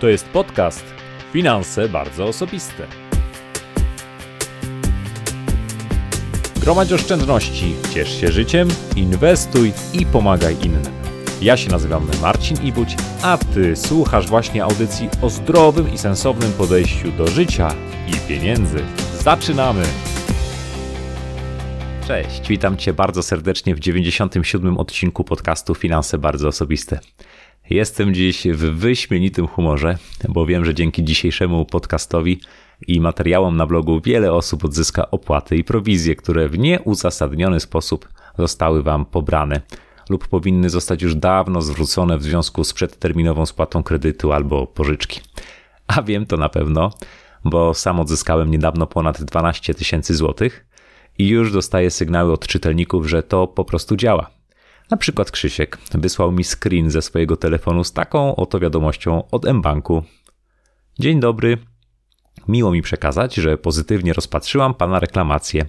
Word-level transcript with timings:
To 0.00 0.08
jest 0.08 0.28
podcast 0.28 0.84
Finanse 1.32 1.88
bardzo 1.88 2.24
osobiste. 2.24 2.86
Gromadź 6.60 6.92
oszczędności, 6.92 7.74
ciesz 7.94 8.20
się 8.20 8.32
życiem, 8.32 8.68
inwestuj 8.96 9.72
i 9.92 10.06
pomagaj 10.06 10.56
innym. 10.62 10.92
Ja 11.42 11.56
się 11.56 11.70
nazywam 11.70 12.08
Marcin 12.22 12.62
Ibuć, 12.62 12.96
a 13.22 13.38
Ty 13.38 13.76
słuchasz 13.76 14.28
właśnie 14.28 14.64
audycji 14.64 15.08
o 15.22 15.30
zdrowym 15.30 15.92
i 15.94 15.98
sensownym 15.98 16.52
podejściu 16.52 17.12
do 17.12 17.26
życia 17.26 17.74
i 18.08 18.28
pieniędzy. 18.28 18.78
Zaczynamy! 19.18 19.82
Cześć, 22.06 22.48
witam 22.48 22.76
Cię 22.76 22.92
bardzo 22.92 23.22
serdecznie 23.22 23.74
w 23.74 23.80
97. 23.80 24.78
odcinku 24.78 25.24
podcastu 25.24 25.74
Finanse 25.74 26.18
bardzo 26.18 26.48
osobiste. 26.48 27.00
Jestem 27.70 28.14
dziś 28.14 28.46
w 28.46 28.78
wyśmienitym 28.78 29.46
humorze, 29.46 29.98
bo 30.28 30.46
wiem, 30.46 30.64
że 30.64 30.74
dzięki 30.74 31.04
dzisiejszemu 31.04 31.64
podcastowi 31.64 32.40
i 32.86 33.00
materiałom 33.00 33.56
na 33.56 33.66
blogu 33.66 34.00
wiele 34.00 34.32
osób 34.32 34.64
odzyska 34.64 35.10
opłaty 35.10 35.56
i 35.56 35.64
prowizje, 35.64 36.16
które 36.16 36.48
w 36.48 36.58
nieuzasadniony 36.58 37.60
sposób 37.60 38.08
zostały 38.38 38.82
Wam 38.82 39.04
pobrane 39.04 39.60
lub 40.08 40.28
powinny 40.28 40.70
zostać 40.70 41.02
już 41.02 41.14
dawno 41.14 41.62
zwrócone 41.62 42.18
w 42.18 42.22
związku 42.22 42.64
z 42.64 42.72
przedterminową 42.72 43.46
spłatą 43.46 43.82
kredytu 43.82 44.32
albo 44.32 44.66
pożyczki. 44.66 45.20
A 45.86 46.02
wiem 46.02 46.26
to 46.26 46.36
na 46.36 46.48
pewno, 46.48 46.90
bo 47.44 47.74
sam 47.74 48.00
odzyskałem 48.00 48.50
niedawno 48.50 48.86
ponad 48.86 49.22
12 49.22 49.74
tysięcy 49.74 50.14
złotych 50.14 50.66
i 51.18 51.28
już 51.28 51.52
dostaję 51.52 51.90
sygnały 51.90 52.32
od 52.32 52.46
czytelników, 52.46 53.08
że 53.08 53.22
to 53.22 53.46
po 53.46 53.64
prostu 53.64 53.96
działa. 53.96 54.39
Na 54.90 54.96
przykład 54.96 55.30
Krzysiek 55.30 55.78
wysłał 55.94 56.32
mi 56.32 56.44
screen 56.44 56.90
ze 56.90 57.02
swojego 57.02 57.36
telefonu 57.36 57.84
z 57.84 57.92
taką 57.92 58.36
oto 58.36 58.60
wiadomością 58.60 59.30
od 59.30 59.44
mBanku. 59.44 60.02
Dzień 60.98 61.20
dobry. 61.20 61.58
Miło 62.48 62.72
mi 62.72 62.82
przekazać, 62.82 63.34
że 63.34 63.58
pozytywnie 63.58 64.12
rozpatrzyłam 64.12 64.74
pana 64.74 65.00
reklamację. 65.00 65.66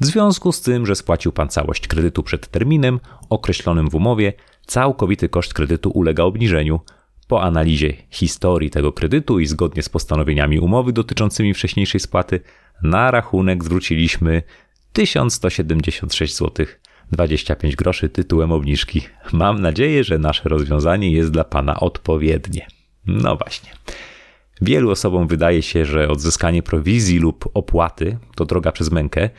W 0.00 0.06
związku 0.06 0.52
z 0.52 0.60
tym, 0.60 0.86
że 0.86 0.94
spłacił 0.94 1.32
pan 1.32 1.48
całość 1.48 1.88
kredytu 1.88 2.22
przed 2.22 2.48
terminem 2.48 3.00
określonym 3.30 3.90
w 3.90 3.94
umowie, 3.94 4.32
całkowity 4.66 5.28
koszt 5.28 5.54
kredytu 5.54 5.90
ulega 5.90 6.22
obniżeniu. 6.22 6.80
Po 7.28 7.42
analizie 7.42 7.92
historii 8.10 8.70
tego 8.70 8.92
kredytu 8.92 9.40
i 9.40 9.46
zgodnie 9.46 9.82
z 9.82 9.88
postanowieniami 9.88 10.60
umowy 10.60 10.92
dotyczącymi 10.92 11.54
wcześniejszej 11.54 12.00
spłaty, 12.00 12.40
na 12.82 13.10
rachunek 13.10 13.64
zwróciliśmy 13.64 14.42
1176 14.92 16.36
zł 16.36 16.66
25 17.14 17.76
groszy 17.76 18.08
tytułem 18.08 18.52
obniżki. 18.52 19.00
Mam 19.32 19.60
nadzieję, 19.60 20.04
że 20.04 20.18
nasze 20.18 20.48
rozwiązanie 20.48 21.12
jest 21.12 21.30
dla 21.30 21.44
Pana 21.44 21.80
odpowiednie. 21.80 22.66
No 23.06 23.36
właśnie. 23.36 23.70
Wielu 24.60 24.90
osobom 24.90 25.28
wydaje 25.28 25.62
się, 25.62 25.84
że 25.84 26.08
odzyskanie 26.08 26.62
prowizji 26.62 27.18
lub 27.18 27.50
opłaty 27.54 28.18
to 28.34 28.44
droga 28.44 28.72
przez 28.72 28.90
mękę 28.90 29.30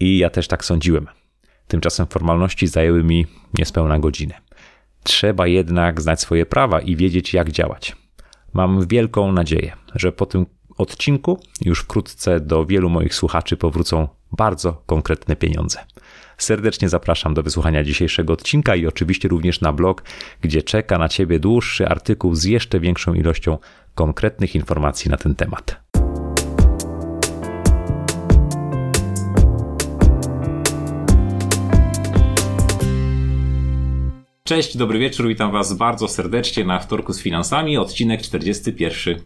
i 0.00 0.18
ja 0.18 0.30
też 0.30 0.48
tak 0.48 0.64
sądziłem. 0.64 1.06
Tymczasem 1.68 2.06
formalności 2.06 2.66
zajęły 2.66 3.04
mi 3.04 3.26
niespełna 3.58 3.98
godzinę. 3.98 4.34
Trzeba 5.02 5.46
jednak 5.46 6.00
znać 6.00 6.20
swoje 6.20 6.46
prawa 6.46 6.80
i 6.80 6.96
wiedzieć, 6.96 7.34
jak 7.34 7.50
działać. 7.50 7.96
Mam 8.52 8.86
wielką 8.86 9.32
nadzieję, 9.32 9.72
że 9.94 10.12
po 10.12 10.26
tym 10.26 10.46
odcinku 10.78 11.40
już 11.60 11.80
wkrótce 11.80 12.40
do 12.40 12.66
wielu 12.66 12.90
moich 12.90 13.14
słuchaczy 13.14 13.56
powrócą 13.56 14.08
bardzo 14.32 14.82
konkretne 14.86 15.36
pieniądze. 15.36 15.78
Serdecznie 16.42 16.88
zapraszam 16.88 17.34
do 17.34 17.42
wysłuchania 17.42 17.84
dzisiejszego 17.84 18.32
odcinka 18.32 18.76
i 18.76 18.86
oczywiście 18.86 19.28
również 19.28 19.60
na 19.60 19.72
blog, 19.72 20.02
gdzie 20.40 20.62
czeka 20.62 20.98
na 20.98 21.08
Ciebie 21.08 21.40
dłuższy 21.40 21.88
artykuł 21.88 22.34
z 22.34 22.44
jeszcze 22.44 22.80
większą 22.80 23.14
ilością 23.14 23.58
konkretnych 23.94 24.54
informacji 24.54 25.10
na 25.10 25.16
ten 25.16 25.34
temat. 25.34 25.82
Cześć, 34.44 34.76
dobry 34.76 34.98
wieczór, 34.98 35.28
witam 35.28 35.52
Was 35.52 35.72
bardzo 35.72 36.08
serdecznie 36.08 36.64
na 36.64 36.78
wtorku 36.78 37.12
z 37.12 37.22
finansami, 37.22 37.78
odcinek 37.78 38.22
41. 38.22 39.20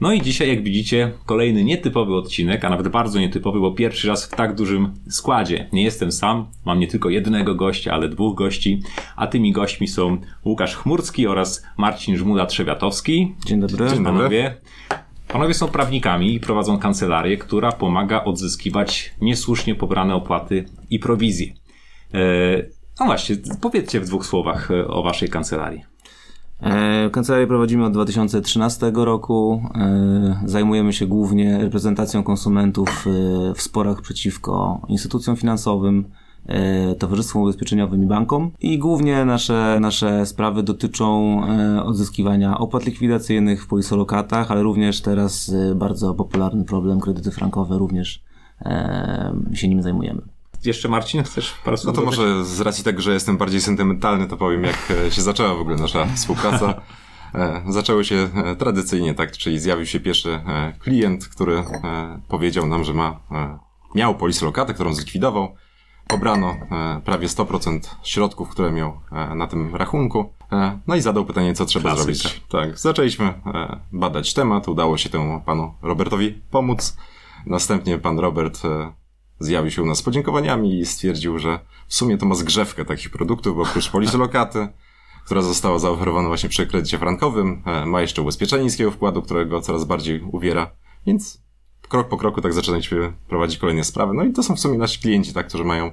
No 0.00 0.12
i 0.12 0.22
dzisiaj, 0.22 0.48
jak 0.48 0.62
widzicie, 0.62 1.12
kolejny 1.26 1.64
nietypowy 1.64 2.14
odcinek, 2.14 2.64
a 2.64 2.70
nawet 2.70 2.88
bardzo 2.88 3.20
nietypowy, 3.20 3.60
bo 3.60 3.72
pierwszy 3.72 4.08
raz 4.08 4.26
w 4.26 4.36
tak 4.36 4.54
dużym 4.54 4.94
składzie. 5.08 5.68
Nie 5.72 5.82
jestem 5.82 6.12
sam, 6.12 6.46
mam 6.64 6.80
nie 6.80 6.86
tylko 6.86 7.10
jednego 7.10 7.54
gościa, 7.54 7.92
ale 7.92 8.08
dwóch 8.08 8.36
gości, 8.36 8.82
a 9.16 9.26
tymi 9.26 9.52
gośćmi 9.52 9.88
są 9.88 10.18
Łukasz 10.44 10.76
Chmurski 10.76 11.26
oraz 11.26 11.66
Marcin 11.76 12.16
Żmuda-Trzewiatowski. 12.16 13.34
Dzień 13.46 13.60
dobry. 13.60 13.88
Dzień 13.90 14.04
panowie. 14.04 14.56
Panowie 15.28 15.54
są 15.54 15.68
prawnikami 15.68 16.34
i 16.34 16.40
prowadzą 16.40 16.78
kancelarię, 16.78 17.36
która 17.36 17.72
pomaga 17.72 18.24
odzyskiwać 18.24 19.14
niesłusznie 19.20 19.74
pobrane 19.74 20.14
opłaty 20.14 20.64
i 20.90 20.98
prowizje. 20.98 21.46
E, 22.14 22.18
no 23.00 23.06
właśnie, 23.06 23.36
powiedzcie 23.60 24.00
w 24.00 24.06
dwóch 24.06 24.26
słowach 24.26 24.70
e, 24.70 24.88
o 24.88 25.02
waszej 25.02 25.28
kancelarii. 25.28 25.93
E, 26.60 27.10
kancelarię 27.10 27.46
prowadzimy 27.46 27.84
od 27.84 27.92
2013 27.92 28.92
roku. 28.94 29.62
E, 29.74 30.40
zajmujemy 30.44 30.92
się 30.92 31.06
głównie 31.06 31.58
reprezentacją 31.58 32.22
konsumentów 32.22 33.06
e, 33.06 33.54
w 33.54 33.62
sporach 33.62 34.00
przeciwko 34.00 34.80
instytucjom 34.88 35.36
finansowym, 35.36 36.04
towarzystwom 36.98 37.42
ubezpieczeniowym 37.42 38.02
i 38.02 38.06
bankom. 38.06 38.50
I 38.60 38.78
głównie 38.78 39.24
nasze, 39.24 39.78
nasze 39.80 40.26
sprawy 40.26 40.62
dotyczą 40.62 41.40
odzyskiwania 41.84 42.58
opłat 42.58 42.86
likwidacyjnych 42.86 43.64
w 43.64 43.66
polisolokatach, 43.66 44.50
ale 44.50 44.62
również 44.62 45.00
teraz 45.00 45.54
bardzo 45.74 46.14
popularny 46.14 46.64
problem 46.64 47.00
kredyty 47.00 47.30
frankowe, 47.30 47.78
również 47.78 48.22
się 49.54 49.68
nim 49.68 49.82
zajmujemy. 49.82 50.33
Jeszcze 50.64 50.88
Marcin, 50.88 51.22
chcesz 51.22 51.54
parę 51.64 51.76
słów? 51.76 51.86
No 51.86 52.00
to 52.00 52.06
może 52.06 52.44
z 52.44 52.60
racji 52.60 52.84
tego, 52.84 53.02
że 53.02 53.12
jestem 53.12 53.36
bardziej 53.36 53.60
sentymentalny, 53.60 54.26
to 54.26 54.36
powiem, 54.36 54.64
jak 54.64 54.92
e, 55.06 55.10
się 55.10 55.22
zaczęła 55.22 55.54
w 55.54 55.60
ogóle 55.60 55.76
nasza 55.76 56.06
współpraca. 56.16 56.80
E, 57.34 57.62
zaczęło 57.68 58.04
się 58.04 58.28
e, 58.34 58.56
tradycyjnie, 58.56 59.14
tak, 59.14 59.32
czyli 59.32 59.58
zjawił 59.58 59.86
się 59.86 60.00
pierwszy 60.00 60.40
klient, 60.78 61.28
który 61.28 61.64
powiedział 62.28 62.66
nam, 62.66 62.84
że 62.84 62.94
ma, 62.94 63.20
miał 63.94 64.14
polis 64.14 64.42
lokatę, 64.42 64.74
którą 64.74 64.94
zlikwidował. 64.94 65.54
Pobrano 66.06 66.56
prawie 67.04 67.28
100% 67.28 67.80
środków, 68.02 68.48
które 68.48 68.72
miał 68.72 69.00
na 69.34 69.46
tym 69.46 69.76
rachunku. 69.76 70.32
No 70.86 70.94
i 70.94 71.00
zadał 71.00 71.26
pytanie, 71.26 71.54
co 71.54 71.64
trzeba 71.64 71.96
zrobić. 71.96 72.42
Tak, 72.48 72.78
zaczęliśmy 72.78 73.34
badać 73.92 74.34
temat, 74.34 74.68
udało 74.68 74.98
się 74.98 75.08
temu 75.10 75.40
panu 75.40 75.74
Robertowi 75.82 76.42
pomóc. 76.50 76.96
Następnie 77.46 77.98
pan 77.98 78.18
Robert 78.18 78.62
zjawił 79.38 79.70
się 79.70 79.82
u 79.82 79.86
nas 79.86 79.98
z 79.98 80.02
podziękowaniami 80.02 80.78
i 80.80 80.86
stwierdził, 80.86 81.38
że 81.38 81.58
w 81.88 81.94
sumie 81.94 82.18
to 82.18 82.26
ma 82.26 82.34
zgrzewkę 82.34 82.84
takich 82.84 83.10
produktów, 83.10 83.56
bo 83.56 83.62
oprócz 83.62 83.90
polisy 83.90 84.18
lokaty, 84.18 84.68
która 85.26 85.42
została 85.42 85.78
zaoferowana 85.78 86.28
właśnie 86.28 86.48
przy 86.48 86.66
kredycie 86.66 86.98
frankowym, 86.98 87.62
e, 87.66 87.86
ma 87.86 88.00
jeszcze 88.00 88.22
ubezpieczenie 88.22 88.64
niskiego 88.64 88.90
wkładu, 88.90 89.22
którego 89.22 89.60
coraz 89.60 89.84
bardziej 89.84 90.20
uwiera, 90.20 90.70
więc 91.06 91.44
krok 91.88 92.08
po 92.08 92.16
kroku 92.16 92.40
tak 92.40 92.52
zaczynaliśmy 92.52 93.12
prowadzić 93.28 93.58
kolejne 93.58 93.84
sprawy. 93.84 94.14
No 94.14 94.24
i 94.24 94.32
to 94.32 94.42
są 94.42 94.56
w 94.56 94.60
sumie 94.60 94.78
nasi 94.78 95.00
klienci, 95.00 95.32
tak, 95.32 95.48
którzy 95.48 95.64
mają 95.64 95.90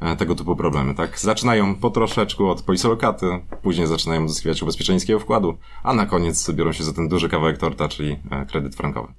e, 0.00 0.16
tego 0.16 0.34
typu 0.34 0.56
problemy, 0.56 0.94
tak? 0.94 1.18
Zaczynają 1.18 1.74
po 1.74 1.90
troszeczku 1.90 2.46
od 2.46 2.62
polisy 2.62 2.88
lokaty, 2.88 3.26
później 3.62 3.86
zaczynają 3.86 4.24
uzyskiwać 4.24 4.62
ubezpieczenie 4.62 5.18
wkładu, 5.20 5.58
a 5.82 5.94
na 5.94 6.06
koniec 6.06 6.50
biorą 6.50 6.72
się 6.72 6.84
za 6.84 6.92
ten 6.92 7.08
duży 7.08 7.28
kawałek 7.28 7.58
torta, 7.58 7.88
czyli 7.88 8.16
e, 8.30 8.46
kredyt 8.46 8.76
frankowy. 8.76 9.14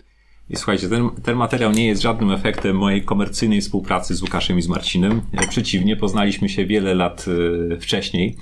I 0.50 0.56
słuchajcie, 0.56 0.90
ten, 0.90 1.10
ten 1.24 1.38
materiał 1.38 1.72
nie 1.72 1.88
jest 1.88 2.02
żadnym 2.02 2.32
efektem 2.32 2.76
mojej 2.78 3.04
komercyjnej 3.04 3.62
współpracy 3.62 4.16
z 4.16 4.22
Łukaszem 4.22 4.58
i 4.58 4.62
z 4.62 4.68
Marcinem. 4.68 5.22
Przeciwnie, 5.50 5.96
poznaliśmy 5.96 6.50
się 6.50 6.66
wiele 6.66 6.96
lat 6.96 7.26
e, 7.72 7.78
wcześniej 7.78 8.36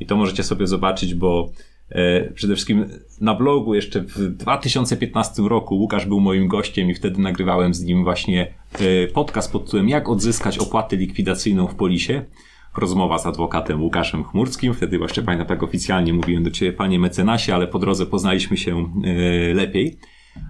i 0.00 0.06
to 0.06 0.16
możecie 0.16 0.42
sobie 0.42 0.66
zobaczyć, 0.66 1.14
bo 1.14 1.50
e, 1.90 2.30
przede 2.32 2.54
wszystkim 2.54 2.86
na 3.20 3.34
blogu 3.34 3.74
jeszcze 3.74 4.00
w 4.00 4.18
2015 4.36 5.42
roku 5.42 5.74
Łukasz 5.74 6.06
był 6.06 6.20
moim 6.20 6.48
gościem 6.48 6.90
i 6.90 6.94
wtedy 6.94 7.20
nagrywałem 7.20 7.74
z 7.74 7.82
nim 7.82 8.04
właśnie 8.04 8.54
e, 8.72 9.06
podcast 9.06 9.52
pod 9.52 9.64
tytułem 9.64 9.88
Jak 9.88 10.08
odzyskać 10.08 10.58
opłatę 10.58 10.96
likwidacyjną 10.96 11.66
w 11.66 11.74
polisie. 11.74 12.24
Rozmowa 12.76 13.18
z 13.18 13.26
adwokatem 13.26 13.82
Łukaszem 13.82 14.24
Chmurskim. 14.24 14.74
Wtedy 14.74 14.98
właśnie 14.98 15.22
pamiętam 15.22 15.48
tak 15.48 15.62
oficjalnie 15.62 16.12
mówiłem 16.12 16.42
do 16.42 16.50
ciebie, 16.50 16.72
panie 16.72 16.98
mecenasie, 16.98 17.54
ale 17.54 17.66
po 17.66 17.78
drodze 17.78 18.06
poznaliśmy 18.06 18.56
się 18.56 18.92
lepiej. 19.54 19.98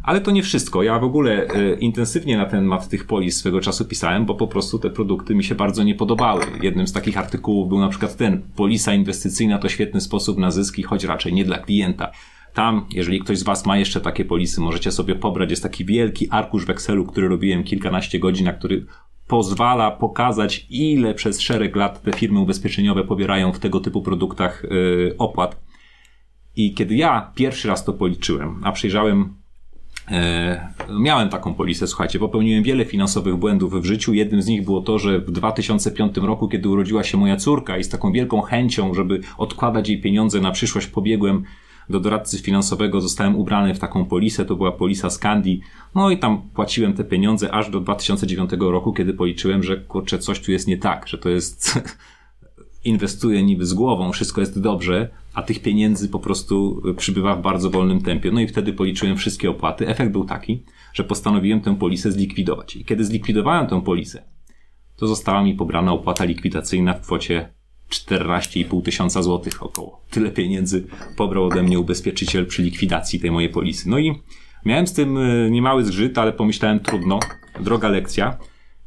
Ale 0.02 0.20
to 0.20 0.30
nie 0.30 0.42
wszystko. 0.42 0.82
Ja 0.82 0.98
w 0.98 1.04
ogóle 1.04 1.46
e, 1.46 1.74
intensywnie 1.74 2.36
na 2.36 2.46
temat 2.46 2.88
tych 2.88 3.06
polis 3.06 3.36
swego 3.36 3.60
czasu 3.60 3.84
pisałem, 3.84 4.26
bo 4.26 4.34
po 4.34 4.48
prostu 4.48 4.78
te 4.78 4.90
produkty 4.90 5.34
mi 5.34 5.44
się 5.44 5.54
bardzo 5.54 5.82
nie 5.82 5.94
podobały. 5.94 6.42
Jednym 6.62 6.86
z 6.86 6.92
takich 6.92 7.18
artykułów 7.18 7.68
był 7.68 7.78
na 7.78 7.88
przykład 7.88 8.16
ten, 8.16 8.42
polisa 8.56 8.94
inwestycyjna 8.94 9.58
to 9.58 9.68
świetny 9.68 10.00
sposób 10.00 10.38
na 10.38 10.50
zyski, 10.50 10.82
choć 10.82 11.04
raczej 11.04 11.32
nie 11.32 11.44
dla 11.44 11.58
klienta. 11.58 12.10
Tam, 12.54 12.86
jeżeli 12.92 13.20
ktoś 13.20 13.38
z 13.38 13.42
Was 13.42 13.66
ma 13.66 13.78
jeszcze 13.78 14.00
takie 14.00 14.24
polisy, 14.24 14.60
możecie 14.60 14.92
sobie 14.92 15.14
pobrać. 15.14 15.50
Jest 15.50 15.62
taki 15.62 15.84
wielki 15.84 16.30
arkusz 16.30 16.66
w 16.66 16.70
Excelu, 16.70 17.06
który 17.06 17.28
robiłem 17.28 17.64
kilkanaście 17.64 18.18
godzin, 18.18 18.44
na 18.44 18.52
który 18.52 18.86
pozwala 19.26 19.90
pokazać, 19.90 20.66
ile 20.70 21.14
przez 21.14 21.40
szereg 21.40 21.76
lat 21.76 22.02
te 22.02 22.12
firmy 22.12 22.40
ubezpieczeniowe 22.40 23.04
pobierają 23.04 23.52
w 23.52 23.58
tego 23.58 23.80
typu 23.80 24.02
produktach 24.02 24.62
yy, 24.70 25.14
opłat. 25.18 25.60
I 26.56 26.74
kiedy 26.74 26.94
ja 26.96 27.32
pierwszy 27.34 27.68
raz 27.68 27.84
to 27.84 27.92
policzyłem, 27.92 28.60
a 28.64 28.72
przejrzałem 28.72 29.34
E, 29.34 29.39
miałem 31.00 31.28
taką 31.28 31.54
polisę, 31.54 31.86
słuchajcie, 31.86 32.18
popełniłem 32.18 32.62
wiele 32.62 32.84
finansowych 32.84 33.36
błędów 33.36 33.82
w 33.82 33.84
życiu. 33.84 34.12
Jednym 34.12 34.42
z 34.42 34.46
nich 34.46 34.64
było 34.64 34.80
to, 34.80 34.98
że 34.98 35.18
w 35.18 35.30
2005 35.30 36.16
roku, 36.16 36.48
kiedy 36.48 36.68
urodziła 36.68 37.04
się 37.04 37.18
moja 37.18 37.36
córka 37.36 37.78
i 37.78 37.84
z 37.84 37.88
taką 37.88 38.12
wielką 38.12 38.40
chęcią, 38.40 38.94
żeby 38.94 39.20
odkładać 39.38 39.88
jej 39.88 40.00
pieniądze 40.00 40.40
na 40.40 40.50
przyszłość, 40.50 40.86
pobiegłem 40.86 41.44
do 41.90 42.00
doradcy 42.00 42.38
finansowego, 42.38 43.00
zostałem 43.00 43.36
ubrany 43.36 43.74
w 43.74 43.78
taką 43.78 44.04
polisę, 44.04 44.44
to 44.44 44.56
była 44.56 44.72
polisa 44.72 45.10
Scandi, 45.10 45.60
no 45.94 46.10
i 46.10 46.18
tam 46.18 46.42
płaciłem 46.54 46.92
te 46.92 47.04
pieniądze 47.04 47.54
aż 47.54 47.70
do 47.70 47.80
2009 47.80 48.50
roku, 48.60 48.92
kiedy 48.92 49.14
policzyłem, 49.14 49.62
że 49.62 49.76
kurczę, 49.76 50.18
coś 50.18 50.40
tu 50.40 50.52
jest 50.52 50.68
nie 50.68 50.78
tak, 50.78 51.08
że 51.08 51.18
to 51.18 51.28
jest 51.28 51.78
inwestuję 52.84 53.42
niby 53.42 53.66
z 53.66 53.74
głową, 53.74 54.12
wszystko 54.12 54.40
jest 54.40 54.60
dobrze, 54.60 55.08
a 55.34 55.42
tych 55.42 55.62
pieniędzy 55.62 56.08
po 56.08 56.18
prostu 56.18 56.82
przybywa 56.96 57.36
w 57.36 57.42
bardzo 57.42 57.70
wolnym 57.70 58.02
tempie. 58.02 58.30
No 58.30 58.40
i 58.40 58.48
wtedy 58.48 58.72
policzyłem 58.72 59.16
wszystkie 59.16 59.50
opłaty. 59.50 59.88
Efekt 59.88 60.12
był 60.12 60.24
taki, 60.24 60.62
że 60.92 61.04
postanowiłem 61.04 61.60
tę 61.60 61.76
polisę 61.76 62.12
zlikwidować. 62.12 62.76
I 62.76 62.84
kiedy 62.84 63.04
zlikwidowałem 63.04 63.66
tę 63.66 63.82
polisę, 63.82 64.22
to 64.96 65.06
została 65.06 65.42
mi 65.42 65.54
pobrana 65.54 65.92
opłata 65.92 66.24
likwidacyjna 66.24 66.94
w 66.94 67.00
kwocie 67.00 67.48
14,5 67.90 68.82
tysiąca 68.82 69.22
złotych 69.22 69.62
około. 69.62 70.04
Tyle 70.10 70.30
pieniędzy 70.30 70.86
pobrał 71.16 71.44
ode 71.44 71.62
mnie 71.62 71.78
ubezpieczyciel 71.78 72.46
przy 72.46 72.62
likwidacji 72.62 73.20
tej 73.20 73.30
mojej 73.30 73.50
polisy. 73.50 73.88
No 73.88 73.98
i 73.98 74.14
miałem 74.64 74.86
z 74.86 74.92
tym 74.92 75.18
e, 75.18 75.50
niemały 75.50 75.84
zgrzyt, 75.84 76.18
ale 76.18 76.32
pomyślałem 76.32 76.80
trudno, 76.80 77.20
droga 77.60 77.88
lekcja. 77.88 78.38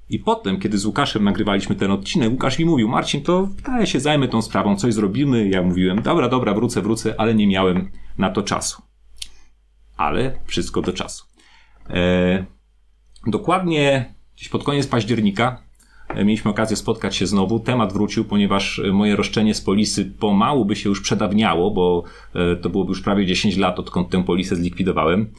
I 0.09 0.19
potem, 0.19 0.59
kiedy 0.59 0.77
z 0.77 0.85
Łukaszem 0.85 1.23
nagrywaliśmy 1.23 1.75
ten 1.75 1.91
odcinek, 1.91 2.31
Łukasz 2.31 2.59
mi 2.59 2.65
mówił, 2.65 2.87
Marcin, 2.87 3.21
to 3.21 3.47
ja 3.67 3.85
się 3.85 3.99
zajmę 3.99 4.27
tą 4.27 4.41
sprawą, 4.41 4.75
coś 4.75 4.93
zrobimy. 4.93 5.49
Ja 5.49 5.61
mówiłem, 5.61 6.01
dobra, 6.01 6.29
dobra, 6.29 6.53
wrócę, 6.53 6.81
wrócę, 6.81 7.15
ale 7.17 7.35
nie 7.35 7.47
miałem 7.47 7.91
na 8.17 8.29
to 8.29 8.43
czasu. 8.43 8.81
Ale 9.97 10.39
wszystko 10.45 10.81
do 10.81 10.93
czasu. 10.93 11.25
E, 11.89 12.45
dokładnie 13.27 14.13
gdzieś 14.35 14.49
pod 14.49 14.63
koniec 14.63 14.87
października 14.87 15.61
e, 16.09 16.25
mieliśmy 16.25 16.51
okazję 16.51 16.77
spotkać 16.77 17.15
się 17.15 17.27
znowu. 17.27 17.59
Temat 17.59 17.93
wrócił, 17.93 18.25
ponieważ 18.25 18.79
e, 18.79 18.91
moje 18.91 19.15
roszczenie 19.15 19.53
z 19.53 19.61
polisy 19.61 20.05
pomału 20.05 20.65
by 20.65 20.75
się 20.75 20.89
już 20.89 21.01
przedawniało, 21.01 21.71
bo 21.71 22.03
e, 22.35 22.55
to 22.55 22.69
byłoby 22.69 22.89
już 22.89 23.01
prawie 23.01 23.25
10 23.25 23.57
lat, 23.57 23.79
odkąd 23.79 24.09
tę 24.09 24.23
polisę 24.23 24.55
zlikwidowałem. 24.55 25.33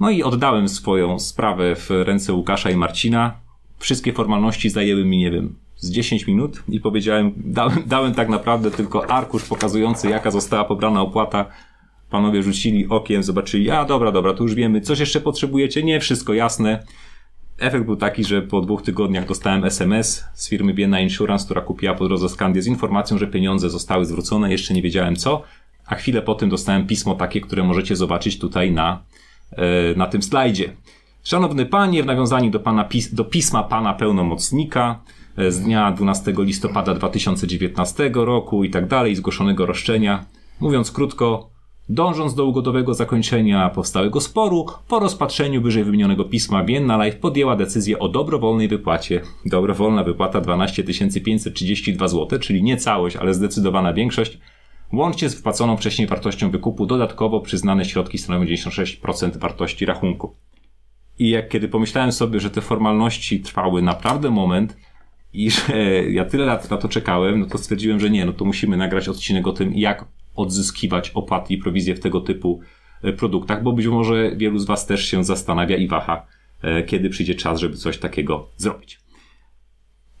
No 0.00 0.10
i 0.10 0.22
oddałem 0.22 0.68
swoją 0.68 1.18
sprawę 1.18 1.76
w 1.76 1.90
ręce 1.90 2.32
Łukasza 2.32 2.70
i 2.70 2.76
Marcina 2.76 3.49
wszystkie 3.80 4.12
formalności 4.12 4.70
zajęły 4.70 5.04
mi, 5.04 5.18
nie 5.18 5.30
wiem, 5.30 5.54
z 5.76 5.90
10 5.90 6.26
minut 6.26 6.62
i 6.68 6.80
powiedziałem, 6.80 7.32
dałem, 7.36 7.82
dałem 7.86 8.14
tak 8.14 8.28
naprawdę 8.28 8.70
tylko 8.70 9.10
arkusz 9.10 9.44
pokazujący, 9.44 10.08
jaka 10.08 10.30
została 10.30 10.64
pobrana 10.64 11.02
opłata. 11.02 11.46
Panowie 12.10 12.42
rzucili 12.42 12.88
okiem, 12.88 13.22
zobaczyli, 13.22 13.70
a 13.70 13.84
dobra, 13.84 14.12
dobra, 14.12 14.34
to 14.34 14.42
już 14.42 14.54
wiemy, 14.54 14.80
coś 14.80 15.00
jeszcze 15.00 15.20
potrzebujecie? 15.20 15.82
Nie, 15.82 16.00
wszystko 16.00 16.34
jasne. 16.34 16.84
Efekt 17.58 17.84
był 17.84 17.96
taki, 17.96 18.24
że 18.24 18.42
po 18.42 18.60
dwóch 18.60 18.82
tygodniach 18.82 19.26
dostałem 19.26 19.64
SMS 19.64 20.24
z 20.34 20.48
firmy 20.48 20.74
Biena 20.74 21.00
Insurance, 21.00 21.44
która 21.44 21.60
kupiła 21.60 21.94
po 21.94 22.08
drodze 22.08 22.28
Skandię 22.28 22.62
z 22.62 22.66
informacją, 22.66 23.18
że 23.18 23.26
pieniądze 23.26 23.70
zostały 23.70 24.04
zwrócone, 24.04 24.52
jeszcze 24.52 24.74
nie 24.74 24.82
wiedziałem 24.82 25.16
co, 25.16 25.42
a 25.86 25.94
chwilę 25.94 26.22
po 26.22 26.34
tym 26.34 26.48
dostałem 26.48 26.86
pismo 26.86 27.14
takie, 27.14 27.40
które 27.40 27.62
możecie 27.62 27.96
zobaczyć 27.96 28.38
tutaj 28.38 28.72
na, 28.72 29.02
e, 29.52 29.94
na 29.96 30.06
tym 30.06 30.22
slajdzie. 30.22 30.72
Szanowny 31.30 31.66
Panie, 31.66 32.02
w 32.02 32.06
nawiązaniu 32.06 32.50
do, 32.50 32.60
pana, 32.60 32.88
do 33.12 33.24
pisma 33.24 33.62
Pana 33.62 33.94
Pełnomocnika 33.94 35.00
e, 35.36 35.52
z 35.52 35.60
dnia 35.60 35.92
12 35.92 36.34
listopada 36.38 36.94
2019 36.94 38.10
roku 38.14 38.64
i 38.64 38.70
tak 38.70 38.88
dalej, 38.88 39.16
zgłoszonego 39.16 39.66
roszczenia, 39.66 40.24
mówiąc 40.60 40.92
krótko, 40.92 41.50
Dążąc 41.88 42.34
do 42.34 42.46
ugodowego 42.46 42.94
zakończenia 42.94 43.68
powstałego 43.68 44.20
sporu, 44.20 44.66
po 44.88 44.98
rozpatrzeniu 44.98 45.62
wyżej 45.62 45.84
wymienionego 45.84 46.24
pisma 46.24 46.64
Bienna 46.64 47.04
Life 47.04 47.18
podjęła 47.18 47.56
decyzję 47.56 47.98
o 47.98 48.08
dobrowolnej 48.08 48.68
wypłacie. 48.68 49.22
Dobrowolna 49.46 50.04
wypłata 50.04 50.40
12 50.40 50.84
532 50.84 52.08
zł, 52.08 52.38
czyli 52.38 52.62
nie 52.62 52.76
całość, 52.76 53.16
ale 53.16 53.34
zdecydowana 53.34 53.92
większość, 53.92 54.38
łącznie 54.92 55.28
z 55.28 55.34
wpłaconą 55.34 55.76
wcześniej 55.76 56.08
wartością 56.08 56.50
wykupu 56.50 56.86
dodatkowo 56.86 57.40
przyznane 57.40 57.84
środki 57.84 58.18
stanowią 58.18 58.46
96% 58.46 59.38
wartości 59.38 59.86
rachunku. 59.86 60.34
I 61.20 61.30
jak 61.30 61.48
kiedy 61.48 61.68
pomyślałem 61.68 62.12
sobie, 62.12 62.40
że 62.40 62.50
te 62.50 62.60
formalności 62.60 63.40
trwały 63.40 63.82
naprawdę 63.82 64.30
moment 64.30 64.76
i 65.32 65.50
że 65.56 65.76
ja 66.10 66.24
tyle 66.24 66.44
lat 66.44 66.70
na 66.70 66.76
to 66.76 66.88
czekałem, 66.88 67.40
no 67.40 67.46
to 67.46 67.58
stwierdziłem, 67.58 68.00
że 68.00 68.10
nie, 68.10 68.26
no 68.26 68.32
to 68.32 68.44
musimy 68.44 68.76
nagrać 68.76 69.08
odcinek 69.08 69.46
o 69.46 69.52
tym, 69.52 69.74
jak 69.74 70.04
odzyskiwać 70.36 71.10
opłaty 71.10 71.54
i 71.54 71.58
prowizje 71.58 71.94
w 71.94 72.00
tego 72.00 72.20
typu 72.20 72.60
e, 73.02 73.12
produktach, 73.12 73.62
bo 73.62 73.72
być 73.72 73.86
może 73.86 74.36
wielu 74.36 74.58
z 74.58 74.66
Was 74.66 74.86
też 74.86 75.04
się 75.04 75.24
zastanawia 75.24 75.76
i 75.76 75.88
waha, 75.88 76.26
e, 76.62 76.82
kiedy 76.82 77.10
przyjdzie 77.10 77.34
czas, 77.34 77.60
żeby 77.60 77.76
coś 77.76 77.98
takiego 77.98 78.48
zrobić. 78.56 79.00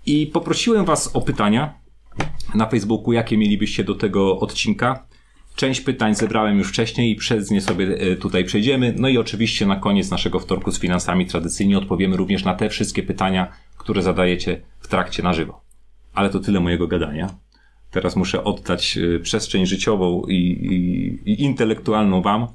I 0.06 0.26
poprosiłem 0.26 0.84
Was 0.84 1.16
o 1.16 1.20
pytania 1.20 1.74
na 2.54 2.66
Facebooku, 2.66 3.12
jakie 3.12 3.38
mielibyście 3.38 3.84
do 3.84 3.94
tego 3.94 4.38
odcinka. 4.38 5.06
Część 5.60 5.80
pytań 5.80 6.14
zebrałem 6.14 6.58
już 6.58 6.68
wcześniej 6.68 7.10
i 7.12 7.16
przez 7.16 7.50
nie 7.50 7.60
sobie 7.60 7.86
e, 7.86 8.16
tutaj 8.16 8.44
przejdziemy. 8.44 8.94
No 8.98 9.08
i 9.08 9.18
oczywiście 9.18 9.66
na 9.66 9.76
koniec 9.76 10.10
naszego 10.10 10.40
wtorku 10.40 10.70
z 10.72 10.78
finansami 10.78 11.26
tradycyjnie 11.26 11.78
odpowiemy 11.78 12.16
również 12.16 12.44
na 12.44 12.54
te 12.54 12.68
wszystkie 12.68 13.02
pytania, 13.02 13.52
które 13.76 14.02
zadajecie 14.02 14.60
w 14.80 14.88
trakcie 14.88 15.22
na 15.22 15.32
żywo. 15.32 15.60
Ale 16.14 16.30
to 16.30 16.40
tyle 16.40 16.60
mojego 16.60 16.86
gadania. 16.86 17.34
Teraz 17.90 18.16
muszę 18.16 18.44
oddać 18.44 18.98
e, 18.98 19.18
przestrzeń 19.18 19.66
życiową 19.66 20.22
i, 20.28 20.34
i, 20.34 21.30
i 21.30 21.42
intelektualną 21.42 22.22
Wam. 22.22 22.46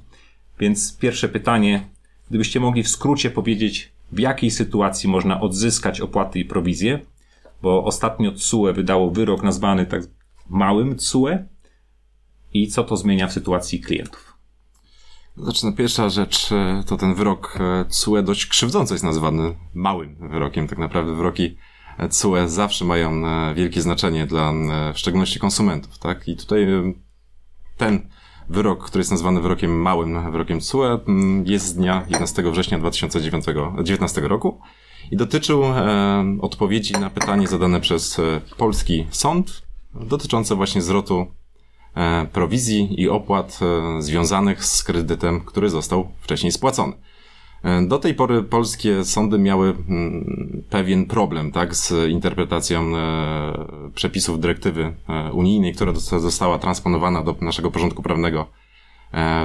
Więc 0.60 0.98
pierwsze 0.98 1.30
pytanie, 1.30 1.82
gdybyście 2.30 2.60
mogli 2.60 2.84
w 2.84 2.90
skrócie 2.90 3.30
powiedzieć, 3.30 3.92
w 4.12 4.20
jakiej 4.20 4.52
sytuacji 4.52 5.10
można 5.10 5.42
odzyskać 5.42 6.02
opłaty 6.02 6.40
i 6.40 6.46
prowizje, 6.46 7.00
bo 7.62 7.84
ostatnio 7.84 8.32
CUE 8.32 8.74
wydało 8.74 9.12
wyrok 9.12 9.44
nazwany 9.44 9.86
tak 9.86 10.02
małym 10.50 10.96
CUE, 10.96 11.55
i 12.56 12.68
co 12.68 12.84
to 12.84 12.98
zmienia 12.98 13.28
w 13.28 13.34
sytuacji 13.34 13.80
klientów? 13.80 14.38
Znaczy, 15.38 15.66
no 15.66 15.74
pierwsza 15.74 16.10
rzecz 16.10 16.52
e, 16.52 16.84
to 16.88 16.98
ten 16.98 17.16
wyrok 17.16 17.58
e, 17.60 17.86
CUE 17.86 18.24
dość 18.24 18.46
krzywdząco 18.46 18.94
jest 18.94 19.04
nazywany 19.04 19.56
małym 19.74 20.30
wyrokiem. 20.30 20.68
Tak 20.68 20.80
naprawdę 20.80 21.16
wyroki 21.16 21.58
e, 21.98 22.10
CUE 22.10 22.48
zawsze 22.48 22.86
mają 22.86 23.22
wielkie 23.56 23.82
znaczenie 23.82 24.28
dla 24.28 24.54
w 24.94 25.00
szczególności 25.00 25.40
konsumentów, 25.40 26.00
tak? 26.00 26.28
I 26.28 26.36
tutaj 26.36 26.68
ten 27.78 28.10
wyrok, 28.50 28.86
który 28.86 29.00
jest 29.00 29.12
nazwany 29.12 29.42
wyrokiem 29.42 29.82
małym, 29.82 30.32
wyrokiem 30.32 30.62
CUE, 30.62 31.00
jest 31.46 31.66
z 31.66 31.74
dnia 31.74 32.06
11 32.08 32.52
września 32.52 32.80
2019 32.80 34.22
roku 34.22 34.62
i 35.12 35.18
dotyczył 35.18 35.64
odpowiedzi 36.42 36.94
na 36.94 37.10
pytanie 37.10 37.48
zadane 37.48 37.82
przez 37.82 38.22
polski 38.58 39.08
sąd 39.10 39.62
dotyczące 39.94 40.56
właśnie 40.56 40.82
zwrotu 40.82 41.28
E, 41.28 41.45
prowizji 42.32 43.02
i 43.02 43.10
opłat 43.10 43.60
e, 43.62 44.02
związanych 44.02 44.66
z 44.66 44.84
kredytem, 44.84 45.42
który 45.42 45.70
został 45.70 46.12
wcześniej 46.22 46.52
spłacony. 46.52 46.94
E, 47.64 47.88
do 47.88 48.00
tej 48.00 48.14
pory 48.14 48.44
polskie 48.44 49.06
sądy 49.06 49.38
miały 49.38 49.70
mm, 49.70 50.64
pewien 50.70 51.06
problem, 51.06 51.52
tak, 51.52 51.76
z 51.76 52.10
interpretacją 52.10 52.92
przepisów 53.96 54.40
dyrektywy 54.40 54.96
unijnej, 55.34 55.74
która 55.74 55.94
została 55.94 56.60
transponowana 56.60 57.24
do 57.24 57.36
naszego 57.42 57.72
porządku 57.72 58.04
prawnego 58.04 58.48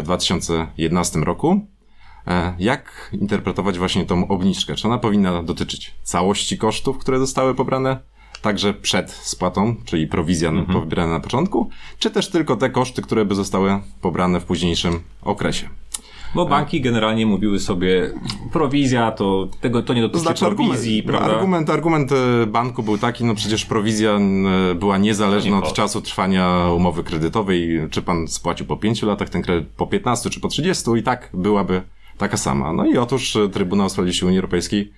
w 0.01 0.03
2011 0.05 1.19
roku. 1.19 1.67
Jak 2.59 3.11
interpretować 3.21 3.79
właśnie 3.79 4.07
tą 4.07 4.29
obniżkę? 4.29 4.75
Czy 4.75 4.89
ona 4.89 4.99
powinna 4.99 5.43
dotyczyć 5.43 5.95
całości 6.03 6.59
kosztów, 6.59 6.99
które 6.99 7.19
zostały 7.19 7.55
pobrane, 7.55 8.01
także 8.43 8.75
przed 8.75 9.11
spłatą, 9.11 9.77
czyli 9.85 10.07
prowizja 10.07 10.49
mhm. 10.49 10.81
pobierana 10.81 11.13
na 11.13 11.21
początku, 11.21 11.71
czy 11.99 12.11
też 12.11 12.29
tylko 12.29 12.57
te 12.57 12.71
koszty, 12.71 13.03
które 13.03 13.25
by 13.25 13.35
zostały 13.35 13.81
pobrane 14.01 14.41
w 14.41 14.45
późniejszym 14.45 15.01
okresie. 15.23 15.69
Bo 16.35 16.47
banki 16.47 16.81
generalnie 16.81 17.27
mówiły 17.27 17.59
sobie, 17.59 18.13
prowizja 18.53 19.11
to 19.13 19.49
tego 19.61 19.83
to 19.83 19.95
nie 19.95 20.03
dotyczy 20.03 20.23
znaczy, 20.23 20.47
prowizji, 20.47 20.99
argument, 20.99 21.19
prawda? 21.19 21.37
Argument, 21.37 21.71
argument 21.71 22.13
e, 22.13 22.47
banku 22.47 22.83
był 22.83 22.99
taki, 22.99 23.25
no 23.25 23.35
przecież 23.35 23.65
prowizja 23.65 24.11
e, 24.11 24.75
była 24.75 24.99
niezależna 24.99 25.59
od 25.59 25.73
czasu 25.73 26.01
trwania 26.01 26.69
umowy 26.77 27.05
kredytowej. 27.05 27.81
Czy 27.91 28.03
pan 28.03 28.29
spłacił 28.29 28.67
po 28.67 28.77
5 28.77 29.03
latach 29.03 29.29
ten 29.29 29.43
kredyt, 29.43 29.69
po 29.69 29.87
15 29.87 30.31
czy 30.31 30.41
po 30.41 30.49
30 30.49 30.91
i 30.99 31.03
tak 31.03 31.31
byłaby 31.35 31.83
taka 32.19 32.37
sama. 32.37 32.73
No 32.73 32.87
i 32.87 32.99
otóż 32.99 33.37
e, 33.37 33.49
Trybunał 33.49 33.89
Sprawiedliwości 33.89 34.25
Unii 34.25 34.39
Europejskiej 34.39 34.93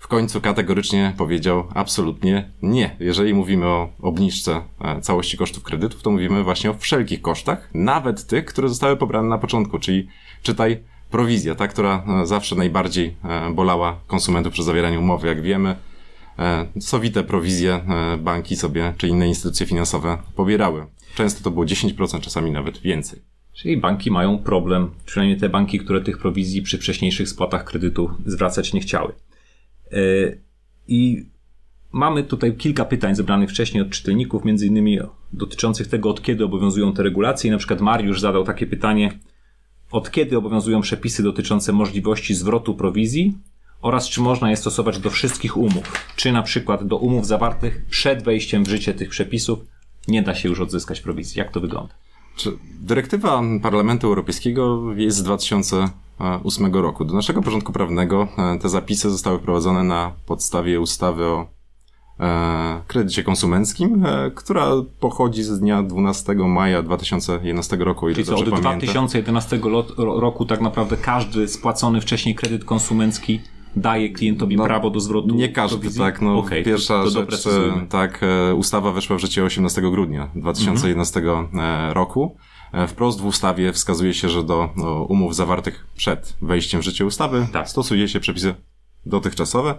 w 0.00 0.08
końcu 0.08 0.40
kategorycznie 0.40 1.14
powiedział 1.16 1.64
absolutnie 1.74 2.50
nie. 2.62 2.96
Jeżeli 3.00 3.34
mówimy 3.34 3.66
o 3.66 3.88
obniżce 4.02 4.62
e, 4.80 5.00
całości 5.00 5.36
kosztów 5.36 5.62
kredytów, 5.62 6.02
to 6.02 6.10
mówimy 6.10 6.44
właśnie 6.44 6.70
o 6.70 6.74
wszelkich 6.74 7.22
kosztach, 7.22 7.70
nawet 7.74 8.26
tych, 8.26 8.44
które 8.44 8.68
zostały 8.68 8.96
pobrane 8.96 9.28
na 9.28 9.38
początku, 9.38 9.78
czyli 9.78 10.08
czytaj 10.42 10.82
prowizja, 11.10 11.54
ta, 11.54 11.68
która 11.68 12.04
e, 12.22 12.26
zawsze 12.26 12.56
najbardziej 12.56 13.16
e, 13.24 13.50
bolała 13.54 14.00
konsumentów 14.06 14.52
przy 14.52 14.62
zawieraniu 14.62 15.00
umowy, 15.00 15.28
jak 15.28 15.42
wiemy. 15.42 15.76
Sowite 16.80 17.24
prowizje 17.24 17.80
banki 18.18 18.56
sobie, 18.56 18.94
czy 18.96 19.08
inne 19.08 19.28
instytucje 19.28 19.66
finansowe 19.66 20.18
pobierały. 20.36 20.86
Często 21.14 21.44
to 21.44 21.50
było 21.50 21.64
10%, 21.64 22.20
czasami 22.20 22.50
nawet 22.50 22.78
więcej. 22.78 23.22
Czyli 23.52 23.76
banki 23.76 24.10
mają 24.10 24.38
problem, 24.38 24.90
przynajmniej 25.06 25.38
te 25.38 25.48
banki, 25.48 25.78
które 25.78 26.00
tych 26.00 26.18
prowizji 26.18 26.62
przy 26.62 26.78
wcześniejszych 26.78 27.28
spłatach 27.28 27.64
kredytu 27.64 28.10
zwracać 28.26 28.72
nie 28.72 28.80
chciały. 28.80 29.12
E, 29.92 29.96
I 30.88 31.26
mamy 31.92 32.24
tutaj 32.24 32.56
kilka 32.56 32.84
pytań 32.84 33.14
zebranych 33.14 33.50
wcześniej 33.50 33.82
od 33.82 33.90
czytelników, 33.90 34.44
między 34.44 34.66
innymi 34.66 34.98
dotyczących 35.32 35.88
tego, 35.88 36.10
od 36.10 36.22
kiedy 36.22 36.44
obowiązują 36.44 36.92
te 36.92 37.02
regulacje. 37.02 37.48
I 37.48 37.50
na 37.50 37.58
przykład 37.58 37.80
Mariusz 37.80 38.20
zadał 38.20 38.44
takie 38.44 38.66
pytanie, 38.66 39.18
od 39.90 40.10
kiedy 40.10 40.38
obowiązują 40.38 40.80
przepisy 40.80 41.22
dotyczące 41.22 41.72
możliwości 41.72 42.34
zwrotu 42.34 42.74
prowizji 42.74 43.38
oraz 43.82 44.08
czy 44.08 44.20
można 44.20 44.50
je 44.50 44.56
stosować 44.56 44.98
do 44.98 45.10
wszystkich 45.10 45.56
umów, 45.56 46.12
czy 46.16 46.32
na 46.32 46.42
przykład 46.42 46.86
do 46.86 46.96
umów 46.96 47.26
zawartych 47.26 47.84
przed 47.90 48.22
wejściem 48.22 48.64
w 48.64 48.68
życie 48.68 48.94
tych 48.94 49.08
przepisów 49.08 49.58
nie 50.08 50.22
da 50.22 50.34
się 50.34 50.48
już 50.48 50.60
odzyskać 50.60 51.00
prowizji. 51.00 51.38
Jak 51.38 51.50
to 51.50 51.60
wygląda? 51.60 51.94
Dyrektywa 52.80 53.42
Parlamentu 53.62 54.06
Europejskiego 54.06 54.82
jest 54.96 55.16
z 55.16 55.22
2008 56.20 56.74
roku. 56.74 57.04
Do 57.04 57.14
naszego 57.14 57.42
porządku 57.42 57.72
prawnego 57.72 58.28
e, 58.38 58.58
te 58.58 58.68
zapisy 58.68 59.10
zostały 59.10 59.38
wprowadzone 59.38 59.84
na 59.84 60.12
podstawie 60.26 60.80
ustawy 60.80 61.24
o 61.24 61.46
e, 62.20 62.82
kredycie 62.86 63.24
konsumenckim, 63.24 64.06
e, 64.06 64.30
która 64.30 64.66
pochodzi 65.00 65.42
z 65.42 65.60
dnia 65.60 65.82
12 65.82 66.34
maja 66.34 66.82
2011 66.82 67.76
roku. 67.76 68.06
Czyli 68.12 68.24
co, 68.24 68.34
od 68.34 68.38
pamiętam. 68.40 68.78
2011 68.78 69.60
roku 69.96 70.44
tak 70.44 70.60
naprawdę 70.60 70.96
każdy 70.96 71.48
spłacony 71.48 72.00
wcześniej 72.00 72.34
kredyt 72.34 72.64
konsumencki 72.64 73.40
daje 73.76 74.10
klientowi 74.10 74.56
no, 74.56 74.64
prawo 74.64 74.90
do 74.90 75.00
zwrotu 75.00 75.34
Nie 75.34 75.48
każdy, 75.48 75.94
tak. 75.94 76.20
No, 76.20 76.38
okay, 76.38 76.62
pierwsza 76.62 77.04
to, 77.04 77.10
to 77.10 77.30
rzecz, 77.30 77.44
tak, 77.88 78.20
ustawa 78.56 78.92
weszła 78.92 79.16
w 79.16 79.20
życie 79.20 79.44
18 79.44 79.82
grudnia 79.82 80.30
2011 80.34 81.20
mhm. 81.20 81.92
roku. 81.92 82.36
E, 82.72 82.86
wprost 82.86 83.20
w 83.20 83.26
ustawie 83.26 83.72
wskazuje 83.72 84.14
się, 84.14 84.28
że 84.28 84.44
do 84.44 84.68
umów 85.08 85.36
zawartych 85.36 85.86
przed 85.96 86.36
wejściem 86.42 86.80
w 86.80 86.84
życie 86.84 87.06
ustawy 87.06 87.46
tak. 87.52 87.68
stosuje 87.68 88.08
się 88.08 88.20
przepisy 88.20 88.54
dotychczasowe, 89.06 89.78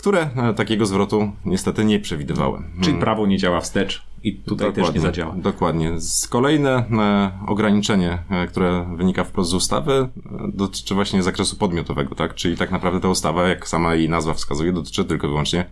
które 0.00 0.30
e, 0.36 0.54
takiego 0.54 0.86
zwrotu 0.86 1.32
niestety 1.44 1.84
nie 1.84 2.00
przewidywały. 2.00 2.58
Czyli 2.58 2.84
hmm. 2.84 3.00
prawo 3.00 3.26
nie 3.26 3.38
działa 3.38 3.60
wstecz 3.60 4.02
i 4.22 4.34
tutaj 4.34 4.68
dokładnie, 4.68 4.84
też 4.84 4.94
nie 4.94 5.00
zadziała. 5.00 5.34
Dokładnie. 5.36 6.00
Z 6.00 6.28
kolejne 6.28 6.70
e, 6.70 7.30
ograniczenie, 7.46 8.18
które 8.48 8.86
wynika 8.96 9.24
wprost 9.24 9.50
z 9.50 9.54
ustawy, 9.54 10.08
dotyczy 10.54 10.94
właśnie 10.94 11.22
zakresu 11.22 11.56
podmiotowego, 11.56 12.14
tak? 12.14 12.34
Czyli 12.34 12.56
tak 12.56 12.70
naprawdę 12.70 13.00
ta 13.00 13.08
ustawa, 13.08 13.48
jak 13.48 13.68
sama 13.68 13.94
jej 13.94 14.08
nazwa 14.08 14.34
wskazuje, 14.34 14.72
dotyczy 14.72 15.04
tylko 15.04 15.26
i 15.26 15.30
wyłącznie 15.30 15.64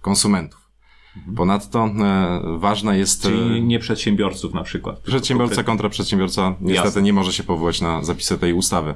konsumentów. 0.00 0.70
Mhm. 1.16 1.36
Ponadto 1.36 1.84
e, 1.84 2.40
ważna 2.58 2.94
jest... 2.94 3.22
Czyli 3.22 3.58
e, 3.58 3.60
nie 3.60 3.78
przedsiębiorców 3.78 4.54
na 4.54 4.62
przykład. 4.62 5.00
Przedsiębiorca 5.00 5.62
kontra 5.62 5.88
przedsiębiorca 5.88 6.54
niestety 6.60 6.88
Jasne. 6.88 7.02
nie 7.02 7.12
może 7.12 7.32
się 7.32 7.42
powołać 7.42 7.80
na 7.80 8.04
zapisy 8.04 8.38
tej 8.38 8.52
ustawy. 8.52 8.94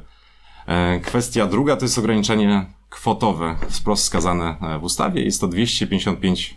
E, 0.66 1.00
kwestia 1.00 1.46
druga 1.46 1.76
to 1.76 1.84
jest 1.84 1.98
ograniczenie 1.98 2.66
kwotowe, 2.94 3.56
wprost 3.70 4.02
wskazane 4.02 4.56
e, 4.60 4.78
w 4.78 4.84
ustawie. 4.84 5.24
Jest 5.24 5.40
to 5.40 5.48
255 5.48 6.56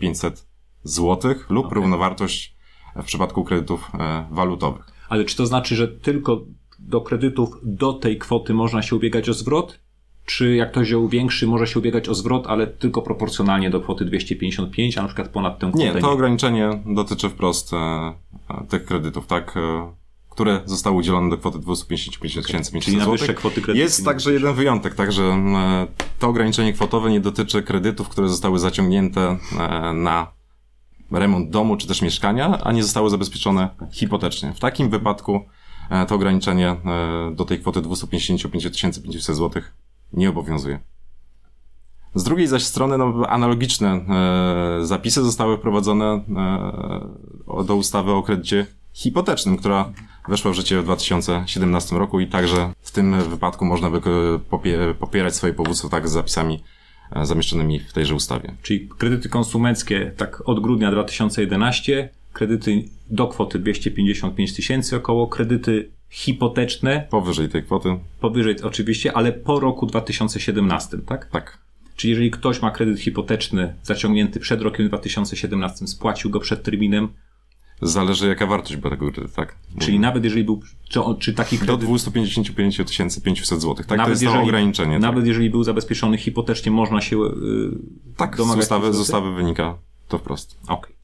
500 0.00 0.46
złotych 0.82 1.50
lub 1.50 1.66
okay. 1.66 1.76
równowartość 1.76 2.56
w 2.96 3.04
przypadku 3.04 3.44
kredytów 3.44 3.90
e, 3.94 4.26
walutowych. 4.30 4.84
Ale 5.08 5.24
czy 5.24 5.36
to 5.36 5.46
znaczy, 5.46 5.76
że 5.76 5.88
tylko 5.88 6.40
do 6.78 7.00
kredytów 7.00 7.50
do 7.62 7.92
tej 7.92 8.18
kwoty 8.18 8.54
można 8.54 8.82
się 8.82 8.96
ubiegać 8.96 9.28
o 9.28 9.34
zwrot? 9.34 9.80
czy 10.28 10.56
jak 10.56 10.70
ktoś 10.70 10.86
wziął 10.86 11.08
większy, 11.08 11.46
może 11.46 11.66
się 11.66 11.78
ubiegać 11.78 12.08
o 12.08 12.14
zwrot, 12.14 12.46
ale 12.46 12.66
tylko 12.66 13.02
proporcjonalnie 13.02 13.70
do 13.70 13.80
kwoty 13.80 14.04
255, 14.04 14.98
a 14.98 15.02
na 15.02 15.08
przykład 15.08 15.28
ponad 15.28 15.58
tę 15.58 15.68
kwotę. 15.68 15.84
Nie, 15.84 15.92
to 15.92 16.06
nie. 16.06 16.12
ograniczenie 16.12 16.82
dotyczy 16.86 17.28
wprost 17.28 17.72
e, 17.72 17.76
e, 17.76 18.14
tych 18.68 18.84
kredytów, 18.84 19.26
tak? 19.26 19.54
Które 20.38 20.60
zostały 20.64 20.96
udzielone 20.96 21.30
do 21.30 21.38
kwoty 21.38 21.58
255 21.58 22.34
tysięcy 22.34 22.70
okay. 22.70 22.80
Czyli 22.80 22.96
na 22.96 23.06
wyższe 23.06 23.34
kwoty 23.34 23.62
kredytu. 23.62 23.78
Jest 23.78 24.04
także 24.04 24.32
jeden 24.32 24.54
wyjątek, 24.54 24.94
także 24.94 25.22
e, 25.22 25.86
to 26.18 26.28
ograniczenie 26.28 26.72
kwotowe 26.72 27.10
nie 27.10 27.20
dotyczy 27.20 27.62
kredytów, 27.62 28.08
które 28.08 28.28
zostały 28.28 28.58
zaciągnięte 28.58 29.38
e, 29.58 29.92
na 29.92 30.32
remont 31.10 31.50
domu 31.50 31.76
czy 31.76 31.86
też 31.86 32.02
mieszkania, 32.02 32.60
a 32.64 32.72
nie 32.72 32.82
zostały 32.82 33.10
zabezpieczone 33.10 33.68
hipotecznie. 33.90 34.52
W 34.52 34.60
takim 34.60 34.90
wypadku 34.90 35.40
e, 35.90 36.06
to 36.06 36.14
ograniczenie 36.14 36.76
do 37.32 37.44
tej 37.44 37.60
kwoty 37.60 37.82
255 37.82 38.64
500 39.02 39.36
złotych 39.36 39.74
nie 40.12 40.30
obowiązuje. 40.30 40.80
Z 42.14 42.24
drugiej 42.24 42.46
zaś 42.46 42.64
strony 42.64 42.98
no, 42.98 43.28
analogiczne 43.28 44.00
zapisy 44.82 45.22
zostały 45.22 45.56
wprowadzone 45.56 46.24
do 47.66 47.76
ustawy 47.76 48.12
o 48.12 48.22
kredycie 48.22 48.77
hipotecznym, 48.98 49.56
która 49.56 49.92
weszła 50.28 50.50
w 50.50 50.54
życie 50.54 50.80
w 50.80 50.84
2017 50.84 51.96
roku 51.96 52.20
i 52.20 52.26
także 52.26 52.72
w 52.82 52.90
tym 52.90 53.22
wypadku 53.22 53.64
można 53.64 53.90
by 53.90 54.00
popierać 54.98 55.34
swoje 55.34 55.52
powództwo 55.52 55.88
tak 55.88 56.08
z 56.08 56.12
zapisami 56.12 56.62
e, 57.12 57.26
zamieszczonymi 57.26 57.80
w 57.80 57.92
tejże 57.92 58.14
ustawie. 58.14 58.54
Czyli 58.62 58.88
kredyty 58.98 59.28
konsumenckie 59.28 60.12
tak 60.16 60.48
od 60.48 60.60
grudnia 60.60 60.90
2011, 60.90 62.08
kredyty 62.32 62.84
do 63.10 63.26
kwoty 63.26 63.58
255 63.58 64.56
tysięcy 64.56 64.96
około, 64.96 65.26
kredyty 65.26 65.90
hipoteczne. 66.10 67.06
Powyżej 67.10 67.48
tej 67.48 67.62
kwoty. 67.62 67.98
Powyżej 68.20 68.62
oczywiście, 68.62 69.12
ale 69.12 69.32
po 69.32 69.60
roku 69.60 69.86
2017, 69.86 70.98
tak? 71.06 71.30
Tak. 71.30 71.58
Czyli 71.96 72.10
jeżeli 72.10 72.30
ktoś 72.30 72.62
ma 72.62 72.70
kredyt 72.70 73.00
hipoteczny 73.00 73.74
zaciągnięty 73.82 74.40
przed 74.40 74.62
rokiem 74.62 74.88
2017, 74.88 75.86
spłacił 75.86 76.30
go 76.30 76.40
przed 76.40 76.62
terminem. 76.62 77.08
Zależy 77.82 78.28
jaka 78.28 78.46
wartość 78.46 78.76
była 78.76 78.90
tego 78.90 79.12
kredytu, 79.12 79.34
tak? 79.34 79.56
Czyli 79.78 80.00
nawet 80.00 80.24
jeżeli 80.24 80.44
był, 80.44 80.62
czy, 80.88 81.00
czy 81.18 81.34
taki 81.34 81.58
kredyt... 81.58 81.80
Do 81.80 81.86
255 81.86 82.80
500 83.24 83.60
zł, 83.60 83.74
tak? 83.74 83.88
Nawet 83.88 84.04
to 84.04 84.10
jest 84.10 84.22
jeżeli, 84.22 84.38
to 84.38 84.44
ograniczenie. 84.44 84.92
Tak. 84.92 85.02
Nawet 85.02 85.26
jeżeli 85.26 85.50
był 85.50 85.64
zabezpieczony 85.64 86.18
hipotecznie, 86.18 86.72
można 86.72 87.00
się 87.00 87.16
yy, 87.16 87.78
Tak, 88.16 88.36
z 88.36 88.40
ustawy, 88.40 88.92
z 88.92 88.98
ustawy 88.98 89.34
wynika 89.34 89.78
to 90.08 90.18
wprost. 90.18 90.58
Okej. 90.62 90.74
Okay. 90.76 90.96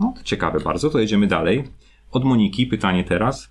No 0.00 0.14
to 0.16 0.22
ciekawe 0.22 0.60
bardzo, 0.60 0.90
to 0.90 0.98
jedziemy 0.98 1.26
dalej. 1.26 1.64
Od 2.12 2.24
Moniki 2.24 2.66
pytanie 2.66 3.04
teraz. 3.04 3.50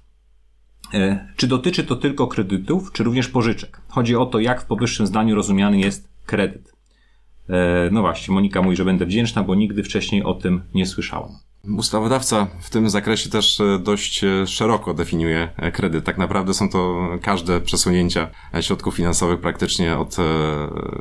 E, 0.93 1.27
czy 1.35 1.47
dotyczy 1.47 1.83
to 1.83 1.95
tylko 1.95 2.27
kredytów, 2.27 2.91
czy 2.91 3.03
również 3.03 3.27
pożyczek? 3.27 3.81
Chodzi 3.87 4.15
o 4.15 4.25
to, 4.25 4.39
jak 4.39 4.61
w 4.61 4.65
powyższym 4.65 5.07
zdaniu 5.07 5.35
rozumiany 5.35 5.79
jest 5.79 6.09
kredyt. 6.25 6.73
E, 7.49 7.89
no 7.91 8.01
właśnie, 8.01 8.33
Monika 8.33 8.61
mówi, 8.61 8.75
że 8.75 8.85
będę 8.85 9.05
wdzięczna, 9.05 9.43
bo 9.43 9.55
nigdy 9.55 9.83
wcześniej 9.83 10.23
o 10.23 10.33
tym 10.33 10.61
nie 10.73 10.85
słyszałam. 10.85 11.31
Ustawodawca 11.67 12.47
w 12.59 12.69
tym 12.69 12.89
zakresie 12.89 13.29
też 13.29 13.61
e, 13.61 13.79
dość 13.79 14.23
e, 14.23 14.47
szeroko 14.47 14.93
definiuje 14.93 15.49
e, 15.57 15.71
kredyt. 15.71 16.05
Tak 16.05 16.17
naprawdę 16.17 16.53
są 16.53 16.69
to 16.69 17.09
każde 17.21 17.61
przesunięcia 17.61 18.29
środków 18.61 18.95
finansowych 18.95 19.39
praktycznie 19.39 19.97
od 19.97 20.15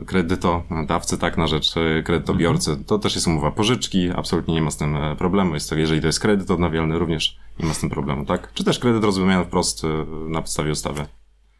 kredytodawcy, 0.06 1.18
tak, 1.18 1.36
na 1.36 1.46
rzecz 1.46 1.74
kredytobiorcy. 2.04 2.70
Mhm. 2.70 2.84
To 2.84 2.98
też 2.98 3.14
jest 3.14 3.26
umowa 3.26 3.50
pożyczki, 3.50 4.10
absolutnie 4.16 4.54
nie 4.54 4.62
ma 4.62 4.70
z 4.70 4.76
tym 4.76 4.96
problemu. 5.18 5.54
Jest 5.54 5.70
to, 5.70 5.76
jeżeli 5.76 6.00
to 6.00 6.06
jest 6.06 6.20
kredyt 6.20 6.50
odnawialny, 6.50 6.98
również 6.98 7.38
nie 7.58 7.66
ma 7.66 7.74
z 7.74 7.78
tym 7.78 7.90
problemu, 7.90 8.24
tak? 8.24 8.52
Czy 8.54 8.64
też 8.64 8.78
kredyt 8.78 9.04
rozumiany 9.04 9.44
wprost 9.44 9.82
na 10.28 10.40
podstawie 10.40 10.72
ustawy. 10.72 11.06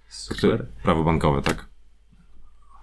Super. 0.09 0.67
Prawo 0.83 1.05
bankowe, 1.05 1.43
tak. 1.43 1.72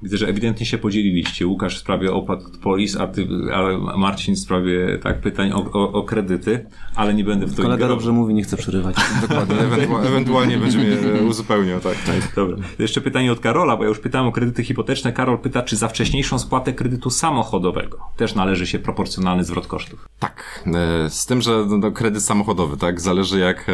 Widzę, 0.01 0.17
że 0.17 0.27
ewidentnie 0.27 0.65
się 0.65 0.77
podzieliliście. 0.77 1.47
Łukasz 1.47 1.75
w 1.75 1.79
sprawie 1.79 2.13
opłat 2.13 2.39
polis, 2.63 2.97
a 2.97 3.07
ty, 3.07 3.27
a 3.53 3.97
Marcin 3.97 4.35
w 4.35 4.39
sprawie 4.39 4.99
tak, 5.03 5.21
pytań 5.21 5.51
o, 5.51 5.71
o, 5.73 5.91
o 5.91 6.03
kredyty, 6.03 6.65
ale 6.95 7.13
nie 7.13 7.23
będę 7.23 7.45
w 7.45 7.55
to 7.55 7.61
Kolega 7.61 7.87
dobrze 7.87 8.11
mówi, 8.11 8.33
nie 8.33 8.43
chcę 8.43 8.57
przerywać. 8.57 8.95
Dokładnie, 9.21 9.59
ewentu 9.59 9.97
ewentualnie 9.97 10.57
będziemy 10.57 11.21
uzupełniał, 11.29 11.79
tak. 11.79 11.95
tak. 12.05 12.35
Dobra. 12.35 12.57
Jeszcze 12.79 13.01
pytanie 13.01 13.31
od 13.31 13.39
Karola, 13.39 13.77
bo 13.77 13.83
ja 13.83 13.89
już 13.89 13.99
pytałem 13.99 14.27
o 14.27 14.31
kredyty 14.31 14.63
hipoteczne. 14.63 15.13
Karol 15.13 15.39
pyta, 15.39 15.61
czy 15.61 15.75
za 15.75 15.87
wcześniejszą 15.87 16.39
spłatę 16.39 16.73
kredytu 16.73 17.09
samochodowego 17.09 17.97
też 18.17 18.35
należy 18.35 18.67
się 18.67 18.79
proporcjonalny 18.79 19.43
zwrot 19.43 19.67
kosztów? 19.67 20.07
Tak. 20.19 20.63
E, 20.67 21.09
z 21.09 21.25
tym, 21.25 21.41
że 21.41 21.65
no, 21.79 21.91
kredyt 21.91 22.23
samochodowy, 22.23 22.77
tak, 22.77 23.01
zależy 23.01 23.39
jak 23.39 23.65
e, 23.69 23.73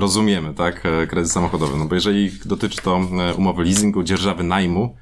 rozumiemy, 0.00 0.54
tak, 0.54 0.86
e, 0.86 1.06
kredyt 1.06 1.30
samochodowy. 1.30 1.78
No 1.78 1.84
bo 1.84 1.94
jeżeli 1.94 2.30
dotyczy 2.44 2.82
to 2.82 3.00
umowy 3.38 3.64
leasingu, 3.64 4.02
dzierżawy 4.02 4.44
najmu, 4.44 4.96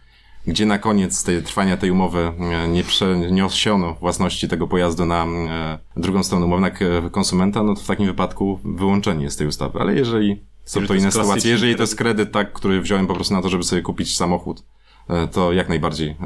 gdzie 0.47 0.67
na 0.67 0.79
koniec 0.79 1.25
tej, 1.25 1.43
trwania 1.43 1.77
tej 1.77 1.91
umowy 1.91 2.33
e, 2.39 2.69
nie 2.69 2.85
przeniesiono 2.85 3.95
własności 3.95 4.49
tego 4.49 4.69
pojazdu 4.69 5.07
na 5.07 5.25
e, 5.25 5.79
drugą 5.97 6.23
stronę 6.23 6.47
umowy, 6.47 6.63
na 6.63 6.71
konsumenta, 7.11 7.63
no 7.63 7.75
to 7.75 7.81
w 7.81 7.87
takim 7.87 8.07
wypadku 8.07 8.61
wyłączenie 8.65 9.25
jest 9.25 9.39
tej 9.39 9.47
ustawy. 9.47 9.79
Ale 9.79 9.95
jeżeli 9.95 10.45
są 10.65 10.81
jeżeli 10.81 10.89
to 10.89 10.95
inne 10.95 11.13
sytuacje, 11.13 11.51
jeżeli 11.51 11.75
to 11.75 11.83
jest 11.83 11.97
kredyt, 11.97 12.33
tak, 12.33 12.53
który 12.53 12.81
wziąłem 12.81 13.07
po 13.07 13.15
prostu 13.15 13.35
na 13.35 13.43
to, 13.43 13.49
żeby 13.49 13.65
sobie 13.65 13.83
kupić 13.83 14.17
samochód, 14.17 14.65
e, 15.09 15.29
to 15.29 15.53
jak 15.53 15.69
najbardziej 15.69 16.17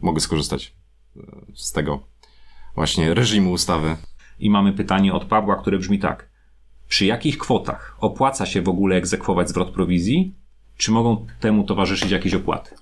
mogę 0.00 0.20
skorzystać 0.20 0.76
z 1.54 1.72
tego 1.72 2.00
właśnie 2.74 3.14
reżimu 3.14 3.52
ustawy. 3.52 3.96
I 4.38 4.50
mamy 4.50 4.72
pytanie 4.72 5.14
od 5.14 5.24
Pawła, 5.24 5.56
które 5.56 5.78
brzmi 5.78 5.98
tak. 5.98 6.30
Przy 6.88 7.06
jakich 7.06 7.38
kwotach 7.38 7.96
opłaca 8.00 8.46
się 8.46 8.62
w 8.62 8.68
ogóle 8.68 8.96
egzekwować 8.96 9.48
zwrot 9.48 9.70
prowizji? 9.70 10.34
Czy 10.76 10.90
mogą 10.90 11.26
temu 11.40 11.64
towarzyszyć 11.64 12.10
jakieś 12.10 12.34
opłaty? 12.34 12.74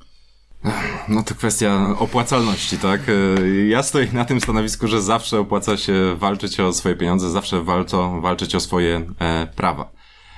No 1.08 1.22
to 1.22 1.34
kwestia 1.34 1.94
opłacalności, 1.98 2.78
tak? 2.78 3.00
E, 3.08 3.68
ja 3.68 3.82
stoję 3.82 4.08
na 4.12 4.24
tym 4.24 4.40
stanowisku, 4.40 4.88
że 4.88 5.02
zawsze 5.02 5.40
opłaca 5.40 5.76
się 5.76 6.16
walczyć 6.16 6.60
o 6.60 6.72
swoje 6.72 6.96
pieniądze, 6.96 7.30
zawsze 7.30 7.62
warto 7.62 8.20
walczyć 8.20 8.54
o 8.54 8.60
swoje 8.60 9.06
e, 9.18 9.46
prawa. 9.56 9.90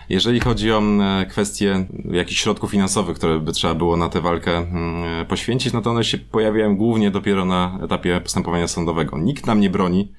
Jeżeli 0.09 0.41
chodzi 0.41 0.73
o 0.73 0.83
e, 0.83 1.26
kwestie 1.26 1.87
jakichś 2.11 2.41
środków 2.41 2.71
finansowych, 2.71 3.17
które 3.17 3.41
by 3.41 3.52
trzeba 3.52 3.75
było 3.75 3.97
na 3.97 4.09
tę 4.09 4.21
walkę 4.21 4.57
mm, 4.57 5.26
poświęcić, 5.26 5.73
no 5.73 5.83
to 5.83 5.91
one 5.91 6.05
się 6.05 6.19
pojawiają 6.19 6.76
głównie 6.76 7.11
dopiero 7.11 7.45
na 7.45 7.79
etapie 7.85 8.21
postępowania 8.21 8.69
sądowego. 8.69 9.19
Nikt 9.19 9.47
nam 9.47 9.61
nie 9.61 9.71
broni 9.71 10.12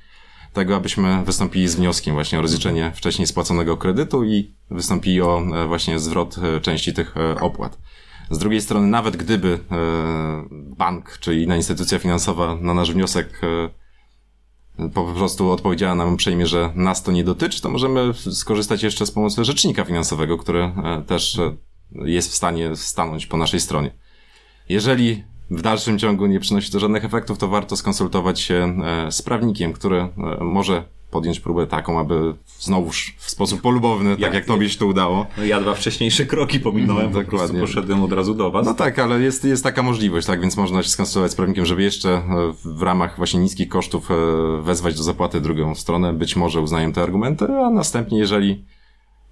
tego, 0.53 0.75
abyśmy 0.75 1.23
wystąpili 1.25 1.67
z 1.67 1.75
wnioskiem 1.75 2.13
właśnie 2.13 2.39
o 2.39 2.41
rozliczenie 2.41 2.91
wcześniej 2.95 3.27
spłaconego 3.27 3.77
kredytu 3.77 4.23
i 4.23 4.53
wystąpili 4.71 5.21
o 5.21 5.41
właśnie 5.67 5.99
zwrot 5.99 6.35
części 6.61 6.93
tych 6.93 7.15
opłat. 7.41 7.77
Z 8.29 8.37
drugiej 8.37 8.61
strony, 8.61 8.87
nawet 8.87 9.17
gdyby 9.17 9.59
bank 10.77 11.17
czy 11.19 11.41
inna 11.41 11.55
instytucja 11.55 11.99
finansowa 11.99 12.55
na 12.61 12.73
nasz 12.73 12.91
wniosek 12.91 13.41
po 14.93 15.13
prostu 15.13 15.51
odpowiedziała 15.51 15.95
nam 15.95 16.13
uprzejmie, 16.13 16.47
że 16.47 16.71
nas 16.75 17.03
to 17.03 17.11
nie 17.11 17.23
dotyczy, 17.23 17.61
to 17.61 17.69
możemy 17.69 18.13
skorzystać 18.13 18.83
jeszcze 18.83 19.05
z 19.05 19.11
pomocy 19.11 19.45
rzecznika 19.45 19.85
finansowego, 19.85 20.37
który 20.37 20.63
e, 20.63 21.03
też 21.07 21.39
e, 21.39 21.55
jest 21.91 22.31
w 22.31 22.35
stanie 22.35 22.75
stanąć 22.75 23.25
po 23.27 23.37
naszej 23.37 23.59
stronie. 23.59 23.91
Jeżeli 24.69 25.23
w 25.49 25.61
dalszym 25.61 25.99
ciągu 25.99 26.25
nie 26.25 26.39
przynosi 26.39 26.71
to 26.71 26.79
żadnych 26.79 27.05
efektów, 27.05 27.37
to 27.37 27.47
warto 27.47 27.75
skonsultować 27.75 28.39
się 28.39 28.77
e, 28.83 29.11
z 29.11 29.21
prawnikiem, 29.21 29.73
który 29.73 30.09
może 30.41 30.83
podjąć 31.13 31.39
próbę 31.39 31.67
taką, 31.67 31.99
aby 31.99 32.35
znowuż 32.59 33.15
w 33.17 33.29
sposób 33.29 33.61
polubowny, 33.61 34.17
tak 34.17 34.33
jak, 34.33 34.45
tobie 34.45 34.69
się 34.69 34.79
to 34.79 34.85
udało. 34.85 35.25
No 35.37 35.45
ja 35.45 35.61
dwa 35.61 35.73
wcześniejsze 35.73 36.25
kroki 36.25 36.59
pominąłem, 36.59 37.11
Dokładnie. 37.11 37.59
po 37.59 37.65
poszedłem 37.65 38.03
od 38.03 38.13
razu 38.13 38.33
do 38.33 38.51
was. 38.51 38.65
No 38.65 38.73
tak, 38.73 38.99
ale 38.99 39.21
jest, 39.21 39.45
jest 39.45 39.63
taka 39.63 39.83
możliwość, 39.83 40.27
tak, 40.27 40.41
więc 40.41 40.57
można 40.57 40.83
się 40.83 40.89
skonsultować 40.89 41.31
z 41.31 41.35
prawnikiem, 41.35 41.65
żeby 41.65 41.83
jeszcze 41.83 42.09
e, 42.09 42.23
w 42.65 42.81
ramach 42.81 43.17
właśnie 43.17 43.39
niskich 43.39 43.69
kosztów 43.69 44.11
e, 44.11 44.15
wezwać 44.61 44.95
do 44.97 45.03
zapłaty 45.03 45.41
drugą 45.41 45.75
stronę. 45.75 46.13
Być 46.13 46.35
może 46.35 46.61
uznają 46.61 46.93
te 46.93 47.01
argumenty, 47.01 47.45
a 47.45 47.69
następnie, 47.69 48.19
jeżeli 48.19 48.65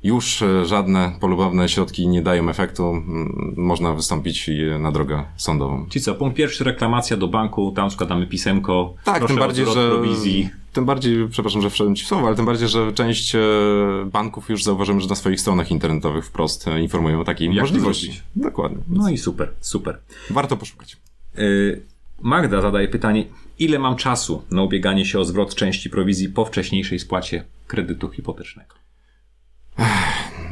już 0.04 0.42
e, 0.42 0.66
żadne 0.66 1.12
polubowne 1.20 1.70
środki 1.70 2.08
nie 2.08 2.22
dają 2.22 2.50
efektu, 2.50 2.94
można 3.58 3.94
wystąpić 3.94 4.50
na 4.80 4.92
drogę 4.92 5.24
sądową. 5.38 5.86
Czyli 5.90 6.04
co, 6.04 6.16
punkt 6.16 6.38
pierwszy, 6.38 6.64
reklamacja 6.64 7.18
do 7.18 7.28
banku, 7.28 7.72
tam 7.72 7.92
składamy 7.92 8.28
pisemko. 8.28 8.94
Tak, 9.04 9.28
tym 9.28 9.36
bardziej, 9.36 9.66
że 9.66 9.90
prowizji. 9.90 10.50
Tym 10.74 10.86
bardziej, 10.86 11.28
przepraszam, 11.30 11.62
że 11.62 11.70
wszedłem 11.70 11.96
ci 11.96 12.06
w 12.06 12.08
słowo, 12.08 12.28
ale 12.28 12.36
tym 12.36 12.46
bardziej, 12.46 12.68
że 12.68 12.94
część 12.94 13.36
e, 13.36 13.40
banków 14.06 14.50
już 14.50 14.64
zauważyłem, 14.64 15.02
że 15.02 15.08
na 15.08 15.16
swoich 15.16 15.42
stronach 15.42 15.72
internetowych 15.72 16.26
wprost 16.26 16.68
e, 16.68 16.82
informują 16.82 17.22
o 17.22 17.24
takiej 17.24 17.48
Jak 17.48 17.64
możliwości. 17.64 18.22
Dokładnie. 18.36 18.78
No 18.88 19.10
i 19.10 19.18
super, 19.18 19.54
super. 19.60 20.00
Warto 20.30 20.58
poszukać. 20.58 20.98
Magda 22.22 22.62
zadaje 22.62 22.88
pytanie, 22.88 23.26
ile 23.60 23.80
mam 23.80 23.96
czasu 23.96 24.44
na 24.52 24.64
ubieganie 24.64 25.06
się 25.06 25.20
o 25.20 25.26
zwrot 25.26 25.56
części 25.56 25.90
prowizji 25.90 26.30
po 26.30 26.46
wcześniejszej 26.46 27.00
spłacie 27.00 27.44
kredytu 27.68 28.10
hipotecznego? 28.10 28.76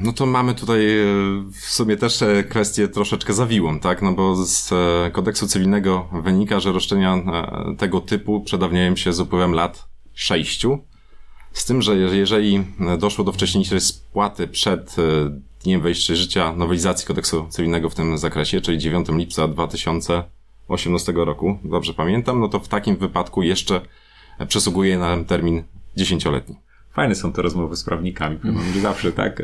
No 0.01 0.13
to 0.13 0.25
mamy 0.25 0.55
tutaj 0.55 0.99
e, 0.99 1.05
w 1.51 1.65
sumie 1.65 1.97
też 1.97 2.21
e, 2.21 2.43
kwestię 2.43 2.87
troszeczkę 2.87 3.33
zawiłą, 3.33 3.79
tak? 3.79 4.01
No 4.01 4.13
bo 4.13 4.35
z 4.45 4.71
e, 4.71 5.11
kodeksu 5.11 5.47
cywilnego 5.47 6.09
wynika, 6.23 6.59
że 6.59 6.71
roszczenia 6.71 7.23
tego 7.77 8.01
typu 8.01 8.41
przedawniają 8.41 8.95
się 8.95 9.13
z 9.13 9.19
upływem 9.19 9.53
lat 9.53 9.88
sześciu. 10.19 10.79
Z 11.53 11.65
tym, 11.65 11.81
że 11.81 11.95
jeżeli 11.95 12.63
doszło 12.99 13.25
do 13.25 13.31
wcześniejszej 13.31 13.81
spłaty 13.81 14.47
przed 14.47 14.95
dniem 15.63 15.81
wejścia 15.81 16.15
życia 16.15 16.55
nowelizacji 16.55 17.07
kodeksu 17.07 17.45
cywilnego 17.49 17.89
w 17.89 17.95
tym 17.95 18.17
zakresie, 18.17 18.61
czyli 18.61 18.77
9 18.77 19.07
lipca 19.09 19.47
2018 19.47 21.11
roku, 21.15 21.57
dobrze 21.63 21.93
pamiętam, 21.93 22.39
no 22.39 22.47
to 22.47 22.59
w 22.59 22.67
takim 22.67 22.95
wypadku 22.95 23.43
jeszcze 23.43 23.81
przysługuje 24.47 24.97
nam 24.97 25.25
termin 25.25 25.63
dziesięcioletni. 25.97 26.55
Fajne 26.93 27.15
są 27.15 27.31
te 27.33 27.41
rozmowy 27.41 27.75
z 27.75 27.83
prawnikami, 27.83 28.39
że 28.73 28.81
zawsze 28.81 29.11
tak, 29.11 29.43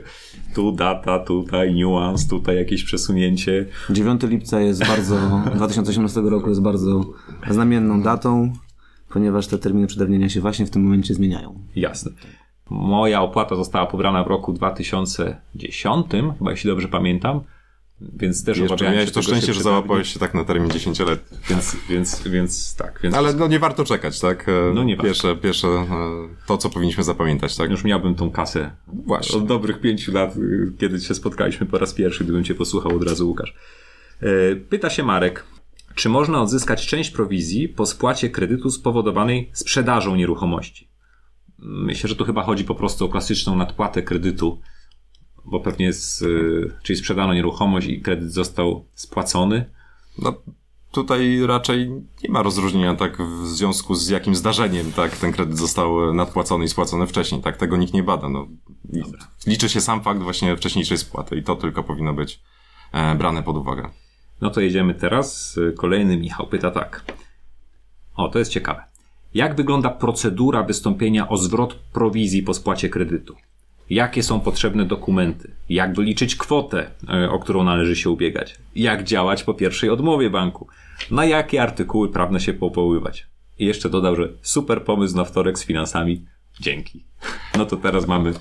tu 0.56 0.72
data, 0.72 1.20
tutaj 1.20 1.74
niuans, 1.74 2.28
tutaj 2.28 2.56
jakieś 2.56 2.84
przesunięcie. 2.84 3.66
9 3.90 4.22
lipca 4.24 4.62
jest 4.62 4.88
bardzo, 4.88 5.44
2018 5.56 6.22
roku 6.22 6.50
jest 6.50 6.62
bardzo 6.62 7.06
znamienną 7.50 8.02
datą, 8.02 8.54
ponieważ 9.16 9.48
te 9.48 9.58
terminy 9.58 9.88
przedawnienia 9.88 10.30
się 10.30 10.42
właśnie 10.42 10.66
w 10.66 10.70
tym 10.70 10.84
momencie 10.84 11.14
zmieniają. 11.14 11.60
Jasne. 11.76 12.12
Moja 12.70 13.22
opłata 13.22 13.56
została 13.56 13.86
pobrana 13.86 14.24
w 14.24 14.28
roku 14.28 14.54
2010, 14.54 16.06
chyba 16.38 16.52
jeśli 16.52 16.70
dobrze 16.70 16.88
pamiętam. 16.88 17.42
Więc 18.02 18.44
też 18.44 18.58
Jeszcze 18.58 18.74
obawiałem 18.74 18.96
miałeś 18.96 19.12
to 19.12 19.22
szczęście, 19.22 19.54
że 19.54 19.64
załapałeś 19.64 20.14
się 20.14 20.20
tak 20.20 20.34
na 20.34 20.44
termin 20.44 20.70
10-letni. 20.70 21.38
Więc, 21.50 21.78
więc, 21.90 22.28
więc 22.28 22.76
tak. 22.76 23.00
Więc... 23.04 23.16
Ale 23.16 23.34
no 23.34 23.48
nie 23.48 23.60
warto 23.60 23.86
czekać, 23.86 24.20
tak? 24.20 24.50
E, 24.50 24.74
no 24.74 24.84
nie 24.84 24.98
pierwsze, 24.98 25.28
warto. 25.28 25.44
Pierwsze 25.44 25.68
e, 25.68 25.88
to, 26.48 26.58
co 26.58 26.70
powinniśmy 26.70 27.04
zapamiętać, 27.04 27.56
tak? 27.58 27.72
Już 27.72 27.84
miałbym 27.84 28.16
tą 28.16 28.32
kasę 28.32 28.72
Właśnie. 28.88 29.38
od 29.38 29.46
dobrych 29.46 29.82
pięciu 29.82 30.12
lat, 30.12 30.38
y, 30.38 30.74
kiedy 30.78 31.00
się 31.00 31.16
spotkaliśmy 31.16 31.66
po 31.66 31.78
raz 31.78 31.94
pierwszy, 31.94 32.24
gdybym 32.24 32.44
cię 32.44 32.56
posłuchał 32.56 32.96
od 32.96 33.04
razu, 33.04 33.28
Łukasz. 33.28 33.56
E, 34.22 34.56
pyta 34.56 34.90
się 34.90 35.04
Marek, 35.04 35.44
czy 35.96 36.10
można 36.10 36.42
odzyskać 36.42 36.88
część 36.88 37.12
prowizji 37.12 37.70
po 37.70 37.86
spłacie 37.86 38.30
kredytu 38.30 38.72
spowodowanej 38.72 39.50
sprzedażą 39.54 40.16
nieruchomości? 40.16 40.90
Myślę, 41.60 42.08
że 42.08 42.16
tu 42.16 42.26
chyba 42.26 42.44
chodzi 42.44 42.64
po 42.64 42.76
prostu 42.76 43.06
o 43.06 43.10
klasyczną 43.10 43.56
nadpłatę 43.56 44.04
kredytu 44.04 44.60
bo 45.46 45.60
pewnie 45.60 45.94
z, 45.94 46.22
y, 46.22 46.72
czyli 46.84 47.00
sprzedano 47.00 47.34
nieruchomość 47.34 47.88
i 47.88 48.02
kredyt 48.02 48.34
został 48.34 48.86
spłacony. 48.94 49.70
No, 50.20 50.34
tutaj 50.92 51.40
raczej 51.48 51.90
nie 52.24 52.30
ma 52.30 52.42
rozróżnienia 52.42 52.96
tak 52.96 53.22
w 53.22 53.48
związku 53.48 53.96
z 53.96 54.10
jakim 54.10 54.36
zdarzeniem 54.36 54.92
tak 54.92 55.18
ten 55.18 55.32
kredyt 55.32 55.58
został 55.58 56.14
nadpłacony 56.14 56.66
i 56.66 56.68
spłacony 56.68 57.08
wcześniej. 57.08 57.42
Tak 57.42 57.58
tego 57.58 57.78
nikt 57.78 57.94
nie 57.94 58.04
bada. 58.04 58.30
No, 58.30 58.48
liczy 59.48 59.70
się 59.70 59.82
sam 59.82 60.04
fakt 60.04 60.22
właśnie 60.22 60.58
wcześniejszej 60.58 60.98
spłaty 60.98 61.38
i 61.38 61.44
to 61.44 61.56
tylko 61.56 61.84
powinno 61.84 62.14
być 62.14 62.42
e, 62.92 63.16
brane 63.16 63.44
pod 63.44 63.58
uwagę. 63.58 63.90
No 64.42 64.50
to 64.50 64.62
jedziemy 64.62 64.94
teraz. 64.94 65.60
Kolejny 65.78 66.18
Michał 66.18 66.48
pyta 66.48 66.72
tak. 66.72 67.04
O, 68.16 68.28
to 68.28 68.40
jest 68.40 68.52
ciekawe. 68.52 68.84
Jak 69.34 69.56
wygląda 69.56 69.90
procedura 69.90 70.64
wystąpienia 70.64 71.30
o 71.30 71.38
zwrot 71.38 71.76
prowizji 71.76 72.44
po 72.44 72.54
spłacie 72.54 72.90
kredytu? 72.90 73.36
jakie 73.90 74.24
są 74.24 74.40
potrzebne 74.40 74.86
dokumenty, 74.86 75.52
jak 75.70 75.96
wyliczyć 75.96 76.36
kwotę, 76.36 76.92
e, 77.10 77.30
o 77.30 77.40
którą 77.40 77.64
należy 77.64 77.96
się 77.96 78.10
ubiegać, 78.10 78.56
jak 78.76 79.04
działać 79.04 79.44
po 79.44 79.54
pierwszej 79.54 79.90
odmowie 79.90 80.30
banku, 80.30 80.68
na 81.12 81.26
jakie 81.26 81.62
artykuły 81.62 82.10
prawne 82.10 82.40
się 82.40 82.54
powoływać. 82.54 83.28
I 83.60 83.66
jeszcze 83.66 83.90
dodał, 83.90 84.16
że 84.16 84.30
super 84.42 84.84
pomysł 84.84 85.16
na 85.16 85.24
wtorek 85.24 85.60
z 85.60 85.66
finansami. 85.66 86.26
Dzięki. 86.60 87.04
No 87.58 87.66
to 87.66 87.78
teraz 87.78 88.08
mamy 88.08 88.34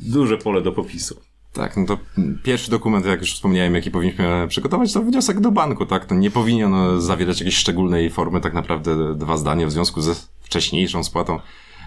duże 0.00 0.38
pole 0.38 0.62
do 0.62 0.72
popisu. 0.72 1.20
Tak, 1.52 1.76
no 1.76 1.86
to 1.86 1.98
pierwszy 2.42 2.70
dokument, 2.70 3.06
jak 3.06 3.20
już 3.20 3.34
wspomniałem, 3.34 3.74
jaki 3.74 3.90
powinniśmy 3.90 4.46
przygotować, 4.48 4.92
to 4.92 5.02
wniosek 5.02 5.40
do 5.40 5.50
banku, 5.50 5.86
tak? 5.86 6.06
To 6.06 6.14
nie 6.14 6.30
powinien 6.30 6.74
zawierać 7.00 7.40
jakiejś 7.40 7.56
szczególnej 7.56 8.10
formy, 8.10 8.40
tak 8.40 8.54
naprawdę 8.54 9.14
dwa 9.14 9.36
zdania 9.36 9.66
w 9.66 9.72
związku 9.72 10.00
ze 10.00 10.14
wcześniejszą 10.42 11.04
spłatą 11.04 11.38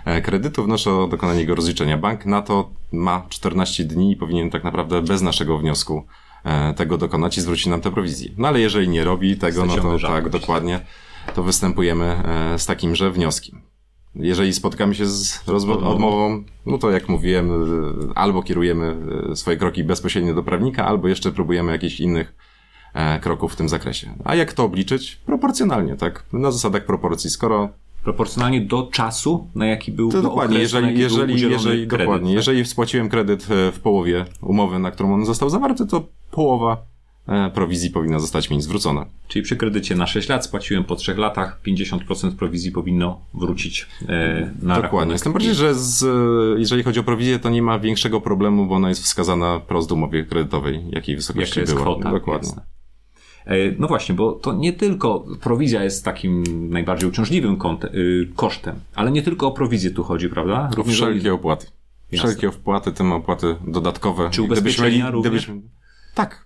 E, 0.05 0.21
kredytu, 0.21 0.63
wnoszę 0.63 0.93
o 0.93 1.07
dokonanie 1.07 1.39
jego 1.39 1.55
rozliczenia. 1.55 1.97
Bank 1.97 2.25
na 2.25 2.41
to 2.41 2.69
ma 2.91 3.25
14 3.29 3.83
dni 3.83 4.11
i 4.11 4.15
powinien 4.15 4.49
tak 4.49 4.63
naprawdę 4.63 5.01
bez 5.01 5.21
naszego 5.21 5.57
wniosku 5.57 6.05
e, 6.43 6.73
tego 6.73 6.97
dokonać 6.97 7.37
i 7.37 7.41
zwrócić 7.41 7.65
nam 7.65 7.81
te 7.81 7.91
prowizje. 7.91 8.29
No 8.37 8.47
ale 8.47 8.59
jeżeli 8.59 8.89
nie 8.89 9.03
robi 9.03 9.37
tego, 9.37 9.65
no 9.65 9.75
to 9.75 9.99
tak, 9.99 10.29
dokładnie, 10.29 10.79
to 11.35 11.43
występujemy 11.43 12.05
e, 12.05 12.59
z 12.59 12.65
takimże 12.65 13.11
wnioskiem. 13.11 13.61
Jeżeli 14.15 14.53
spotkamy 14.53 14.95
się 14.95 15.05
z 15.05 15.49
odmową, 15.49 16.43
no 16.65 16.77
to 16.77 16.91
jak 16.91 17.09
mówiłem, 17.09 17.51
albo 18.15 18.43
kierujemy 18.43 18.95
swoje 19.35 19.57
kroki 19.57 19.83
bezpośrednio 19.83 20.33
do 20.33 20.43
prawnika, 20.43 20.85
albo 20.85 21.07
jeszcze 21.07 21.31
próbujemy 21.31 21.71
jakichś 21.71 21.99
innych 21.99 22.35
kroków 23.21 23.53
w 23.53 23.55
tym 23.55 23.69
zakresie. 23.69 24.13
A 24.23 24.35
jak 24.35 24.53
to 24.53 24.63
obliczyć? 24.63 25.19
Proporcjonalnie, 25.25 25.95
tak? 25.95 26.23
Na 26.33 26.51
zasadach 26.51 26.85
proporcji. 26.85 27.29
Skoro 27.29 27.69
proporcjonalnie 28.05 28.61
do 28.61 28.87
czasu, 28.91 29.47
na 29.55 29.65
jaki 29.65 29.91
był 29.91 30.11
to 30.11 30.21
dokładnie, 30.21 30.57
okres, 30.57 30.73
jeżeli, 30.73 30.99
jeżeli, 30.99 31.41
jeżeli, 31.41 31.87
kredyt, 31.87 32.07
dokładnie, 32.07 32.29
tak? 32.29 32.35
jeżeli 32.35 32.65
spłaciłem 32.65 33.09
kredyt 33.09 33.47
e, 33.51 33.71
w 33.71 33.79
połowie 33.79 34.25
umowy, 34.41 34.79
na 34.79 34.91
którą 34.91 35.13
on 35.13 35.25
został 35.25 35.49
zawarty, 35.49 35.87
to 35.87 36.07
połowa 36.31 36.73
e, 36.73 36.94
prowizji 37.53 37.89
powinna 37.89 38.19
zostać 38.19 38.49
mi 38.49 38.61
zwrócona. 38.61 39.05
Czyli 39.27 39.43
przy 39.43 39.55
kredycie 39.55 39.95
na 39.95 40.07
6 40.07 40.29
lat 40.29 40.45
spłaciłem 40.45 40.83
po 40.83 40.95
3 40.95 41.15
latach, 41.15 41.59
50% 41.67 42.35
prowizji 42.35 42.71
powinno 42.71 43.21
wrócić 43.33 43.87
e, 44.09 44.51
na 44.61 44.81
Dokładnie. 44.81 45.13
Jestem 45.13 45.33
bardziej, 45.33 45.55
że 45.55 45.75
z, 45.75 46.05
jeżeli 46.59 46.83
chodzi 46.83 46.99
o 46.99 47.03
prowizję, 47.03 47.39
to 47.39 47.49
nie 47.49 47.61
ma 47.61 47.79
większego 47.79 48.21
problemu, 48.21 48.65
bo 48.65 48.75
ona 48.75 48.89
jest 48.89 49.03
wskazana 49.03 49.59
prost 49.59 49.89
w 49.89 49.91
umowie 49.91 50.23
kredytowej, 50.23 50.83
jakiej 50.89 51.15
wysokości 51.15 51.59
Jaka 51.59 51.71
była. 51.71 51.81
Kwota, 51.81 52.11
Dokładnie. 52.11 52.49
Jasne. 52.49 52.75
E, 53.45 53.55
no 53.79 53.87
właśnie, 53.87 54.15
bo 54.15 54.31
to 54.31 54.53
nie 54.53 54.73
tylko 54.73 55.25
prowizja 55.41 55.83
jest 55.83 56.05
takim 56.05 56.43
najbardziej 56.69 57.09
uciążliwym 57.09 57.57
y, 57.93 58.29
kosztem, 58.35 58.75
ale 58.95 59.11
nie 59.11 59.21
tylko 59.21 59.47
o 59.47 59.51
prowizję 59.51 59.91
tu 59.91 60.03
chodzi, 60.03 60.29
prawda? 60.29 60.69
Również 60.75 60.95
wszelkie 60.95 61.33
opłaty. 61.33 61.67
Jasne. 62.11 62.29
Wszelkie 62.29 62.49
opłaty, 62.49 62.91
tym 62.91 63.11
opłaty 63.11 63.55
dodatkowe. 63.67 64.29
Czy 64.29 64.41
ubezpieczenia 64.41 65.11
gdybyśmy, 65.11 65.21
gdybyśmy, 65.21 65.61
Tak. 66.15 66.44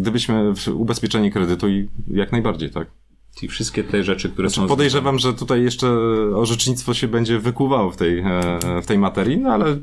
Gdybyśmy 0.00 0.52
ubezpieczeni 0.74 1.30
kredytu 1.30 1.68
i 1.68 1.88
jak 2.10 2.32
najbardziej, 2.32 2.70
tak. 2.70 2.90
Czyli 3.36 3.48
wszystkie 3.48 3.84
te 3.84 4.04
rzeczy, 4.04 4.28
które 4.28 4.48
znaczy, 4.48 4.60
są... 4.60 4.68
Podejrzewam, 4.68 5.18
że 5.18 5.34
tutaj 5.34 5.62
jeszcze 5.62 5.90
orzecznictwo 6.34 6.94
się 6.94 7.08
będzie 7.08 7.38
wykuwało 7.38 7.90
w 7.90 7.96
tej, 7.96 8.18
e, 8.18 8.58
w 8.82 8.86
tej 8.86 8.98
materii, 8.98 9.38
no 9.38 9.50
ale 9.50 9.78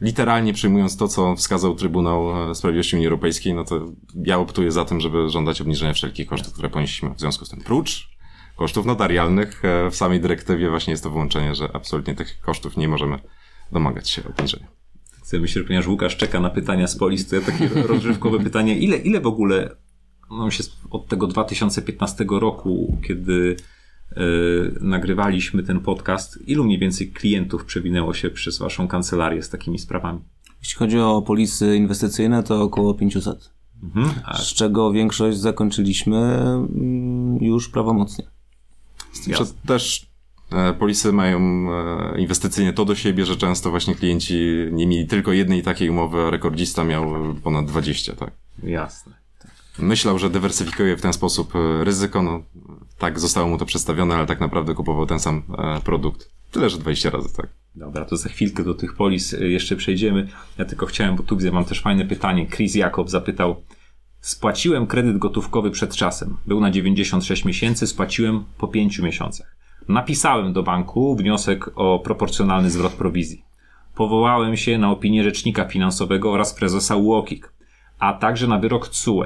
literalnie 0.00 0.52
przyjmując 0.52 0.96
to, 0.96 1.08
co 1.08 1.36
wskazał 1.36 1.74
Trybunał 1.74 2.54
Sprawiedliwości 2.54 2.96
Unii 2.96 3.06
Europejskiej, 3.06 3.54
no 3.54 3.64
to 3.64 3.92
ja 4.14 4.38
optuję 4.38 4.72
za 4.72 4.84
tym, 4.84 5.00
żeby 5.00 5.30
żądać 5.30 5.60
obniżenia 5.60 5.92
wszelkich 5.92 6.26
kosztów, 6.26 6.52
które 6.52 6.70
ponieśliśmy 6.70 7.14
w 7.14 7.20
związku 7.20 7.44
z 7.44 7.48
tym. 7.48 7.60
Prócz 7.60 8.16
kosztów 8.56 8.86
notarialnych 8.86 9.62
w 9.90 9.96
samej 9.96 10.20
dyrektywie 10.20 10.70
właśnie 10.70 10.90
jest 10.90 11.02
to 11.02 11.10
wyłączenie, 11.10 11.54
że 11.54 11.68
absolutnie 11.72 12.14
tych 12.14 12.40
kosztów 12.40 12.76
nie 12.76 12.88
możemy 12.88 13.18
domagać 13.72 14.10
się 14.10 14.22
obniżenia. 14.28 14.75
Chcę 15.26 15.40
myślę, 15.40 15.62
że 15.62 15.66
ponieważ 15.66 15.86
Łukasz 15.86 16.16
czeka 16.16 16.40
na 16.40 16.50
pytania 16.50 16.86
z 16.86 16.96
Polis, 16.96 17.28
to 17.28 17.36
ja 17.36 17.42
takie 17.42 17.68
rozgrzewkowe 17.92 18.40
pytanie. 18.40 18.78
Ile, 18.78 18.96
ile 18.96 19.20
w 19.20 19.26
ogóle 19.26 19.76
no 20.30 20.50
się 20.50 20.64
od 20.90 21.08
tego 21.08 21.26
2015 21.26 22.24
roku, 22.30 22.98
kiedy 23.06 23.56
yy, 24.16 24.78
nagrywaliśmy 24.80 25.62
ten 25.62 25.80
podcast, 25.80 26.48
ilu 26.48 26.64
mniej 26.64 26.78
więcej 26.78 27.10
klientów 27.10 27.64
przewinęło 27.64 28.14
się 28.14 28.30
przez 28.30 28.58
waszą 28.58 28.88
kancelarię 28.88 29.42
z 29.42 29.50
takimi 29.50 29.78
sprawami? 29.78 30.20
Jeśli 30.62 30.76
chodzi 30.76 30.98
o 30.98 31.22
polisy 31.22 31.76
inwestycyjne, 31.76 32.42
to 32.42 32.62
około 32.62 32.94
500. 32.94 33.50
Mhm. 33.82 34.10
Z 34.34 34.54
czego 34.54 34.92
większość 34.92 35.38
zakończyliśmy 35.38 36.16
mm, 36.16 37.38
już 37.40 37.68
prawomocnie. 37.68 38.24
Że 39.26 39.44
też 39.66 40.06
E, 40.06 40.15
polisy 40.78 41.12
mają 41.12 41.38
e, 41.40 42.20
inwestycyjnie 42.20 42.72
to 42.72 42.84
do 42.84 42.94
siebie, 42.94 43.26
że 43.26 43.36
często 43.36 43.70
właśnie 43.70 43.94
klienci 43.94 44.34
nie 44.72 44.86
mieli 44.86 45.06
tylko 45.06 45.32
jednej 45.32 45.62
takiej 45.62 45.90
umowy, 45.90 46.20
a 46.20 46.30
rekordzista 46.30 46.84
miał 46.84 47.34
ponad 47.42 47.66
20, 47.66 48.16
tak? 48.16 48.30
Jasne. 48.62 49.12
Myślał, 49.78 50.18
że 50.18 50.30
dywersyfikuje 50.30 50.96
w 50.96 51.02
ten 51.02 51.12
sposób 51.12 51.56
e, 51.56 51.84
ryzyko, 51.84 52.22
no 52.22 52.42
tak 52.98 53.20
zostało 53.20 53.48
mu 53.48 53.58
to 53.58 53.66
przedstawione, 53.66 54.14
ale 54.14 54.26
tak 54.26 54.40
naprawdę 54.40 54.74
kupował 54.74 55.06
ten 55.06 55.20
sam 55.20 55.42
produkt. 55.84 56.30
Tyle, 56.50 56.70
że 56.70 56.78
20 56.78 57.10
razy, 57.10 57.36
tak. 57.36 57.46
Dobra, 57.74 58.04
to 58.04 58.16
za 58.16 58.28
chwilkę 58.28 58.64
do 58.64 58.74
tych 58.74 58.94
polis 58.94 59.32
jeszcze 59.32 59.76
przejdziemy. 59.76 60.28
Ja 60.58 60.64
tylko 60.64 60.86
chciałem, 60.86 61.16
bo 61.16 61.22
tu 61.22 61.36
widzę, 61.36 61.50
mam 61.50 61.64
też 61.64 61.80
fajne 61.80 62.04
pytanie. 62.04 62.46
Chris 62.46 62.74
Jakob 62.74 63.10
zapytał, 63.10 63.62
spłaciłem 64.20 64.86
kredyt 64.86 65.18
gotówkowy 65.18 65.70
przed 65.70 65.96
czasem. 65.96 66.36
Był 66.46 66.60
na 66.60 66.70
96 66.70 67.44
miesięcy, 67.44 67.86
spłaciłem 67.86 68.44
po 68.58 68.68
5 68.68 68.98
miesiącach. 68.98 69.56
Napisałem 69.88 70.52
do 70.52 70.62
banku 70.62 71.16
wniosek 71.16 71.70
o 71.74 71.98
proporcjonalny 71.98 72.70
zwrot 72.70 72.92
prowizji. 72.92 73.44
Powołałem 73.94 74.56
się 74.56 74.78
na 74.78 74.90
opinię 74.90 75.24
rzecznika 75.24 75.64
finansowego 75.64 76.32
oraz 76.32 76.54
prezesa 76.54 76.96
UOKiK, 76.96 77.52
a 77.98 78.12
także 78.12 78.46
na 78.46 78.58
wyrok 78.58 78.88
CUE. 78.88 79.24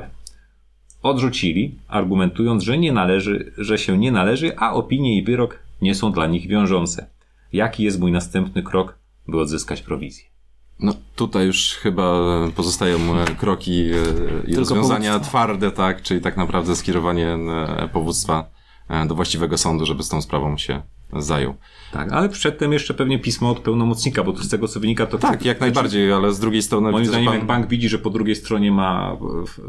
Odrzucili, 1.02 1.78
argumentując, 1.88 2.62
że 2.62 2.78
nie 2.78 2.92
należy, 2.92 3.52
że 3.58 3.78
się 3.78 3.98
nie 3.98 4.12
należy, 4.12 4.58
a 4.58 4.72
opinie 4.72 5.18
i 5.18 5.24
wyrok 5.24 5.58
nie 5.82 5.94
są 5.94 6.12
dla 6.12 6.26
nich 6.26 6.48
wiążące. 6.48 7.06
Jaki 7.52 7.82
jest 7.82 8.00
mój 8.00 8.12
następny 8.12 8.62
krok, 8.62 8.98
by 9.28 9.40
odzyskać 9.40 9.82
prowizję? 9.82 10.24
No 10.80 10.94
tutaj 11.16 11.46
już 11.46 11.74
chyba 11.74 12.12
pozostają 12.56 12.98
e, 12.98 13.24
kroki 13.24 13.80
e, 13.80 14.50
i 14.50 14.56
rozwiązania 14.56 15.20
twarde, 15.20 15.70
tak, 15.70 16.02
czyli 16.02 16.20
tak 16.20 16.36
naprawdę 16.36 16.76
skierowanie 16.76 17.28
e, 17.28 17.88
powództwa 17.92 18.50
do 19.06 19.14
właściwego 19.14 19.58
sądu, 19.58 19.86
żeby 19.86 20.02
z 20.02 20.08
tą 20.08 20.22
sprawą 20.22 20.58
się 20.58 20.82
zajął. 21.18 21.54
Tak, 21.92 22.12
ale 22.12 22.28
przedtem 22.28 22.72
jeszcze 22.72 22.94
pewnie 22.94 23.18
pismo 23.18 23.50
od 23.50 23.60
pełnomocnika, 23.60 24.24
bo 24.24 24.36
z 24.36 24.48
tego 24.48 24.68
co 24.68 24.80
wynika 24.80 25.06
to... 25.06 25.18
Tak, 25.18 25.44
jak 25.44 25.60
najbardziej, 25.60 26.12
ale 26.12 26.32
z 26.32 26.40
drugiej 26.40 26.62
strony... 26.62 26.90
Moim 26.90 27.06
zdaniem 27.06 27.26
pan... 27.26 27.34
jak 27.34 27.46
bank 27.46 27.68
widzi, 27.68 27.88
że 27.88 27.98
po 27.98 28.10
drugiej 28.10 28.36
stronie 28.36 28.72
ma 28.72 29.16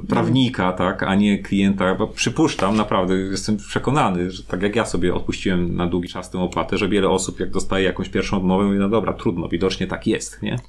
prawnika, 0.09 0.73
tak, 0.73 1.03
a 1.03 1.15
nie 1.15 1.39
klienta, 1.39 1.95
bo 1.95 2.07
przypuszczam, 2.07 2.75
naprawdę 2.75 3.15
jestem 3.15 3.57
przekonany, 3.57 4.31
że 4.31 4.43
tak 4.43 4.61
jak 4.61 4.75
ja 4.75 4.85
sobie 4.85 5.13
odpuściłem 5.13 5.75
na 5.75 5.87
długi 5.87 6.09
czas 6.09 6.29
tę 6.29 6.39
opłatę, 6.39 6.77
że 6.77 6.89
wiele 6.89 7.09
osób 7.09 7.39
jak 7.39 7.51
dostaje 7.51 7.85
jakąś 7.85 8.09
pierwszą 8.09 8.37
odmowę, 8.37 8.65
mówi, 8.65 8.77
no 8.77 8.89
dobra, 8.89 9.13
trudno, 9.13 9.49
widocznie 9.49 9.87
tak 9.87 10.07
jest, 10.07 10.41
nie? 10.41 10.59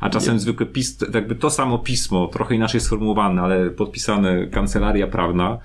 A 0.00 0.10
czasem 0.10 0.34
nie. 0.34 0.40
zwykle 0.40 0.66
pis, 0.66 0.98
jakby 1.14 1.34
to 1.34 1.50
samo 1.50 1.78
pismo, 1.78 2.26
trochę 2.26 2.54
inaczej 2.54 2.80
sformułowane, 2.80 3.42
ale 3.42 3.70
podpisane 3.70 4.46
kancelaria 4.46 5.06
prawna, 5.06 5.58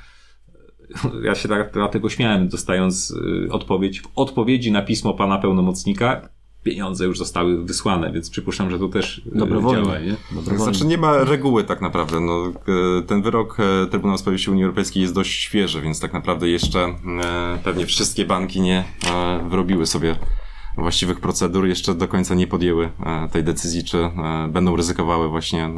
ja 1.24 1.36
się 1.36 1.50
tak, 1.50 1.70
dlatego 1.74 2.10
śmiałem, 2.10 2.50
dostając 2.50 3.12
y, 3.12 3.52
odpowiedź. 3.52 4.02
W 4.02 4.08
odpowiedzi 4.16 4.72
na 4.72 4.82
pismo 4.82 5.14
pana 5.14 5.38
pełnomocnika 5.38 6.30
pieniądze 6.64 7.06
już 7.06 7.18
zostały 7.18 7.66
wysłane, 7.66 8.12
więc 8.12 8.30
przypuszczam, 8.30 8.70
że 8.70 8.80
to 8.80 8.88
też 8.88 9.18
y, 9.18 9.22
Dobrowolnie. 9.38 9.84
działa. 9.84 10.00
Nie? 10.00 10.16
Dobrowolnie. 10.32 10.64
Znaczy 10.64 10.86
nie 10.86 10.98
ma 10.98 11.24
reguły 11.24 11.64
tak 11.64 11.82
naprawdę. 11.82 12.20
No, 12.20 12.48
y, 13.00 13.04
ten 13.04 13.22
wyrok 13.22 13.58
Trybunału 13.92 14.18
Sprawiedliwości 14.18 14.52
Unii 14.52 14.64
Europejskiej 14.64 15.02
jest 15.02 15.16
dość 15.16 15.32
świeży, 15.32 15.82
więc 15.82 16.00
tak 16.00 16.14
naprawdę 16.14 16.50
jeszcze 16.50 16.96
pewnie 17.64 17.86
wszystkie 17.86 18.26
banki 18.26 18.62
nie 18.62 18.84
wyrobiły 19.50 19.86
sobie 19.86 20.16
właściwych 20.78 21.20
procedur, 21.20 21.68
jeszcze 21.68 21.96
do 21.96 22.08
końca 22.08 22.36
nie 22.36 22.48
podjęły 22.48 22.90
tej 23.32 23.44
decyzji, 23.44 23.84
czy 23.84 24.10
będą 24.50 24.76
ryzykowały 24.76 25.30
właśnie 25.30 25.70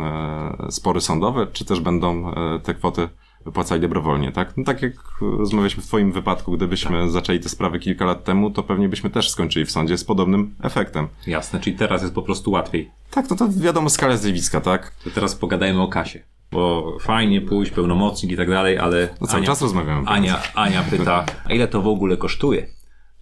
spory 0.70 1.02
sądowe, 1.02 1.48
czy 1.54 1.66
też 1.66 1.80
będą 1.80 2.34
te 2.64 2.74
kwoty 2.74 3.10
wypłacali 3.46 3.82
dobrowolnie, 3.82 4.32
tak? 4.32 4.58
No 4.58 4.64
tak 4.64 4.82
jak 4.82 4.94
rozmawialiśmy 5.22 5.84
w 5.84 5.86
twoim 5.86 6.12
wypadku, 6.12 6.52
gdybyśmy 6.52 7.02
tak. 7.02 7.10
zaczęli 7.12 7.40
te 7.40 7.50
sprawy 7.50 7.80
kilka 7.80 8.06
lat 8.06 8.24
temu, 8.24 8.52
to 8.52 8.64
pewnie 8.64 8.90
byśmy 8.90 9.10
też 9.10 9.30
skończyli 9.30 9.66
w 9.66 9.72
sądzie 9.72 9.98
z 9.98 10.04
podobnym 10.04 10.56
efektem. 10.64 11.08
Jasne, 11.28 11.60
czyli 11.60 11.76
teraz 11.76 12.02
jest 12.02 12.14
po 12.14 12.22
prostu 12.22 12.52
łatwiej. 12.52 12.92
Tak, 13.12 13.30
no 13.30 13.36
to 13.36 13.48
wiadomo, 13.50 13.90
skala 13.90 14.18
zjawiska, 14.18 14.62
tak? 14.62 14.96
To 15.04 15.10
teraz 15.10 15.36
pogadajmy 15.36 15.82
o 15.82 15.88
kasie. 15.88 16.20
Bo 16.52 16.98
fajnie 17.02 17.42
pójść, 17.42 17.72
pełnomocnik 17.72 18.32
i 18.32 18.38
tak 18.38 18.50
dalej, 18.50 18.78
ale... 18.78 19.10
No 19.22 19.28
cały 19.28 19.38
Ania, 19.38 19.48
czas 19.48 19.62
rozmawiamy. 19.62 20.08
Ania, 20.08 20.42
Ania 20.56 20.84
pyta, 20.84 21.26
a 21.46 21.54
ile 21.54 21.68
to 21.68 21.82
w 21.82 21.88
ogóle 21.88 22.18
kosztuje? 22.18 22.68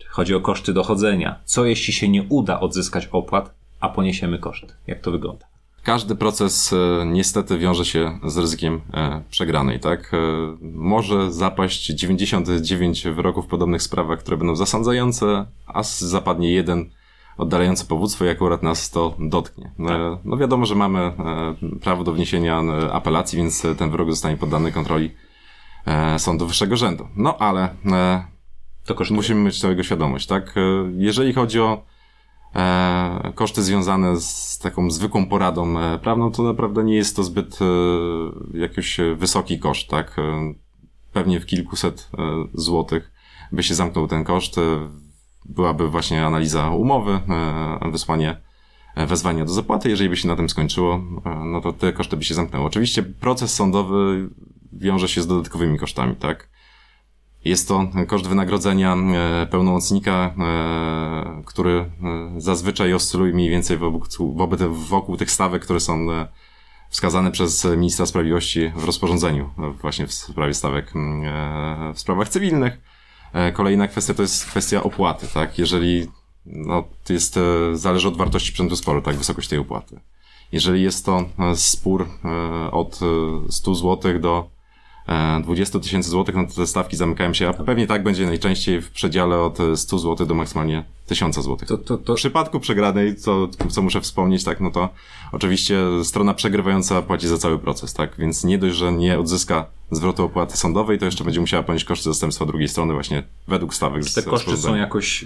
Chodzi 0.09 0.35
o 0.35 0.41
koszty 0.41 0.73
dochodzenia. 0.73 1.39
Co 1.45 1.65
jeśli 1.65 1.93
się 1.93 2.09
nie 2.09 2.23
uda 2.23 2.59
odzyskać 2.59 3.09
opłat, 3.11 3.55
a 3.79 3.89
poniesiemy 3.89 4.39
koszt? 4.39 4.77
Jak 4.87 5.01
to 5.01 5.11
wygląda? 5.11 5.45
Każdy 5.89 6.15
proces 6.15 6.73
e, 6.73 7.05
niestety 7.05 7.57
wiąże 7.57 7.85
się 7.85 8.19
z 8.25 8.37
ryzykiem 8.37 8.81
e, 8.93 9.21
przegranej, 9.29 9.79
tak? 9.79 10.13
E, 10.13 10.17
może 10.61 11.31
zapaść 11.31 11.87
99 11.87 13.07
wyroków 13.07 13.45
w 13.45 13.47
podobnych 13.47 13.81
sprawach, 13.81 14.19
które 14.19 14.37
będą 14.37 14.55
zasądzające, 14.55 15.45
a 15.67 15.83
zapadnie 15.83 16.51
jeden 16.51 16.89
oddalający 17.37 17.85
powództwo 17.85 18.25
i 18.25 18.29
akurat 18.29 18.63
nas 18.63 18.89
to 18.89 19.15
dotknie. 19.19 19.71
Tak. 19.87 19.97
No 20.25 20.37
wiadomo, 20.37 20.65
że 20.65 20.75
mamy 20.75 21.11
prawo 21.81 22.03
do 22.03 22.13
wniesienia 22.13 22.61
apelacji, 22.91 23.37
więc 23.37 23.63
ten 23.77 23.91
wyrok 23.91 24.09
zostanie 24.09 24.37
poddany 24.37 24.71
kontroli 24.71 25.11
sądu 26.17 26.47
wyższego 26.47 26.77
rzędu. 26.77 27.07
No 27.15 27.37
ale 27.37 27.69
to 28.85 28.95
musimy 29.11 29.41
mieć 29.41 29.61
tego 29.61 29.83
świadomość, 29.83 30.27
tak? 30.27 30.55
Jeżeli 30.97 31.33
chodzi 31.33 31.59
o 31.59 31.83
koszty 33.35 33.63
związane 33.63 34.19
z 34.19 34.59
taką 34.59 34.91
zwykłą 34.91 35.25
poradą 35.25 35.79
e, 35.79 35.99
prawną, 35.99 36.31
to 36.31 36.43
naprawdę 36.43 36.83
nie 36.83 36.95
jest 36.95 37.15
to 37.15 37.23
zbyt 37.23 37.59
e, 37.61 37.65
jakiś 38.59 38.97
wysoki 39.15 39.59
koszt, 39.59 39.87
tak? 39.87 40.19
E, 40.19 40.53
pewnie 41.13 41.39
w 41.39 41.45
kilkuset 41.45 42.09
e, 42.17 42.21
złotych 42.53 43.11
by 43.51 43.63
się 43.63 43.75
zamknął 43.75 44.07
ten 44.07 44.23
koszt. 44.23 44.57
E, 44.57 44.61
byłaby 45.45 45.87
właśnie 45.87 46.25
analiza 46.25 46.69
umowy, 46.69 47.19
wysłanie 47.91 48.41
wezwania 49.07 49.45
do 49.45 49.51
zapłaty. 49.51 49.89
Jeżeli 49.89 50.09
by 50.09 50.17
się 50.17 50.27
na 50.27 50.35
tym 50.35 50.49
skończyło, 50.49 51.01
no 51.45 51.61
to 51.61 51.73
te 51.73 51.93
koszty 51.93 52.17
by 52.17 52.23
się 52.23 52.33
zamknęły. 52.33 52.65
Oczywiście 52.65 53.03
proces 53.03 53.53
sądowy 53.53 54.29
wiąże 54.73 55.07
się 55.07 55.21
z 55.21 55.27
dodatkowymi 55.27 55.79
kosztami, 55.79 56.15
tak? 56.15 56.48
Jest 57.45 57.67
to 57.67 57.87
koszt 58.07 58.27
wynagrodzenia 58.27 58.95
e, 58.95 59.45
pełnomocnika, 59.45 60.35
e, 60.39 61.43
który 61.45 61.71
e, 61.71 61.89
zazwyczaj 62.37 62.93
oscyluje 62.93 63.33
mniej 63.33 63.49
więcej 63.49 63.77
wokół 64.71 65.17
tych 65.17 65.31
stawek, 65.31 65.63
które 65.63 65.79
są 65.79 66.07
wskazane 66.89 67.31
przez 67.31 67.65
ministra 67.65 68.05
sprawiedliwości 68.05 68.71
w 68.75 68.83
rozporządzeniu 68.83 69.49
właśnie 69.81 70.07
w 70.07 70.13
sprawie 70.13 70.53
stawek 70.53 70.93
w 71.93 71.99
sprawach 71.99 72.29
cywilnych. 72.29 72.79
Kolejna 73.53 73.87
kwestia 73.87 74.13
to 74.13 74.21
jest 74.21 74.45
kwestia 74.45 74.83
opłaty, 74.83 75.27
tak? 75.33 75.59
Jeżeli 75.59 76.07
no, 76.45 76.83
to 77.03 77.13
jest, 77.13 77.39
zależy 77.73 78.07
od 78.07 78.17
wartości 78.17 78.53
przedmiotu 78.53 78.75
sporu, 78.75 79.01
tak, 79.01 79.15
wysokość 79.15 79.47
tej 79.47 79.59
opłaty. 79.59 79.99
Jeżeli 80.51 80.83
jest 80.83 81.05
to 81.05 81.25
spór 81.55 82.07
od 82.71 82.99
100 83.49 83.75
zł 83.75 84.19
do 84.19 84.58
20 85.43 85.77
e, 85.77 85.81
tysięcy 85.81 86.09
złotych, 86.09 86.35
no 86.35 86.47
to 86.47 86.53
te 86.53 86.67
stawki 86.67 86.97
zamykają 86.97 87.33
się, 87.33 87.49
a 87.49 87.53
pewnie 87.53 87.87
tak 87.87 88.03
będzie 88.03 88.25
najczęściej 88.25 88.81
w 88.81 88.91
przedziale 88.91 89.37
od 89.37 89.57
100 89.75 89.99
zł 89.99 90.27
do 90.27 90.35
maksymalnie 90.35 90.83
1000 91.05 91.39
złotych. 91.39 91.67
To, 91.67 91.77
to, 91.77 91.97
to... 91.97 92.13
W 92.13 92.15
przypadku 92.15 92.59
przegranej, 92.59 93.15
co, 93.15 93.47
co 93.69 93.81
muszę 93.81 94.01
wspomnieć, 94.01 94.43
tak, 94.43 94.61
no 94.61 94.71
to 94.71 94.89
oczywiście 95.31 95.77
strona 96.03 96.33
przegrywająca 96.33 97.01
płaci 97.01 97.27
za 97.27 97.37
cały 97.37 97.59
proces, 97.59 97.93
tak, 97.93 98.15
więc 98.17 98.43
nie 98.43 98.57
dość, 98.57 98.75
że 98.75 98.91
nie 98.91 99.19
odzyska 99.19 99.65
zwrotu 99.91 100.23
opłaty 100.23 100.57
sądowej, 100.57 100.99
to 100.99 101.05
jeszcze 101.05 101.23
będzie 101.23 101.39
musiała 101.39 101.63
ponieść 101.63 101.85
koszty 101.85 102.03
zastępstwa 102.03 102.45
drugiej 102.45 102.67
strony 102.67 102.93
właśnie 102.93 103.23
według 103.47 103.73
stawek. 103.73 104.05
Czy 104.05 104.15
te 104.15 104.23
koszty 104.23 104.57
są 104.57 104.75
jakoś 104.75 105.25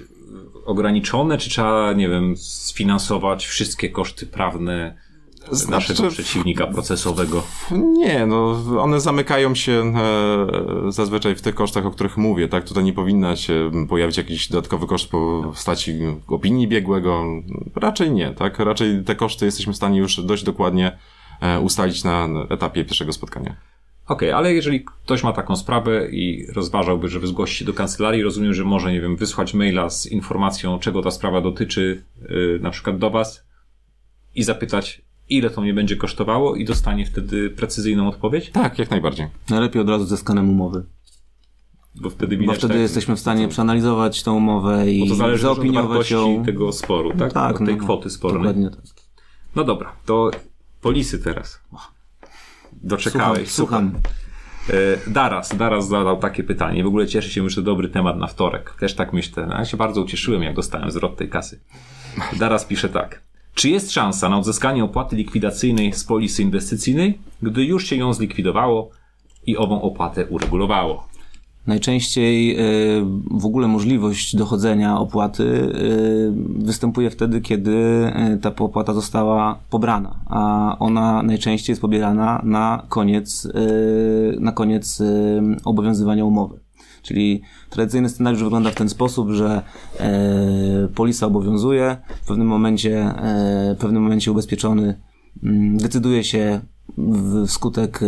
ograniczone, 0.65 1.37
czy 1.37 1.49
trzeba, 1.49 1.93
nie 1.93 2.09
wiem, 2.09 2.37
sfinansować 2.37 3.45
wszystkie 3.45 3.89
koszty 3.89 4.25
prawne 4.25 4.97
znaczy, 5.51 5.89
naszego 5.89 6.09
przeciwnika 6.09 6.67
procesowego? 6.67 7.43
Nie, 7.71 8.25
no 8.25 8.63
one 8.79 8.99
zamykają 8.99 9.55
się 9.55 9.71
e, 9.71 10.91
zazwyczaj 10.91 11.35
w 11.35 11.41
tych 11.41 11.55
kosztach, 11.55 11.85
o 11.85 11.91
których 11.91 12.17
mówię, 12.17 12.47
tak? 12.47 12.63
Tutaj 12.63 12.83
nie 12.83 12.93
powinna 12.93 13.35
się 13.35 13.71
pojawić 13.89 14.17
jakiś 14.17 14.49
dodatkowy 14.49 14.87
koszt 14.87 15.09
po 15.09 15.41
postaci 15.43 15.99
opinii 16.27 16.67
biegłego. 16.67 17.23
Raczej 17.75 18.11
nie, 18.11 18.31
tak? 18.31 18.59
Raczej 18.59 19.03
te 19.03 19.15
koszty 19.15 19.45
jesteśmy 19.45 19.73
w 19.73 19.75
stanie 19.75 19.99
już 19.99 20.21
dość 20.21 20.43
dokładnie 20.43 20.97
e, 21.41 21.59
ustalić 21.59 22.03
na 22.03 22.29
etapie 22.49 22.85
pierwszego 22.85 23.13
spotkania. 23.13 23.55
Okej, 24.05 24.29
okay, 24.29 24.35
ale 24.35 24.53
jeżeli 24.53 24.85
ktoś 25.03 25.23
ma 25.23 25.33
taką 25.33 25.55
sprawę 25.55 26.09
i 26.09 26.47
rozważałby, 26.51 27.09
żeby 27.09 27.27
zgłosić 27.27 27.57
się 27.57 27.65
do 27.65 27.73
kancelarii, 27.73 28.23
rozumiem, 28.23 28.53
że 28.53 28.63
może, 28.63 28.91
nie 28.91 29.01
wiem, 29.01 29.15
wysłać 29.15 29.53
maila 29.53 29.89
z 29.89 30.05
informacją, 30.05 30.79
czego 30.79 31.01
ta 31.01 31.11
sprawa 31.11 31.41
dotyczy, 31.41 32.03
yy, 32.29 32.59
na 32.61 32.69
przykład 32.69 32.97
do 32.97 33.09
Was 33.09 33.45
i 34.35 34.43
zapytać, 34.43 35.01
ile 35.29 35.49
to 35.49 35.61
mnie 35.61 35.73
będzie 35.73 35.95
kosztowało 35.95 36.55
i 36.55 36.65
dostanie 36.65 37.05
wtedy 37.05 37.49
precyzyjną 37.49 38.07
odpowiedź? 38.07 38.49
Tak, 38.49 38.79
jak 38.79 38.91
najbardziej. 38.91 39.27
Najlepiej 39.49 39.81
od 39.81 39.89
razu 39.89 40.05
ze 40.05 40.17
skanem 40.17 40.49
umowy. 40.49 40.83
Bo 41.95 42.09
wtedy, 42.09 42.37
widać, 42.37 42.55
Bo 42.55 42.59
wtedy 42.59 42.73
tak, 42.73 42.81
jesteśmy 42.81 43.15
w 43.15 43.19
stanie 43.19 43.47
przeanalizować 43.47 44.23
tą 44.23 44.35
umowę 44.35 44.91
i 44.91 45.09
to 45.09 45.15
zależy 45.15 45.43
zaopiniować 45.43 46.11
ją. 46.11 46.45
tego 46.45 46.71
sporu, 46.71 47.13
tak? 47.17 47.33
tak 47.33 47.61
od 47.61 47.65
tej 47.65 47.77
no, 47.77 47.83
kwoty 47.83 48.09
spornej. 48.09 48.41
Dokładnie 48.41 48.69
tak. 48.69 48.79
No 49.55 49.63
dobra, 49.63 49.95
to 50.05 50.31
polisy 50.81 51.19
teraz. 51.19 51.61
Doczekałeś. 52.73 53.51
Słucham. 53.51 53.91
słucham. 53.91 54.01
E, 55.07 55.11
Daras, 55.11 55.57
Daras 55.57 55.87
zadał 55.87 56.17
takie 56.17 56.43
pytanie. 56.43 56.83
W 56.83 56.87
ogóle 56.87 57.07
cieszę 57.07 57.29
się, 57.29 57.49
że 57.49 57.55
to 57.55 57.61
dobry 57.61 57.89
temat 57.89 58.17
na 58.17 58.27
wtorek. 58.27 58.75
Też 58.79 58.95
tak 58.95 59.13
myślę. 59.13 59.45
No, 59.45 59.57
ja 59.57 59.65
się 59.65 59.77
bardzo 59.77 60.01
ucieszyłem, 60.01 60.43
jak 60.43 60.55
dostałem 60.55 60.91
zwrot 60.91 61.17
tej 61.17 61.29
kasy. 61.29 61.59
Daras 62.39 62.65
pisze 62.65 62.89
tak. 62.89 63.22
Czy 63.53 63.69
jest 63.69 63.91
szansa 63.91 64.29
na 64.29 64.37
odzyskanie 64.37 64.83
opłaty 64.83 65.15
likwidacyjnej 65.15 65.93
z 65.93 66.03
polisy 66.03 66.41
inwestycyjnej, 66.41 67.19
gdy 67.41 67.65
już 67.65 67.87
się 67.87 67.95
ją 67.95 68.13
zlikwidowało 68.13 68.89
i 69.45 69.57
ową 69.57 69.81
opłatę 69.81 70.25
uregulowało? 70.25 71.07
Najczęściej 71.67 72.59
y, 72.99 73.05
w 73.31 73.45
ogóle 73.45 73.67
możliwość 73.67 74.35
dochodzenia 74.35 74.99
opłaty 74.99 75.43
y, 75.43 76.33
występuje 76.65 77.09
wtedy, 77.09 77.41
kiedy 77.41 77.71
y, 78.33 78.37
ta 78.37 78.55
opłata 78.55 78.93
została 78.93 79.59
pobrana, 79.69 80.15
a 80.25 80.75
ona 80.79 81.23
najczęściej 81.23 81.71
jest 81.71 81.81
pobierana 81.81 82.41
na 82.43 82.85
koniec, 82.89 83.47
na 84.39 84.51
koniec 84.51 85.01
obowiązywania 85.65 86.25
umowy. 86.25 86.62
Czyli 87.03 87.41
tradycyjny 87.69 88.09
scenariusz 88.09 88.43
wygląda 88.43 88.71
w 88.71 88.75
ten 88.75 88.89
sposób, 88.89 89.31
że 89.31 89.61
polisa 90.95 91.27
obowiązuje, 91.27 91.97
w 92.23 92.27
pewnym 92.27 92.47
momencie, 92.47 93.13
w 93.75 93.77
pewnym 93.79 94.03
momencie 94.03 94.31
ubezpieczony 94.31 95.01
mm, 95.43 95.77
decyduje 95.77 96.23
się 96.23 96.61
wskutek 97.47 97.99
e, 98.03 98.05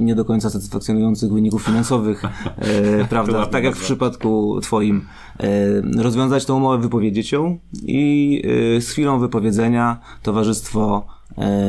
nie 0.00 0.14
do 0.14 0.24
końca 0.24 0.50
satysfakcjonujących 0.50 1.32
wyników 1.32 1.62
finansowych, 1.62 2.24
e, 2.24 3.04
prawda, 3.10 3.46
tak 3.46 3.64
jak 3.64 3.76
w 3.76 3.82
przypadku 3.82 4.60
twoim, 4.62 5.06
e, 5.40 6.02
rozwiązać 6.02 6.44
tą 6.44 6.56
umowę, 6.56 6.78
wypowiedzieć 6.78 7.32
ją 7.32 7.58
i 7.82 8.42
z 8.80 8.88
chwilą 8.90 9.18
wypowiedzenia 9.18 10.00
towarzystwo 10.22 11.06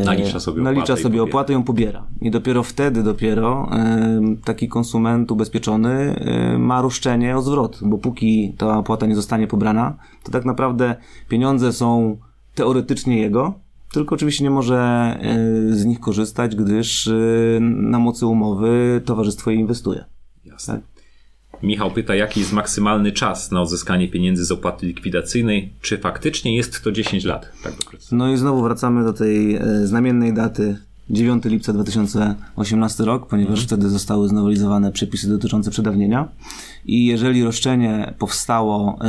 nalicza 0.05 0.39
sobie, 0.39 0.61
opłatę, 0.61 0.75
nalicza 0.75 0.97
sobie 0.97 1.23
opłatę 1.23 1.53
i 1.53 1.55
ją 1.55 1.63
pobiera. 1.63 2.07
I 2.21 2.31
dopiero 2.31 2.63
wtedy 2.63 3.03
dopiero 3.03 3.69
taki 4.45 4.67
konsument 4.67 5.31
ubezpieczony 5.31 6.15
ma 6.59 6.81
roszczenie 6.81 7.37
o 7.37 7.41
zwrot, 7.41 7.79
bo 7.81 7.97
póki 7.97 8.53
ta 8.57 8.77
opłata 8.77 9.05
nie 9.05 9.15
zostanie 9.15 9.47
pobrana, 9.47 9.97
to 10.23 10.31
tak 10.31 10.45
naprawdę 10.45 10.95
pieniądze 11.29 11.73
są 11.73 12.17
teoretycznie 12.55 13.21
jego, 13.21 13.53
tylko 13.91 14.15
oczywiście 14.15 14.43
nie 14.43 14.49
może 14.49 14.77
e, 15.21 15.75
z 15.75 15.85
nich 15.85 15.99
korzystać, 15.99 16.55
gdyż 16.55 17.07
e, 17.07 17.13
na 17.59 17.99
mocy 17.99 18.25
umowy 18.25 19.01
towarzystwo 19.05 19.51
je 19.51 19.57
inwestuje. 19.57 20.05
Jasne. 20.45 20.73
Tak? 20.73 20.94
Michał 21.65 21.91
pyta, 21.91 22.15
jaki 22.15 22.39
jest 22.39 22.53
maksymalny 22.53 23.11
czas 23.11 23.51
na 23.51 23.61
odzyskanie 23.61 24.07
pieniędzy 24.07 24.45
z 24.45 24.51
opłaty 24.51 24.85
likwidacyjnej? 24.85 25.73
Czy 25.81 25.97
faktycznie 25.97 26.55
jest 26.55 26.83
to 26.83 26.91
10 26.91 27.23
lat? 27.23 27.51
Tak 27.63 27.73
no 28.11 28.31
i 28.31 28.37
znowu 28.37 28.63
wracamy 28.63 29.03
do 29.03 29.13
tej 29.13 29.55
e, 29.55 29.87
znamiennej 29.87 30.33
daty 30.33 30.77
9 31.09 31.45
lipca 31.45 31.73
2018 31.73 33.03
rok, 33.03 33.27
ponieważ 33.27 33.59
mhm. 33.59 33.67
wtedy 33.67 33.89
zostały 33.89 34.29
znowelizowane 34.29 34.91
przepisy 34.91 35.29
dotyczące 35.29 35.71
przedawnienia. 35.71 36.27
I 36.85 37.05
jeżeli 37.05 37.43
roszczenie 37.43 38.13
powstało 38.19 38.99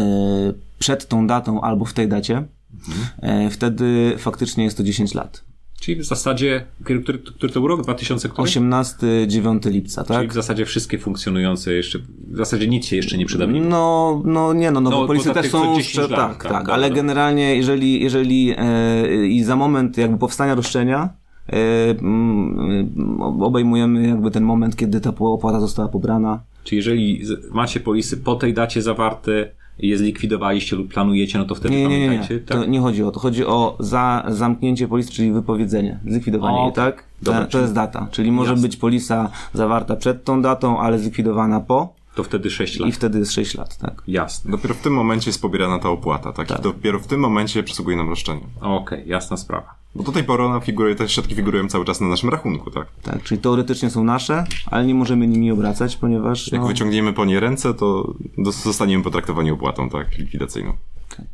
przed 0.78 1.08
tą 1.08 1.26
datą 1.26 1.60
albo 1.60 1.84
w 1.84 1.92
tej 1.92 2.08
dacie, 2.08 2.44
Mhm. 2.88 3.50
Wtedy 3.50 4.14
faktycznie 4.18 4.64
jest 4.64 4.76
to 4.76 4.82
10 4.82 5.14
lat. 5.14 5.44
Czyli 5.80 6.00
w 6.00 6.04
zasadzie, 6.04 6.66
który, 6.84 7.02
który, 7.02 7.18
który 7.18 7.52
to 7.52 7.60
był 7.60 7.68
rok? 7.68 7.82
2000 7.82 8.28
który? 8.28 8.42
18, 8.42 9.06
9 9.26 9.64
lipca, 9.64 10.04
tak? 10.04 10.16
Czyli 10.16 10.28
w 10.28 10.32
zasadzie 10.32 10.66
wszystkie 10.66 10.98
funkcjonujące 10.98 11.72
jeszcze, 11.72 11.98
w 12.28 12.36
zasadzie 12.36 12.68
nic 12.68 12.86
się 12.86 12.96
jeszcze 12.96 13.18
nie 13.18 13.26
przedawniło. 13.26 13.66
No, 13.66 14.22
no 14.24 14.52
nie 14.52 14.70
no, 14.70 14.80
no, 14.80 14.90
no 14.90 14.96
bo 14.96 15.06
polisy 15.06 15.34
też 15.34 15.50
są, 15.50 15.74
lat, 15.74 16.10
tak, 16.10 16.42
tak, 16.42 16.52
tak 16.52 16.68
ale 16.68 16.90
generalnie 16.90 17.56
jeżeli, 17.56 18.02
jeżeli 18.02 18.54
e, 18.58 19.26
i 19.26 19.44
za 19.44 19.56
moment 19.56 19.98
jakby 19.98 20.18
powstania 20.18 20.54
roszczenia, 20.54 21.08
e, 21.48 21.90
mm, 21.90 23.20
obejmujemy 23.20 24.08
jakby 24.08 24.30
ten 24.30 24.44
moment, 24.44 24.76
kiedy 24.76 25.00
ta 25.00 25.12
opłata 25.18 25.60
została 25.60 25.88
pobrana. 25.88 26.40
Czyli 26.64 26.76
jeżeli 26.76 27.22
macie 27.52 27.80
polisy 27.80 28.16
po 28.16 28.34
tej 28.34 28.54
dacie 28.54 28.82
zawarte, 28.82 29.50
je 29.78 29.98
zlikwidowaliście 29.98 30.76
lub 30.76 30.92
planujecie, 30.92 31.38
no 31.38 31.44
to 31.44 31.54
wtedy 31.54 31.74
nie, 31.74 31.88
nie, 31.88 32.00
nie, 32.00 32.08
nie. 32.08 32.40
Tak? 32.40 32.58
To 32.58 32.64
nie 32.64 32.80
chodzi 32.80 33.02
o 33.02 33.10
to. 33.10 33.20
Chodzi 33.20 33.46
o 33.46 33.76
za, 33.80 34.24
zamknięcie 34.28 34.88
polisy, 34.88 35.12
czyli 35.12 35.32
wypowiedzenie, 35.32 36.00
zlikwidowanie 36.06 36.62
jej, 36.62 36.72
tak? 36.72 37.04
Dobra, 37.22 37.44
to, 37.44 37.50
to 37.50 37.60
jest 37.60 37.72
data. 37.72 38.08
Czyli 38.10 38.32
może 38.32 38.50
jasne. 38.50 38.68
być 38.68 38.76
polisa 38.76 39.30
zawarta 39.54 39.96
przed 39.96 40.24
tą 40.24 40.42
datą, 40.42 40.80
ale 40.80 40.98
zlikwidowana 40.98 41.60
po. 41.60 41.95
To 42.16 42.24
wtedy 42.24 42.50
6 42.50 42.78
lat. 42.78 42.88
I 42.88 42.92
wtedy 42.92 43.18
jest 43.18 43.32
6 43.32 43.54
lat, 43.54 43.78
tak. 43.78 44.02
Jasne. 44.06 44.50
Dopiero 44.50 44.74
w 44.74 44.80
tym 44.80 44.92
momencie 44.92 45.30
jest 45.30 45.42
pobierana 45.42 45.78
ta 45.78 45.88
opłata, 45.88 46.32
tak? 46.32 46.48
tak. 46.48 46.58
I 46.58 46.62
dopiero 46.62 46.98
w 46.98 47.06
tym 47.06 47.20
momencie 47.20 47.62
przysługuje 47.62 47.96
nam 47.96 48.08
roszczenie. 48.08 48.40
Okej, 48.60 48.98
okay, 48.98 49.04
jasna 49.06 49.36
sprawa. 49.36 49.74
Bo 49.94 50.02
do 50.02 50.12
tej 50.12 50.24
pory 50.24 50.44
ona 50.44 50.60
figuruje, 50.60 50.94
te 50.94 51.08
środki 51.08 51.34
figurują 51.34 51.68
cały 51.68 51.84
czas 51.84 52.00
na 52.00 52.06
naszym 52.08 52.30
rachunku, 52.30 52.70
tak? 52.70 52.86
Tak, 53.02 53.22
czyli 53.22 53.40
teoretycznie 53.40 53.90
są 53.90 54.04
nasze, 54.04 54.44
ale 54.66 54.86
nie 54.86 54.94
możemy 54.94 55.26
nimi 55.26 55.50
obracać, 55.50 55.96
ponieważ... 55.96 56.52
Jak 56.52 56.60
no... 56.60 56.68
wyciągniemy 56.68 57.12
po 57.12 57.24
nie 57.24 57.40
ręce, 57.40 57.74
to 57.74 58.14
zostaniemy 58.62 59.04
potraktowani 59.04 59.50
opłatą, 59.50 59.90
tak? 59.90 60.18
Likwidacyjną. 60.18 60.72
Okay. 61.12 61.26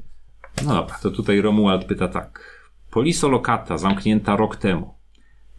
No 0.66 0.74
dobra, 0.74 0.98
to 1.02 1.10
tutaj 1.10 1.40
Romuald 1.40 1.84
pyta 1.84 2.08
tak. 2.08 2.60
Polisolokata 2.90 3.78
zamknięta 3.78 4.36
rok 4.36 4.56
temu. 4.56 4.94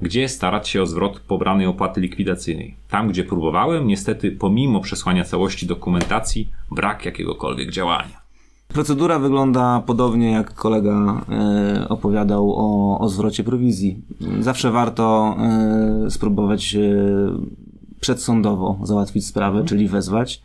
Gdzie 0.01 0.29
starać 0.29 0.69
się 0.69 0.81
o 0.81 0.85
zwrot 0.85 1.19
pobranej 1.19 1.65
opłaty 1.67 2.01
likwidacyjnej? 2.01 2.75
Tam, 2.89 3.07
gdzie 3.07 3.23
próbowałem, 3.23 3.87
niestety 3.87 4.31
pomimo 4.31 4.81
przesłania 4.81 5.23
całości 5.23 5.67
dokumentacji, 5.67 6.49
brak 6.71 7.05
jakiegokolwiek 7.05 7.71
działania. 7.71 8.23
Procedura 8.67 9.19
wygląda 9.19 9.83
podobnie 9.85 10.31
jak 10.31 10.53
kolega 10.53 11.25
e, 11.29 11.89
opowiadał 11.89 12.53
o, 12.55 12.99
o 12.99 13.09
zwrocie 13.09 13.43
prowizji. 13.43 14.01
Zawsze 14.39 14.71
warto 14.71 15.35
e, 15.39 16.11
spróbować 16.11 16.75
e, 16.75 16.79
przedsądowo 17.99 18.79
załatwić 18.83 19.27
sprawę, 19.27 19.63
czyli 19.65 19.87
wezwać 19.87 20.41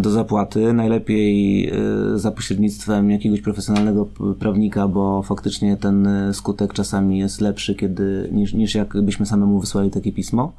do 0.00 0.10
zapłaty. 0.10 0.72
Najlepiej 0.72 1.68
e, 1.68 1.72
za 2.14 2.30
pośrednictwem 2.30 3.10
jakiegoś 3.10 3.40
profesjonalnego 3.40 4.06
prawnika, 4.38 4.88
bo 4.88 5.22
faktycznie 5.22 5.76
ten 5.76 6.06
e, 6.06 6.34
skutek 6.34 6.72
czasami 6.72 7.18
jest 7.18 7.40
lepszy, 7.40 7.74
kiedy, 7.74 8.28
niż, 8.32 8.54
niż 8.54 8.74
jakbyśmy 8.74 9.26
samemu 9.26 9.60
wysłali 9.60 9.90
takie 9.90 10.12
pismo. 10.12 10.52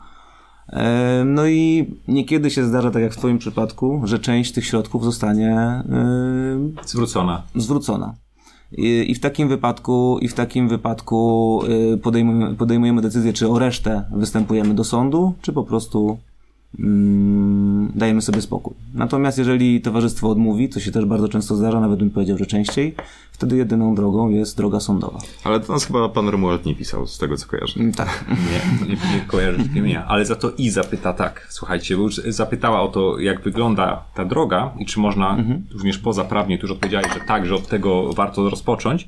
E, 0.69 1.23
no 1.25 1.47
i 1.47 1.93
niekiedy 2.07 2.49
się 2.49 2.65
zdarza, 2.65 2.91
tak 2.91 3.01
jak 3.01 3.13
w 3.13 3.17
Twoim 3.17 3.38
przypadku, 3.38 4.01
że 4.03 4.19
część 4.19 4.51
tych 4.51 4.65
środków 4.65 5.03
zostanie 5.03 5.51
e, 5.51 5.83
zwrócona. 6.86 7.43
zwrócona. 7.55 8.15
I, 8.77 9.15
w 9.15 9.19
takim 9.19 9.49
wypadku, 9.49 10.17
i 10.21 10.27
w 10.27 10.33
takim 10.33 10.69
wypadku 10.69 11.59
e, 11.93 11.97
podejmujemy, 11.97 12.55
podejmujemy 12.55 13.01
decyzję, 13.01 13.33
czy 13.33 13.49
o 13.49 13.59
resztę 13.59 14.05
występujemy 14.12 14.73
do 14.73 14.83
sądu, 14.83 15.33
czy 15.41 15.53
po 15.53 15.63
prostu 15.63 16.17
dajemy 17.95 18.21
sobie 18.21 18.41
spokój. 18.41 18.73
Natomiast 18.93 19.38
jeżeli 19.38 19.81
towarzystwo 19.81 20.29
odmówi, 20.29 20.69
co 20.69 20.79
się 20.79 20.91
też 20.91 21.05
bardzo 21.05 21.27
często 21.27 21.55
zdarza, 21.55 21.79
nawet 21.79 21.99
bym 21.99 22.09
powiedział, 22.09 22.38
że 22.38 22.45
częściej, 22.45 22.95
wtedy 23.31 23.57
jedyną 23.57 23.95
drogą 23.95 24.29
jest 24.29 24.57
droga 24.57 24.79
sądowa. 24.79 25.19
Ale 25.43 25.59
to 25.59 25.73
nas 25.73 25.86
chyba 25.86 26.09
pan 26.09 26.29
Romuald 26.29 26.65
nie 26.65 26.75
pisał, 26.75 27.07
z 27.07 27.17
tego 27.17 27.38
co 27.38 27.47
kojarzę. 27.47 27.79
Mm, 27.79 27.93
tak. 27.93 28.25
Nie, 28.29 28.88
nie, 28.88 28.95
nie 28.95 29.21
kojarzę 29.27 29.57
mnie, 29.57 30.05
ale 30.05 30.25
za 30.25 30.36
to 30.36 30.51
i 30.57 30.69
zapyta 30.69 31.13
tak, 31.13 31.47
słuchajcie, 31.49 31.97
bo 31.97 32.03
już 32.03 32.15
zapytała 32.15 32.81
o 32.81 32.88
to, 32.88 33.19
jak 33.19 33.41
wygląda 33.41 34.03
ta 34.15 34.25
droga 34.25 34.73
i 34.79 34.86
czy 34.86 34.99
można 34.99 35.29
mhm. 35.36 35.65
również 35.71 35.97
poza 35.97 36.23
prawnie, 36.23 36.57
tu 36.57 36.63
już 36.63 36.71
odpowiedziałeś, 36.71 37.13
że 37.13 37.19
tak, 37.27 37.45
że 37.45 37.55
od 37.55 37.67
tego 37.67 38.13
warto 38.13 38.49
rozpocząć, 38.49 39.07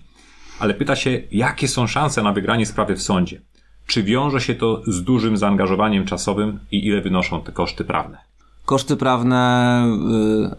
ale 0.60 0.74
pyta 0.74 0.96
się, 0.96 1.22
jakie 1.32 1.68
są 1.68 1.88
szanse 1.88 2.24
na 2.24 2.34
wygranie 2.34 2.66
sprawy 2.66 2.96
w 2.96 3.02
sądzie? 3.02 3.42
Czy 3.88 4.04
wiąże 4.04 4.42
się 4.42 4.56
to 4.56 4.82
z 4.88 5.04
dużym 5.04 5.38
zaangażowaniem 5.38 6.06
czasowym 6.06 6.60
i 6.72 6.88
ile 6.88 7.02
wynoszą 7.02 7.42
te 7.42 7.52
koszty 7.52 7.84
prawne? 7.84 8.18
Koszty 8.66 8.96
prawne, 8.96 9.84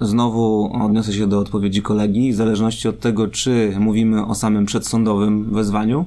y, 0.02 0.06
znowu 0.06 0.70
odniosę 0.84 1.12
się 1.12 1.26
do 1.26 1.38
odpowiedzi 1.38 1.82
kolegi, 1.82 2.32
w 2.32 2.36
zależności 2.36 2.88
od 2.88 3.00
tego, 3.00 3.28
czy 3.28 3.76
mówimy 3.78 4.26
o 4.26 4.34
samym 4.34 4.66
przedsądowym 4.66 5.54
wezwaniu, 5.54 6.04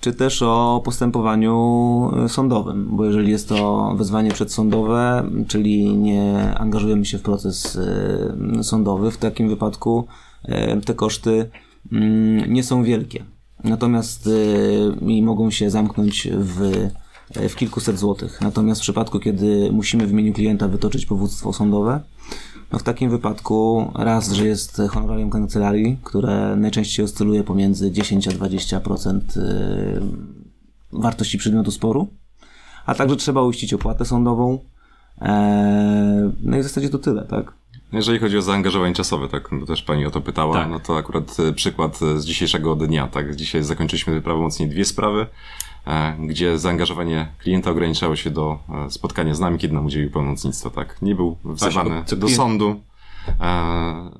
czy 0.00 0.12
też 0.12 0.42
o 0.42 0.82
postępowaniu 0.84 2.10
e, 2.24 2.28
sądowym, 2.28 2.88
bo 2.90 3.04
jeżeli 3.04 3.30
jest 3.30 3.48
to 3.48 3.92
wezwanie 3.96 4.32
przedsądowe, 4.32 5.30
czyli 5.48 5.96
nie 5.96 6.54
angażujemy 6.58 7.04
się 7.04 7.18
w 7.18 7.22
proces 7.22 7.78
e, 8.58 8.64
sądowy, 8.64 9.10
w 9.10 9.16
takim 9.16 9.48
wypadku 9.48 10.06
te 10.84 10.94
koszty 10.94 11.50
mm, 11.92 12.52
nie 12.52 12.62
są 12.62 12.82
wielkie. 12.82 13.24
Natomiast 13.64 14.28
i 15.06 15.22
mogą 15.22 15.50
się 15.50 15.70
zamknąć 15.70 16.28
w, 16.32 16.88
w 17.48 17.54
kilkuset 17.56 17.98
złotych. 17.98 18.40
Natomiast 18.40 18.80
w 18.80 18.82
przypadku, 18.82 19.20
kiedy 19.20 19.72
musimy 19.72 20.06
w 20.06 20.10
imieniu 20.10 20.32
klienta 20.32 20.68
wytoczyć 20.68 21.06
powództwo 21.06 21.52
sądowe, 21.52 22.00
no 22.72 22.78
w 22.78 22.82
takim 22.82 23.10
wypadku 23.10 23.90
raz, 23.94 24.32
że 24.32 24.46
jest 24.46 24.82
honorarium 24.90 25.30
kancelarii, 25.30 25.98
które 26.04 26.56
najczęściej 26.56 27.04
oscyluje 27.04 27.44
pomiędzy 27.44 27.90
10 27.90 28.28
a 28.28 28.30
20% 28.30 29.20
y, 29.36 30.00
wartości 30.92 31.38
przedmiotu 31.38 31.70
sporu, 31.70 32.08
a 32.86 32.94
także 32.94 33.16
trzeba 33.16 33.42
uiścić 33.42 33.74
opłatę 33.74 34.04
sądową. 34.04 34.58
E, 35.20 36.32
no 36.42 36.56
i 36.56 36.60
w 36.60 36.62
zasadzie 36.62 36.88
to 36.88 36.98
tyle, 36.98 37.24
tak? 37.24 37.52
Jeżeli 37.92 38.18
chodzi 38.18 38.38
o 38.38 38.42
zaangażowanie 38.42 38.94
czasowe, 38.94 39.28
tak, 39.28 39.48
bo 39.52 39.66
też 39.66 39.82
pani 39.82 40.06
o 40.06 40.10
to 40.10 40.20
pytała, 40.20 40.54
tak. 40.54 40.70
no 40.70 40.80
to 40.80 40.96
akurat 40.96 41.40
y, 41.40 41.52
przykład 41.52 41.98
z 41.98 42.24
dzisiejszego 42.24 42.76
dnia, 42.76 43.08
tak, 43.08 43.36
dzisiaj 43.36 43.62
zakończyliśmy 43.62 44.22
prawomocnie 44.22 44.66
dwie 44.66 44.84
sprawy, 44.84 45.26
E, 45.86 46.16
gdzie 46.18 46.58
zaangażowanie 46.58 47.28
klienta 47.38 47.70
ograniczało 47.70 48.16
się 48.16 48.30
do 48.30 48.58
e, 48.86 48.90
spotkania 48.90 49.34
z 49.34 49.40
nami, 49.40 49.58
kiedy 49.58 49.74
nam 49.74 49.86
udzielił 49.86 50.10
pełnomocnictwa, 50.10 50.70
tak. 50.70 51.02
Nie 51.02 51.14
był 51.14 51.36
wzywany 51.44 51.90
Właśnie, 51.90 52.16
do 52.16 52.28
sądu. 52.28 52.80
E, 53.40 54.10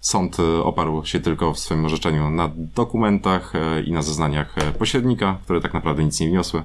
sąd 0.00 0.36
oparł 0.64 1.04
się 1.04 1.20
tylko 1.20 1.54
w 1.54 1.58
swoim 1.58 1.84
orzeczeniu 1.84 2.30
na 2.30 2.50
dokumentach 2.54 3.52
i 3.86 3.92
na 3.92 4.02
zeznaniach 4.02 4.54
pośrednika, 4.78 5.38
które 5.44 5.60
tak 5.60 5.74
naprawdę 5.74 6.04
nic 6.04 6.20
nie 6.20 6.28
wniosły. 6.28 6.62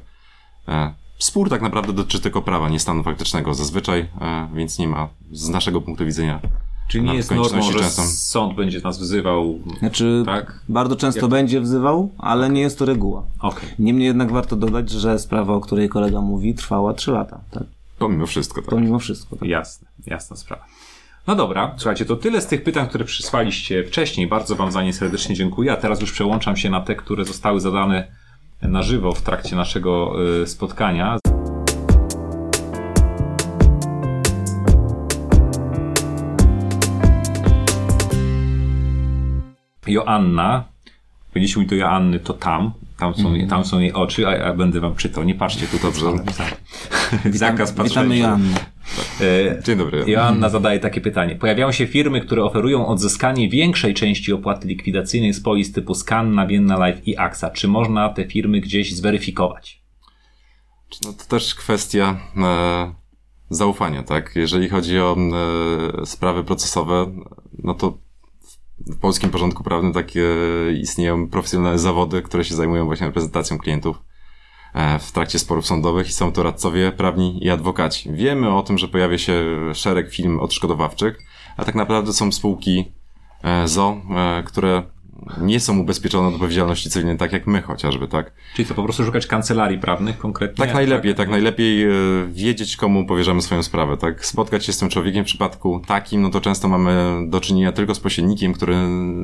Spór 1.17 1.49
tak 1.49 1.62
naprawdę 1.62 1.93
dotyczy 1.93 2.19
tylko 2.19 2.41
prawa, 2.41 2.69
nie 2.69 2.80
stanu 2.80 3.04
faktycznego 3.04 3.54
zazwyczaj, 3.54 4.10
więc 4.54 4.80
nie 4.80 4.88
ma 4.88 5.08
z 5.32 5.49
naszego 5.49 5.82
punktu 5.82 6.06
widzenia 6.06 6.39
Czyli 6.88 7.04
nie 7.04 7.15
jest 7.15 7.32
normą, 7.32 7.71
że 7.71 7.80
często. 7.80 8.01
sąd 8.01 8.56
będzie 8.56 8.82
nas 8.82 8.99
wzywał. 8.99 9.60
Znaczy, 9.80 10.23
tak? 10.25 10.60
bardzo 10.69 10.95
często 10.95 11.21
Jak... 11.21 11.30
będzie 11.30 11.62
wzywał, 11.62 12.12
ale 12.17 12.49
nie 12.49 12.62
jest 12.62 12.80
to 12.80 12.86
reguła. 12.86 13.23
Okay. 13.39 13.69
Niemniej 13.80 14.06
jednak 14.06 14.32
warto 14.32 14.56
dodać, 14.56 14.89
że 14.89 15.19
sprawa, 15.19 15.54
o 15.54 15.60
której 15.62 15.89
kolega 15.89 16.21
mówi, 16.21 16.56
trwała 16.56 16.93
3 16.93 17.12
lata. 17.12 17.39
Tak? 17.51 17.63
Pomimo 17.99 18.25
wszystko, 18.25 18.62
tak. 18.62 18.69
Pomimo 18.69 18.99
wszystko, 18.99 19.36
tak. 19.36 19.49
Jasne, 19.49 19.88
jasna 20.06 20.36
sprawa. 20.36 20.65
No 21.28 21.36
dobra, 21.36 21.73
słuchajcie, 21.78 22.06
to 22.06 22.15
tyle 22.15 22.41
z 22.41 22.47
tych 22.47 22.63
pytań, 22.63 22.88
które 22.88 23.06
przysłaliście 23.06 23.84
wcześniej. 23.84 24.28
Bardzo 24.28 24.56
Wam 24.56 24.71
za 24.71 24.84
nie 24.84 24.93
serdecznie 24.93 25.36
dziękuję. 25.36 25.71
A 25.71 25.78
teraz 25.78 26.01
już 26.01 26.12
przełączam 26.12 26.58
się 26.58 26.69
na 26.69 26.82
te, 26.82 26.95
które 26.95 27.25
zostały 27.25 27.60
zadane 27.60 28.08
na 28.67 28.84
żywo 28.84 29.12
w 29.12 29.21
trakcie 29.21 29.56
naszego 29.56 30.15
y, 30.41 30.47
spotkania. 30.47 31.17
Joanna, 39.88 40.63
powiedzieliśmy 41.28 41.62
mi 41.62 41.67
do 41.67 41.75
Joanny, 41.75 42.19
to 42.19 42.34
tam, 42.34 42.71
tam 42.97 43.13
są, 43.13 43.28
mm. 43.28 43.47
tam 43.47 43.65
są 43.65 43.80
jej 43.80 43.93
oczy, 43.93 44.28
a 44.28 44.36
ja 44.36 44.54
będę 44.54 44.80
wam 44.80 44.95
czytał. 44.95 45.23
Nie 45.23 45.36
patrzcie 45.36 45.67
tu 45.67 45.80
dobrze. 45.80 46.06
Zakaz 47.32 47.71
patrzenia. 47.71 48.04
Witamy 48.04 48.17
Joannę. 48.17 48.75
E, 49.21 49.63
Dzień 49.63 49.77
dobry. 49.77 50.03
Joanna 50.08 50.49
zadaje 50.49 50.79
takie 50.79 51.01
pytanie. 51.01 51.36
Pojawiają 51.36 51.71
się 51.71 51.88
firmy, 51.88 52.21
które 52.21 52.43
oferują 52.43 52.88
odzyskanie 52.88 53.49
większej 53.49 53.93
części 53.93 54.34
opłaty 54.34 54.67
likwidacyjnej 54.67 55.34
z 55.34 55.41
polis 55.41 55.71
typu 55.71 55.95
Scan, 55.95 56.47
Vienna 56.47 56.88
Life 56.88 57.01
i 57.05 57.17
AXA. 57.17 57.49
Czy 57.49 57.67
można 57.67 58.10
te 58.10 58.25
firmy 58.25 58.62
gdzieś 58.62 58.95
zweryfikować? 58.95 59.81
No 61.05 61.13
to 61.13 61.25
też 61.25 61.55
kwestia 61.55 62.19
e, 62.38 62.93
zaufania, 63.49 64.03
tak? 64.03 64.36
Jeżeli 64.36 64.69
chodzi 64.69 64.99
o 64.99 65.17
e, 66.01 66.05
sprawy 66.05 66.43
procesowe, 66.43 67.12
no 67.63 67.73
to 67.73 67.97
w 68.79 68.99
polskim 68.99 69.29
porządku 69.29 69.63
prawnym 69.63 69.93
takie 69.93 70.25
istnieją 70.81 71.29
profesjonalne 71.29 71.79
zawody, 71.79 72.21
które 72.21 72.43
się 72.43 72.55
zajmują 72.55 72.86
właśnie 72.86 73.08
reprezentacją 73.08 73.58
klientów 73.58 73.97
e, 73.97 74.14
w 75.00 75.12
trakcie 75.12 75.40
sporów 75.40 75.66
sądowych 75.66 76.10
i 76.10 76.12
są 76.12 76.32
to 76.32 76.44
radcowie 76.44 76.92
prawni 76.92 77.46
i 77.46 77.50
adwokaci. 77.50 78.14
Wiemy 78.14 78.56
o 78.56 78.64
tym, 78.64 78.78
że 78.78 78.88
pojawia 78.88 79.18
się 79.18 79.44
szereg 79.74 80.12
firm 80.12 80.40
odszkodowawczych, 80.40 81.18
a 81.58 81.66
tak 81.66 81.76
naprawdę 81.76 82.14
są 82.14 82.32
spółki 82.32 82.92
e, 83.44 83.68
ZO, 83.68 84.02
e, 84.16 84.44
które 84.44 84.84
nie 85.42 85.60
są 85.60 85.80
ubezpieczone 85.80 86.28
od 86.28 86.34
odpowiedzialności 86.34 86.90
cywilnej, 86.90 87.18
tak 87.18 87.34
jak 87.34 87.48
my 87.48 87.62
chociażby, 87.62 88.08
tak? 88.08 88.32
Czyli 88.56 88.68
to 88.68 88.74
po 88.74 88.84
prostu 88.84 89.06
szukać 89.06 89.28
kancelarii 89.28 89.80
prawnych 89.80 90.18
konkretnie? 90.18 90.66
Tak 90.66 90.74
najlepiej, 90.74 91.12
tak, 91.12 91.18
tak 91.18 91.30
najlepiej 91.30 91.84
e, 91.84 91.90
wiedzieć, 92.30 92.78
komu 92.78 93.06
powierzamy 93.06 93.42
swoją 93.42 93.64
sprawę, 93.64 93.98
tak? 93.98 94.26
Spotkać 94.26 94.66
się 94.66 94.74
z 94.74 94.78
tym 94.78 94.90
człowiekiem 94.90 95.24
w 95.24 95.28
przypadku 95.28 95.82
takim, 95.88 96.22
no 96.22 96.30
to 96.30 96.42
często 96.42 96.68
mamy 96.68 97.22
do 97.30 97.42
czynienia 97.42 97.72
tylko 97.72 97.96
z 97.96 98.00
pośrednikiem, 98.00 98.54
który 98.54 98.76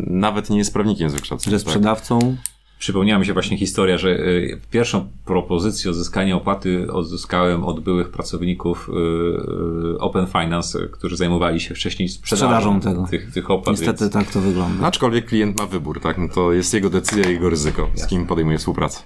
nawet 0.08 0.50
nie 0.50 0.58
jest 0.58 0.74
prawnikiem 0.74 1.10
z 1.10 1.14
wykształcenia. 1.14 1.58
Ze 1.58 1.66
tak? 1.66 1.72
sprzedawcą? 1.72 2.20
Tak? 2.20 2.61
Przypomniała 2.82 3.20
mi 3.20 3.26
się 3.26 3.34
właśnie 3.34 3.58
historia, 3.58 3.98
że 3.98 4.10
y, 4.10 4.60
pierwszą 4.72 5.08
propozycję 5.26 5.92
uzyskania 5.92 6.36
opłaty 6.36 6.88
uzyskałem 6.94 7.64
od 7.64 7.80
byłych 7.80 8.10
pracowników 8.10 8.90
y, 8.90 8.94
y, 9.96 10.00
Open 10.00 10.28
Finance, 10.28 10.88
którzy 10.92 11.18
zajmowali 11.18 11.60
się 11.60 11.76
wcześniej 11.76 12.10
sprzedażą, 12.10 12.80
tego. 12.80 13.08
Tych, 13.10 13.32
tych 13.34 13.52
opłat. 13.52 13.78
Niestety 13.78 14.00
więc... 14.00 14.14
tak 14.14 14.32
to 14.32 14.42
wygląda. 14.42 14.88
Aczkolwiek 14.88 15.26
klient 15.26 15.60
ma 15.60 15.66
wybór, 15.66 16.02
tak? 16.02 16.18
No 16.18 16.28
to 16.28 16.54
jest 16.54 16.74
jego 16.74 16.90
decyzja 16.90 17.30
i 17.30 17.34
jego 17.34 17.50
ryzyko, 17.50 17.88
z 17.96 18.08
kim 18.08 18.28
podejmuje 18.28 18.58
współpracę. 18.58 19.04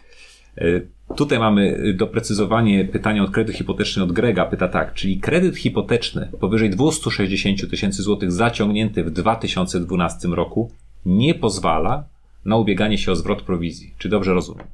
Tutaj 1.15 1.39
mamy 1.39 1.93
doprecyzowanie 1.97 2.85
pytania 2.85 3.23
od 3.23 3.31
kredytu 3.31 3.57
hipoteczny 3.57 4.03
od 4.03 4.11
Grega. 4.11 4.45
Pyta 4.45 4.67
tak, 4.67 4.93
czyli 4.93 5.19
kredyt 5.19 5.57
hipoteczny 5.57 6.29
powyżej 6.39 6.69
260 6.69 7.69
tysięcy 7.69 8.03
złotych 8.03 8.31
zaciągnięty 8.31 9.03
w 9.03 9.11
2012 9.11 10.27
roku 10.27 10.71
nie 11.05 11.35
pozwala 11.35 12.14
na 12.45 12.55
ubieganie 12.55 12.97
się 12.97 13.11
o 13.11 13.15
zwrot 13.15 13.41
prowizji. 13.41 13.95
Czy 13.97 14.09
dobrze 14.09 14.33
rozumiem? 14.33 14.67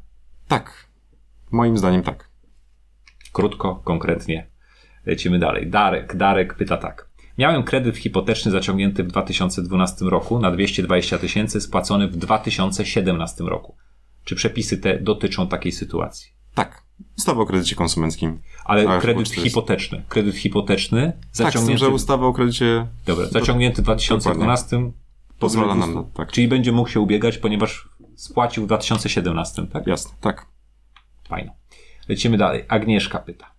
Tak. 0.48 0.88
Moim 1.52 1.78
zdaniem 1.78 2.04
tak. 2.04 2.30
Krótko, 3.34 3.76
konkretnie. 3.76 4.48
Lecimy 5.06 5.40
dalej. 5.40 5.68
Darek. 5.68 6.16
Darek 6.16 6.54
pyta 6.54 6.78
tak. 6.78 7.10
Miałem 7.38 7.64
kredyt 7.64 7.98
hipoteczny 7.98 8.52
zaciągnięty 8.52 9.04
w 9.04 9.08
2012 9.08 10.06
roku 10.06 10.40
na 10.40 10.52
220 10.52 11.18
tysięcy, 11.18 11.62
spłacony 11.62 12.08
w 12.08 12.18
2017 12.18 13.44
roku. 13.44 13.76
Czy 14.24 14.36
przepisy 14.36 14.78
te 14.78 15.00
dotyczą 15.00 15.48
takiej 15.48 15.72
sytuacji? 15.72 16.32
Tak. 16.54 16.84
Ustawa 17.18 17.42
o 17.42 17.46
kredycie 17.46 17.76
konsumenckim. 17.76 18.42
Ale 18.66 19.00
kredyt 19.00 19.30
hipoteczny. 19.30 20.04
Kredyt 20.10 20.36
hipoteczny 20.36 21.14
zaciągnięty. 21.32 21.54
Tak, 21.54 21.64
z 21.64 21.68
tym, 21.68 21.78
że 21.78 21.90
ustawa 21.90 22.28
o 22.28 22.34
kredycie. 22.34 22.88
Dobra, 23.06 23.26
zaciągnięty 23.28 23.82
w 23.82 23.86
2012 23.86 24.66
Dokładnie. 24.66 25.01
Pozwala 25.41 25.75
nam 25.75 26.06
tak. 26.13 26.32
Czyli 26.32 26.47
będzie 26.47 26.71
mógł 26.71 26.89
się 26.89 26.99
ubiegać, 26.99 27.38
ponieważ 27.38 27.89
spłacił 28.15 28.63
w 28.63 28.67
2017, 28.67 29.67
tak? 29.67 29.88
Jasne, 29.88 30.12
tak. 30.21 30.45
Fajno. 31.30 31.51
Lecimy 32.10 32.38
dalej. 32.38 32.65
Agnieszka 32.67 33.19
pyta. 33.19 33.51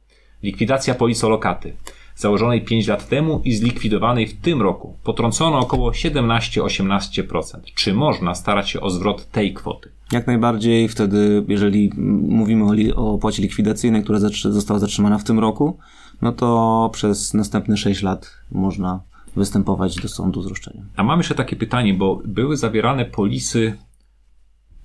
Likwidacja 0.42 0.94
polisolokaty 0.94 1.76
założonej 2.16 2.64
5 2.64 2.86
lat 2.86 3.08
temu 3.08 3.40
i 3.44 3.54
zlikwidowanej 3.54 4.26
w 4.26 4.40
tym 4.40 4.62
roku 4.62 4.96
potrącono 5.04 5.58
około 5.58 5.90
17-18%. 5.90 7.60
Czy 7.74 7.94
można 7.94 8.34
starać 8.34 8.70
się 8.70 8.80
o 8.80 8.90
zwrot 8.90 9.30
tej 9.30 9.54
kwoty? 9.54 9.90
Jak 10.12 10.26
najbardziej 10.26 10.88
wtedy, 10.88 11.44
jeżeli 11.48 11.90
mówimy 12.28 12.94
o 12.94 13.14
opłacie 13.14 13.42
likwidacyjnej, 13.42 14.02
która 14.02 14.18
została 14.18 14.80
zatrzymana 14.80 15.18
w 15.18 15.24
tym 15.24 15.38
roku, 15.38 15.78
no 16.22 16.32
to 16.32 16.90
przez 16.92 17.34
następne 17.34 17.76
6 17.76 18.02
lat 18.02 18.30
można 18.50 19.00
występować 19.36 19.96
do 19.96 20.08
sądu 20.08 20.42
z 20.42 20.46
roszczeniem. 20.46 20.86
A 20.96 21.02
mam 21.02 21.18
jeszcze 21.18 21.34
takie 21.34 21.56
pytanie, 21.56 21.94
bo 21.94 22.22
były 22.24 22.56
zawierane 22.56 23.04
polisy 23.04 23.76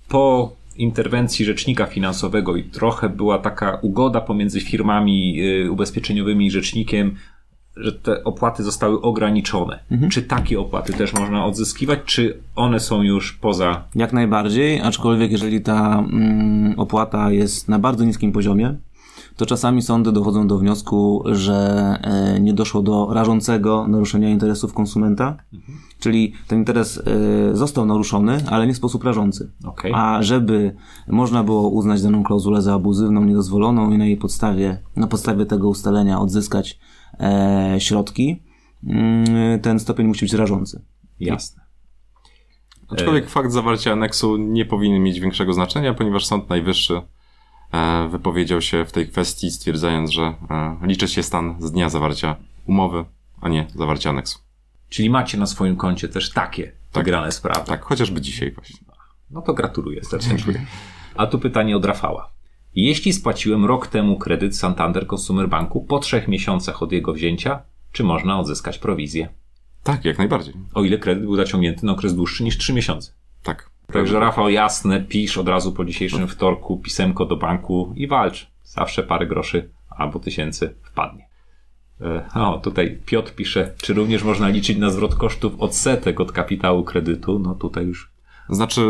po 0.10 0.52
interwencji 0.76 1.46
rzecznika 1.46 1.86
finansowego 1.86 2.56
i 2.56 2.64
trochę 2.64 3.10
była 3.10 3.38
taka 3.38 3.80
ugoda 3.82 4.22
pomiędzy 4.22 4.62
firmami 4.62 5.42
y, 5.42 5.72
ubezpieczeniowymi 5.72 6.46
i 6.46 6.52
rzecznikiem, 6.52 7.16
że 7.76 7.92
te 7.92 8.24
opłaty 8.24 8.64
zostały 8.64 9.02
ograniczone. 9.02 9.80
Mhm. 9.92 10.12
Czy 10.12 10.22
takie 10.22 10.60
opłaty 10.60 10.94
też 10.94 11.14
można 11.14 11.46
odzyskiwać, 11.46 12.00
czy 12.06 12.38
one 12.56 12.80
są 12.80 13.02
już 13.02 13.34
poza. 13.34 13.84
Jak 13.96 14.14
najbardziej, 14.14 14.82
aczkolwiek 14.82 15.32
jeżeli 15.32 15.62
ta 15.62 16.00
mm, 16.00 16.80
opłata 16.80 17.32
jest 17.32 17.70
na 17.70 17.80
bardzo 17.80 18.06
niskim 18.06 18.32
poziomie, 18.32 18.76
to 19.38 19.46
czasami 19.46 19.82
sądy 19.82 20.12
dochodzą 20.12 20.48
do 20.48 20.58
wniosku, 20.58 21.24
że 21.26 21.56
e, 22.02 22.40
nie 22.40 22.54
doszło 22.54 22.82
do 22.82 23.14
rażącego 23.14 23.88
naruszenia 23.88 24.30
interesów 24.30 24.74
konsumenta, 24.74 25.38
mhm. 25.54 25.78
czyli 26.00 26.34
ten 26.48 26.60
interes 26.60 26.98
e, 26.98 27.56
został 27.56 27.86
naruszony, 27.86 28.38
ale 28.48 28.68
nie 28.68 28.74
w 28.74 28.78
sposób 28.78 29.04
rażący. 29.04 29.52
Okay. 29.66 29.92
A 29.96 30.24
żeby 30.24 30.76
można 31.08 31.44
było 31.44 31.70
uznać 31.70 32.02
daną 32.02 32.24
klauzulę 32.24 32.62
za 32.62 32.74
abuzywną, 32.74 33.26
niedozwoloną 33.26 33.92
i 33.92 33.98
na 33.98 34.06
jej 34.06 34.18
podstawie, 34.18 34.82
na 34.96 35.08
podstawie 35.08 35.46
tego 35.46 35.70
ustalenia 35.70 36.20
odzyskać 36.20 36.80
e, 37.20 37.76
środki, 37.80 38.44
mm, 38.84 39.60
ten 39.60 39.80
stopień 39.80 40.08
musi 40.08 40.26
być 40.26 40.34
rażący. 40.34 40.82
Jasne. 41.20 41.64
Aczkolwiek 42.90 43.30
fakt 43.30 43.52
zawarcia 43.52 43.92
aneksu 43.92 44.38
nie 44.38 44.66
powinien 44.66 45.04
mieć 45.04 45.20
większego 45.20 45.54
znaczenia, 45.54 45.94
ponieważ 45.94 46.26
Sąd 46.26 46.50
Najwyższy 46.50 47.02
wypowiedział 48.10 48.62
się 48.62 48.86
w 48.86 48.92
tej 48.92 49.08
kwestii, 49.08 49.52
stwierdzając, 49.52 50.12
że 50.12 50.22
e, 50.22 50.78
liczy 50.82 51.08
się 51.08 51.24
stan 51.24 51.56
z 51.60 51.72
dnia 51.72 51.90
zawarcia 51.90 52.36
umowy, 52.66 53.06
a 53.42 53.50
nie 53.50 53.68
zawarcia 53.76 54.10
aneksu. 54.10 54.40
Czyli 54.90 55.10
macie 55.10 55.38
na 55.38 55.46
swoim 55.46 55.76
koncie 55.76 56.10
też 56.10 56.32
takie 56.32 56.72
wygrane 56.94 57.32
sprawy. 57.32 57.66
Tak, 57.66 57.84
chociażby 57.84 58.22
dzisiaj 58.22 58.52
właśnie. 58.52 58.88
No 59.32 59.42
to 59.42 59.54
gratuluję 59.54 60.04
serdecznie. 60.04 60.66
A 61.16 61.28
tu 61.28 61.40
pytanie 61.40 61.78
od 61.78 61.86
Rafała. 61.86 62.32
Jeśli 62.76 63.14
spłaciłem 63.14 63.66
rok 63.66 63.88
temu 63.88 64.18
kredyt 64.18 64.58
Santander 64.58 65.08
Consumer 65.14 65.50
Banku 65.50 65.86
po 65.86 66.00
trzech 66.00 66.28
miesiącach 66.28 66.84
od 66.84 66.92
jego 66.92 67.14
wzięcia, 67.14 67.62
czy 67.92 68.04
można 68.04 68.40
odzyskać 68.40 68.78
prowizję? 68.78 69.30
Tak, 69.84 70.06
jak 70.06 70.18
najbardziej. 70.18 70.54
O 70.74 70.84
ile 70.84 70.98
kredyt 70.98 71.24
był 71.24 71.36
zaciągnięty 71.36 71.86
na 71.86 71.92
okres 71.92 72.16
dłuższy 72.16 72.44
niż 72.44 72.58
trzy 72.58 72.74
miesiące. 72.74 73.12
Tak. 73.44 73.70
Także 73.94 74.20
Rafał, 74.20 74.50
jasne, 74.50 75.02
pisz 75.02 75.38
od 75.38 75.48
razu 75.48 75.72
po 75.72 75.86
dzisiejszym 75.86 76.28
wtorku 76.28 76.78
pisemko 76.78 77.26
do 77.26 77.38
banku 77.38 77.94
i 77.96 78.08
walcz. 78.08 78.52
Zawsze 78.64 79.04
parę 79.04 79.28
groszy 79.28 79.70
albo 79.90 80.20
tysięcy 80.20 80.76
wpadnie. 80.84 81.28
E, 82.02 82.28
O, 82.36 82.58
tutaj 82.58 83.02
Piotr 83.06 83.36
pisze, 83.36 83.74
czy 83.78 83.94
również 83.94 84.24
można 84.24 84.48
liczyć 84.48 84.78
na 84.78 84.90
zwrot 84.90 85.16
kosztów 85.16 85.60
odsetek 85.60 86.20
od 86.20 86.32
kapitału 86.32 86.84
kredytu? 86.84 87.40
No 87.40 87.56
tutaj 87.56 87.86
już 87.86 88.12
Znaczy, 88.50 88.82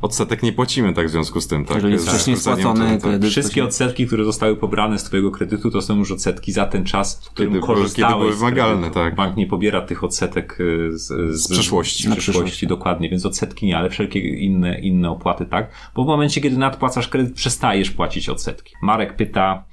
odsetek 0.00 0.42
nie 0.42 0.52
płacimy 0.52 0.92
tak 0.92 1.06
w 1.06 1.10
związku 1.10 1.40
z 1.40 1.46
tym, 1.48 1.64
tak? 1.64 1.74
Jeżeli 1.74 1.92
jest 1.92 2.08
wcześniej 2.08 2.36
spłacony 2.36 2.90
to- 2.90 3.02
to- 3.02 3.08
kredyt, 3.08 3.30
Wszystkie 3.30 3.54
to 3.54 3.64
się- 3.64 3.64
odsetki, 3.64 4.06
które 4.06 4.24
zostały 4.24 4.56
pobrane 4.56 4.98
z 4.98 5.04
Twojego 5.04 5.30
kredytu, 5.30 5.70
to 5.70 5.82
są 5.82 5.98
już 5.98 6.12
odsetki 6.12 6.52
za 6.52 6.66
ten 6.66 6.84
czas, 6.84 7.26
w 7.26 7.30
którym 7.30 7.52
Kiedy 7.52 7.66
korzystałeś 7.66 8.12
kiedy 8.14 8.24
były 8.24 8.36
wymagalne, 8.36 8.90
tak. 8.90 9.14
Bank 9.14 9.36
nie 9.36 9.46
pobiera 9.46 9.80
tych 9.80 10.04
odsetek 10.04 10.60
y, 10.60 10.98
z, 10.98 11.06
z, 11.36 11.42
Z 11.42 11.48
przeszłości. 11.48 12.08
Z 12.08 12.16
przeszłości, 12.16 12.66
dokładnie, 12.66 13.10
więc 13.10 13.26
odsetki 13.26 13.66
nie, 13.66 13.78
ale 13.78 13.90
wszelkie 13.90 14.20
inne, 14.20 14.80
inne 14.80 15.10
opłaty 15.10 15.46
tak. 15.46 15.70
Bo 15.94 16.04
w 16.04 16.06
momencie, 16.06 16.40
kiedy 16.40 16.56
nadpłacasz 16.56 17.08
kredyt, 17.08 17.34
przestajesz 17.34 17.90
płacić 17.90 18.28
odsetki. 18.28 18.74
Marek 18.82 19.16
pyta, 19.16 19.64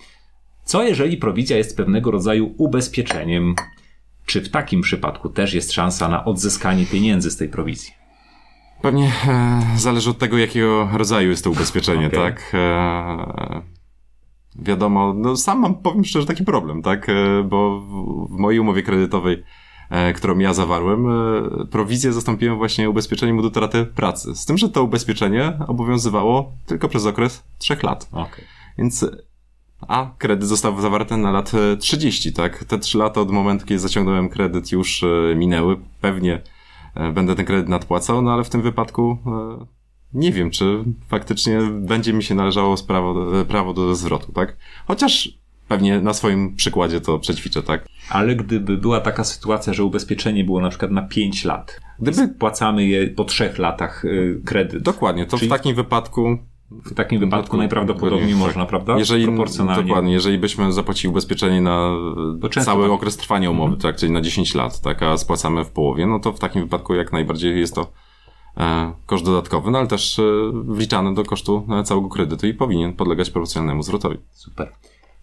co 0.66 0.84
jeżeli 0.84 1.18
prowizja 1.18 1.58
jest 1.58 1.78
pewnego 1.78 2.12
rodzaju 2.12 2.54
ubezpieczeniem? 2.58 3.56
Czy 4.26 4.42
w 4.42 4.50
takim 4.50 4.82
przypadku 4.82 5.30
też 5.30 5.54
jest 5.54 5.72
szansa 5.72 6.08
na 6.10 6.26
odzyskanie 6.26 6.86
pieniędzy 6.86 7.32
z 7.32 7.38
tej 7.38 7.50
prowizji? 7.50 7.99
Pewnie 8.82 9.12
e, 9.28 9.62
zależy 9.78 10.10
od 10.10 10.18
tego, 10.18 10.38
jakiego 10.38 10.90
rodzaju 10.94 11.30
jest 11.30 11.44
to 11.44 11.52
ubezpieczenie, 11.52 12.08
Okej. 12.08 12.20
tak? 12.20 12.52
E, 12.54 13.62
wiadomo, 14.56 15.14
no 15.14 15.36
sam 15.38 15.60
mam, 15.60 15.76
powiem 15.76 16.06
szczerze, 16.06 16.28
taki 16.28 16.44
problem, 16.44 16.82
tak? 16.82 17.10
E, 17.10 17.44
bo 17.44 17.80
w, 17.80 18.28
w 18.36 18.40
mojej 18.40 18.60
umowie 18.60 18.84
kredytowej, 18.84 19.44
e, 19.90 20.14
którą 20.14 20.40
ja 20.40 20.54
zawarłem, 20.54 21.06
e, 21.10 21.66
prowizję 21.72 22.14
zastąpiłem 22.14 22.58
właśnie 22.58 22.90
ubezpieczeniem 22.90 23.40
od 23.40 23.46
utraty 23.46 23.86
pracy. 23.86 24.36
Z 24.36 24.46
tym, 24.46 24.58
że 24.58 24.70
to 24.70 24.84
ubezpieczenie 24.84 25.58
obowiązywało 25.68 26.52
tylko 26.66 26.90
przez 26.90 27.06
okres 27.06 27.44
trzech 27.58 27.84
lat. 27.84 28.10
Okej. 28.12 28.46
Więc, 28.78 29.06
a 29.88 30.12
kredyt 30.18 30.48
został 30.48 30.82
zawarty 30.82 31.18
na 31.18 31.32
lat 31.32 31.52
e, 31.54 31.78
30, 31.78 32.34
tak? 32.34 32.64
Te 32.64 32.80
3 32.80 32.98
lata 32.98 33.22
od 33.22 33.32
momentu, 33.32 33.66
kiedy 33.66 33.80
zaciągnąłem 33.80 34.30
kredyt 34.30 34.72
już 34.72 35.04
e, 35.04 35.36
minęły. 35.36 35.78
Pewnie 36.02 36.34
e, 36.36 36.59
będę 37.14 37.36
ten 37.36 37.46
kredyt 37.46 37.70
nadpłacał, 37.70 38.22
no 38.22 38.34
ale 38.34 38.44
w 38.44 38.50
tym 38.50 38.62
wypadku 38.62 39.18
e, 39.26 39.66
nie 40.14 40.32
wiem, 40.32 40.52
czy 40.52 40.84
faktycznie 41.08 41.60
będzie 41.82 42.14
mi 42.14 42.24
się 42.24 42.36
należało 42.36 42.76
prawo, 42.88 43.40
e, 43.42 43.46
prawo 43.46 43.74
do 43.74 43.96
zwrotu, 43.96 44.32
tak? 44.32 44.58
Chociaż 44.88 45.30
pewnie 45.68 46.02
na 46.02 46.14
swoim 46.14 46.56
przykładzie 46.56 47.02
to 47.02 47.20
przećwiczę, 47.20 47.64
tak? 47.64 47.86
Ale 48.10 48.36
gdyby 48.36 48.78
była 48.78 49.00
taka 49.02 49.24
sytuacja, 49.24 49.74
że 49.74 49.84
ubezpieczenie 49.84 50.44
było 50.44 50.62
na 50.62 50.70
przykład 50.70 50.92
na 50.92 51.02
5 51.02 51.46
lat, 51.46 51.80
Gdyby- 52.00 52.28
płacamy 52.28 52.86
je 52.88 53.08
po 53.08 53.24
trzech 53.26 53.58
latach 53.58 54.04
kredyt. 54.46 54.84
Dokładnie, 54.84 55.26
to 55.26 55.38
Czyli- 55.38 55.50
w 55.50 55.52
takim 55.54 55.76
wypadku 55.76 56.38
W 56.72 56.94
takim 56.94 57.20
wypadku 57.20 57.58
najprawdopodobniej 57.58 58.36
można, 58.36 58.62
tak. 58.62 58.70
prawda? 58.70 58.98
Jeżeli, 58.98 59.26
Proporcjonalnie. 59.26 59.84
Dokładnie, 59.84 60.14
jeżeli 60.14 60.38
byśmy 60.38 60.74
zapłacili 60.74 61.10
ubezpieczenie 61.10 61.62
na 61.62 61.92
cały 62.50 62.84
tak- 62.84 62.92
okres 62.92 63.18
trwania 63.18 63.52
umowy, 63.52 63.78
tak, 63.78 63.96
czyli 63.96 64.12
na 64.12 64.22
10 64.22 64.56
lat, 64.56 64.82
tak, 64.82 65.04
a 65.04 65.18
spłacamy 65.18 65.66
w 65.66 65.70
połowie, 65.70 66.08
no 66.08 66.20
to 66.20 66.34
w 66.34 66.40
takim 66.40 66.62
wypadku 66.62 66.96
jak 66.96 67.12
najbardziej 67.12 67.60
jest 67.60 67.76
to 67.76 67.92
e, 68.58 68.94
koszt 69.06 69.26
dodatkowy, 69.26 69.72
no 69.72 69.78
ale 69.78 69.88
też 69.88 70.20
e, 70.20 70.24
wliczany 70.54 71.14
do 71.14 71.24
kosztu 71.24 71.68
e, 71.80 71.84
całego 71.84 72.10
kredytu 72.10 72.48
i 72.48 72.54
powinien 72.54 72.94
podlegać 72.94 73.30
proporcjonalnemu 73.30 73.84
zwrotowi. 73.84 74.18
Super. 74.32 74.72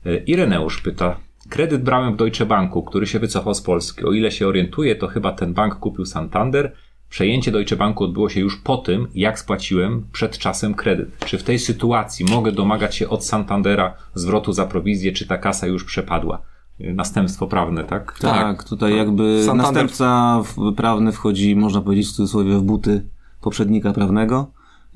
Y, 0.06 0.22
Ireneusz 0.26 0.80
pyta. 0.80 1.16
Kredyt 1.48 1.82
brałem 1.82 2.14
w 2.14 2.16
Deutsche 2.16 2.46
Banku, 2.46 2.82
który 2.82 3.06
się 3.06 3.18
wycofał 3.18 3.54
z 3.54 3.62
Polski. 3.62 4.04
O 4.04 4.12
ile 4.12 4.30
się 4.30 4.48
orientuję, 4.48 4.96
to 4.96 5.06
chyba 5.06 5.32
ten 5.32 5.54
bank 5.54 5.74
kupił 5.74 6.06
Santander. 6.06 6.72
Przejęcie 7.10 7.50
Deutsche 7.52 7.76
Banku 7.76 8.04
odbyło 8.04 8.28
się 8.28 8.40
już 8.40 8.56
po 8.56 8.76
tym, 8.76 9.08
jak 9.14 9.38
spłaciłem 9.38 10.06
przed 10.12 10.38
czasem 10.38 10.74
kredyt. 10.74 11.24
Czy 11.24 11.38
w 11.38 11.42
tej 11.42 11.58
sytuacji 11.58 12.26
mogę 12.30 12.52
domagać 12.52 12.96
się 12.96 13.08
od 13.08 13.24
Santandera 13.24 13.94
zwrotu 14.14 14.52
za 14.52 14.66
prowizję, 14.66 15.12
czy 15.12 15.26
ta 15.26 15.38
kasa 15.38 15.66
już 15.66 15.84
przepadła? 15.84 16.42
Następstwo 16.80 17.46
prawne, 17.46 17.84
tak? 17.84 18.18
Tak, 18.18 18.64
tutaj 18.64 18.96
jakby 18.96 19.42
Santander- 19.46 19.56
następca 19.56 20.42
prawny 20.76 21.12
wchodzi, 21.12 21.56
można 21.56 21.80
powiedzieć 21.80 22.06
w 22.08 22.12
cudzysłowie, 22.12 22.56
w 22.56 22.62
buty 22.62 23.06
poprzednika 23.40 23.92
prawnego 23.92 24.50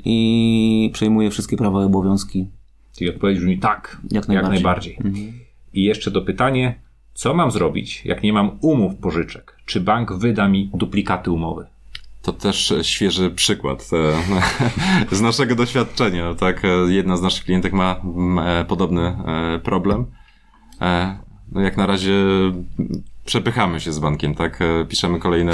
i 0.05 0.91
przejmuje 0.93 1.31
wszystkie 1.31 1.57
prawa 1.57 1.83
i 1.83 1.85
obowiązki. 1.85 2.47
Czyli 2.97 3.11
odpowiedź 3.11 3.39
brzmi 3.39 3.59
tak, 3.59 4.01
Jak 4.11 4.29
najbardziej. 4.29 4.53
najbardziej. 4.53 4.99
I 5.75 5.85
jeszcze 5.85 6.11
do 6.11 6.23
pytanie, 6.23 6.81
co 7.15 7.35
mam 7.35 7.51
zrobić, 7.51 8.05
jak 8.05 8.23
nie 8.23 8.33
mam 8.33 8.59
umów 8.61 8.97
pożyczek? 8.97 9.57
Czy 9.67 9.81
bank 9.81 10.13
wyda 10.13 10.49
mi 10.49 10.71
duplikaty 10.75 11.31
umowy? 11.31 11.67
To 12.23 12.33
też 12.33 12.73
e, 12.73 12.85
świeży 12.85 13.31
przykład 13.31 13.91
e, 15.11 15.15
z 15.17 15.21
naszego 15.21 15.55
doświadczenia, 15.55 16.35
tak, 16.35 16.65
e, 16.65 16.69
jedna 16.69 17.17
z 17.17 17.23
naszych 17.23 17.45
klientek 17.45 17.73
ma 17.73 18.01
podobny 18.69 19.17
problem. 19.63 20.07
No 21.53 21.61
jak 21.61 21.77
na 21.77 21.87
razie 21.87 22.15
przepychamy 23.25 23.81
się 23.81 23.93
z 23.93 23.99
bankiem, 23.99 24.35
tak, 24.35 24.59
piszemy 24.89 25.19
kolejne 25.19 25.53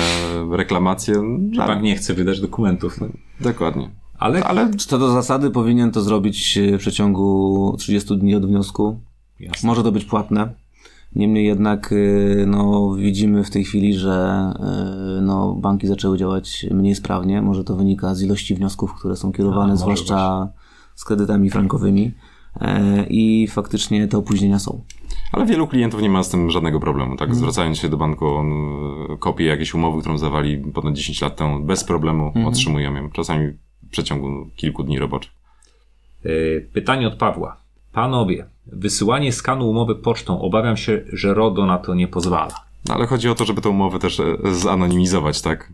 reklamacje. 0.50 1.14
Że 1.52 1.66
bank 1.66 1.82
nie 1.82 1.96
chce 1.96 2.14
wydać 2.14 2.40
dokumentów. 2.40 3.00
No. 3.00 3.08
Dokładnie. 3.40 3.90
Ale, 4.18 4.44
Ale 4.44 4.70
Co 4.70 4.98
do 4.98 5.12
zasady 5.12 5.50
powinien 5.50 5.90
to 5.90 6.00
zrobić 6.00 6.58
w 6.72 6.78
przeciągu 6.78 7.74
30 7.78 8.18
dni 8.18 8.34
od 8.34 8.46
wniosku. 8.46 9.00
Jasne. 9.40 9.66
Może 9.66 9.82
to 9.82 9.92
być 9.92 10.04
płatne. 10.04 10.54
Niemniej 11.16 11.46
jednak 11.46 11.92
e, 11.92 12.46
no, 12.46 12.94
widzimy 12.94 13.44
w 13.44 13.50
tej 13.50 13.64
chwili, 13.64 13.94
że 13.94 14.12
e, 14.60 15.20
no, 15.22 15.54
banki 15.54 15.86
zaczęły 15.86 16.18
działać 16.18 16.66
mniej 16.70 16.94
sprawnie. 16.94 17.42
Może 17.42 17.64
to 17.64 17.76
wynika 17.76 18.14
z 18.14 18.22
ilości 18.22 18.54
wniosków, 18.54 18.94
które 18.94 19.16
są 19.16 19.32
kierowane, 19.32 19.62
A, 19.64 19.66
może 19.66 19.76
zwłaszcza 19.76 20.48
z 20.94 21.04
kredytami 21.04 21.50
frankowymi. 21.50 22.12
E, 22.60 23.06
I 23.08 23.48
faktycznie 23.48 24.08
te 24.08 24.18
opóźnienia 24.18 24.58
są. 24.58 24.82
Ale 25.32 25.46
wielu 25.46 25.66
klientów 25.66 26.02
nie 26.02 26.10
ma 26.10 26.22
z 26.22 26.28
tym 26.28 26.50
żadnego 26.50 26.80
problemu, 26.80 27.16
tak? 27.16 27.34
Zwracając 27.34 27.78
się 27.78 27.88
do 27.88 27.96
banku, 27.96 28.26
on 28.26 28.52
e, 29.12 29.16
kopię 29.16 29.44
jakiejś 29.44 29.74
umowy, 29.74 30.00
którą 30.00 30.18
zawali 30.18 30.58
ponad 30.58 30.94
10 30.94 31.20
lat 31.20 31.36
temu, 31.36 31.60
bez 31.60 31.84
problemu 31.84 32.32
otrzymujemy 32.46 32.98
ją. 32.98 33.10
Czasami 33.10 33.48
w 33.82 33.90
przeciągu 33.90 34.50
kilku 34.56 34.82
dni 34.82 34.98
roboczych. 34.98 35.32
y, 36.26 36.68
pytanie 36.72 37.08
od 37.08 37.14
Pawła. 37.14 37.65
Panowie, 37.96 38.46
wysyłanie 38.66 39.32
skanu 39.32 39.70
umowy 39.70 39.94
pocztą, 39.94 40.40
obawiam 40.40 40.76
się, 40.76 41.04
że 41.12 41.34
RODO 41.34 41.66
na 41.66 41.78
to 41.78 41.94
nie 41.94 42.08
pozwala. 42.08 42.54
No, 42.88 42.94
ale 42.94 43.06
chodzi 43.06 43.28
o 43.28 43.34
to, 43.34 43.44
żeby 43.44 43.60
tę 43.60 43.68
umowę 43.68 43.98
też 43.98 44.20
e, 44.20 44.36
zanonimizować, 44.52 45.42
tak? 45.42 45.72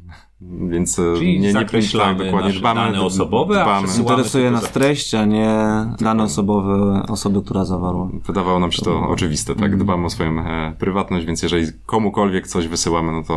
Więc 0.69 0.99
e, 0.99 1.03
Czyli 1.17 1.41
nie, 1.41 1.49
nie 1.49 1.53
tak, 1.55 1.71
dokładnie 1.73 2.33
nasze 2.33 2.59
dbamy, 2.61 2.81
dane 2.81 3.03
osobowe, 3.03 3.61
a 3.61 3.65
dbamy. 3.65 3.87
przesyłamy- 3.89 4.01
Interesuje 4.01 4.51
nas 4.51 4.71
treść, 4.73 5.15
a 5.15 5.25
nie 5.25 5.55
dane 6.01 6.23
osobowe 6.23 7.03
osoby, 7.09 7.43
która 7.43 7.65
zawarła. 7.65 8.09
Wydawało 8.27 8.59
nam 8.59 8.73
się 8.73 8.83
to 8.83 9.09
oczywiste, 9.09 9.55
tak? 9.55 9.77
Dbamy 9.77 10.07
o 10.07 10.11
swoją 10.11 10.39
e, 10.47 10.73
prywatność, 10.79 11.27
więc 11.27 11.43
jeżeli 11.43 11.67
komukolwiek 11.87 12.47
coś 12.47 12.69
wysyłamy, 12.69 13.13
no 13.13 13.23
to 13.25 13.35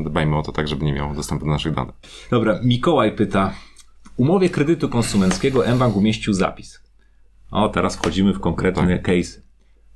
e, 0.00 0.04
dbajmy 0.04 0.36
o 0.38 0.42
to 0.42 0.52
tak, 0.52 0.68
żeby 0.68 0.84
nie 0.84 0.92
miał 0.92 1.14
dostępu 1.14 1.44
do 1.44 1.50
naszych 1.50 1.74
danych. 1.74 1.94
Dobra, 2.30 2.58
Mikołaj 2.64 3.16
pyta. 3.16 3.52
W 4.04 4.10
umowie 4.16 4.50
kredytu 4.50 4.88
konsumenckiego 4.88 5.62
mBank 5.74 5.96
umieścił 5.96 6.32
zapis. 6.34 6.81
O, 7.52 7.68
teraz 7.68 7.96
wchodzimy 7.96 8.34
w 8.34 8.40
konkretne 8.40 8.98
case. 8.98 9.40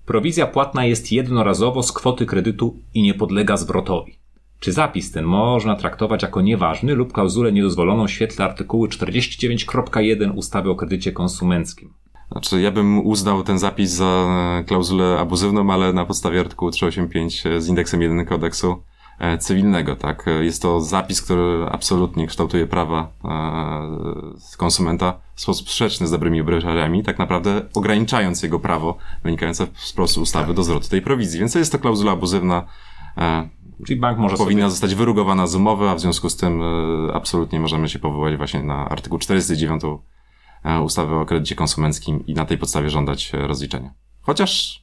Prowizja 0.06 0.46
płatna 0.46 0.84
jest 0.84 1.12
jednorazowo 1.12 1.82
z 1.82 1.92
kwoty 1.92 2.26
kredytu 2.26 2.76
i 2.94 3.02
nie 3.02 3.14
podlega 3.14 3.56
zwrotowi. 3.56 4.18
Czy 4.60 4.72
zapis 4.72 5.12
ten 5.12 5.24
można 5.24 5.76
traktować 5.76 6.22
jako 6.22 6.40
nieważny 6.40 6.94
lub 6.94 7.12
klauzulę 7.12 7.52
niedozwoloną 7.52 8.06
w 8.06 8.10
świetle 8.10 8.44
artykułu 8.44 8.86
49.1 8.86 10.32
ustawy 10.34 10.70
o 10.70 10.74
kredycie 10.74 11.12
konsumenckim? 11.12 11.92
Znaczy, 12.32 12.60
ja 12.60 12.70
bym 12.70 13.06
uznał 13.06 13.42
ten 13.42 13.58
zapis 13.58 13.90
za 13.90 14.26
klauzulę 14.66 15.18
abuzywną, 15.18 15.72
ale 15.72 15.92
na 15.92 16.04
podstawie 16.04 16.40
artykułu 16.40 16.70
385 16.70 17.44
z 17.58 17.68
indeksem 17.68 18.02
1 18.02 18.26
kodeksu 18.26 18.82
cywilnego, 19.38 19.96
tak? 19.96 20.28
E, 20.28 20.44
Jest 20.44 20.62
to 20.62 20.80
zapis, 20.80 21.22
który 21.22 21.66
absolutnie 21.70 22.26
kształtuje 22.26 22.66
prawa 22.66 23.08
e, 23.24 24.38
z 24.38 24.56
konsumenta 24.56 25.20
w 25.34 25.40
sposób 25.40 25.68
sprzeczny 25.68 26.06
z 26.06 26.10
dobrymi 26.10 26.40
obrażeniami, 26.40 27.02
tak 27.02 27.18
naprawdę 27.18 27.62
ograniczając 27.74 28.42
jego 28.42 28.60
prawo 28.60 28.96
wynikające 29.24 29.66
z 29.74 29.92
prostu 29.92 30.20
ustawy 30.20 30.54
do 30.54 30.62
zwrotu 30.62 30.88
tej 30.88 31.02
prowizji. 31.02 31.40
Więc 31.40 31.54
jest 31.54 31.72
to 31.72 31.78
klauzula 31.78 32.12
abuzywna. 32.12 32.66
E, 33.18 33.48
Czyli 33.86 34.00
bank 34.00 34.18
może 34.18 34.36
powinna 34.36 34.62
sobie... 34.62 34.70
zostać 34.70 34.94
wyrugowana 34.94 35.46
z 35.46 35.54
umowy, 35.54 35.88
a 35.88 35.94
w 35.94 36.00
związku 36.00 36.30
z 36.30 36.36
tym 36.36 36.62
e, 36.62 37.14
absolutnie 37.14 37.60
możemy 37.60 37.88
się 37.88 37.98
powołać 37.98 38.36
właśnie 38.36 38.62
na 38.62 38.88
artykuł 38.88 39.18
49 39.18 39.82
e, 40.64 40.80
ustawy 40.80 41.14
o 41.14 41.26
kredycie 41.26 41.54
konsumenckim 41.54 42.26
i 42.26 42.34
na 42.34 42.44
tej 42.44 42.58
podstawie 42.58 42.90
żądać 42.90 43.34
e, 43.34 43.46
rozliczenia. 43.46 43.94
Chociaż 44.22 44.82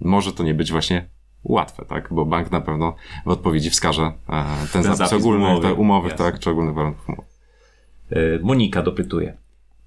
może 0.00 0.32
to 0.32 0.42
nie 0.42 0.54
być 0.54 0.72
właśnie 0.72 1.13
łatwe, 1.44 1.84
tak? 1.84 2.08
Bo 2.10 2.24
bank 2.24 2.50
na 2.50 2.60
pewno 2.60 2.94
w 3.26 3.28
odpowiedzi 3.28 3.70
wskaże 3.70 4.02
e, 4.02 4.44
ten, 4.72 4.82
Ten 4.82 4.82
zapis, 4.82 4.98
zapis 4.98 5.12
ogólny, 5.12 5.46
umowy, 5.46 5.62
te 5.68 5.74
umowy, 5.74 6.08
jasne. 6.08 6.24
tak, 6.24 6.38
czy 6.38 6.50
ogólnych 6.50 6.74
warunków 6.74 7.08
umowy. 7.08 7.28
E, 8.10 8.38
Monika 8.42 8.82
dopytuje. 8.82 9.36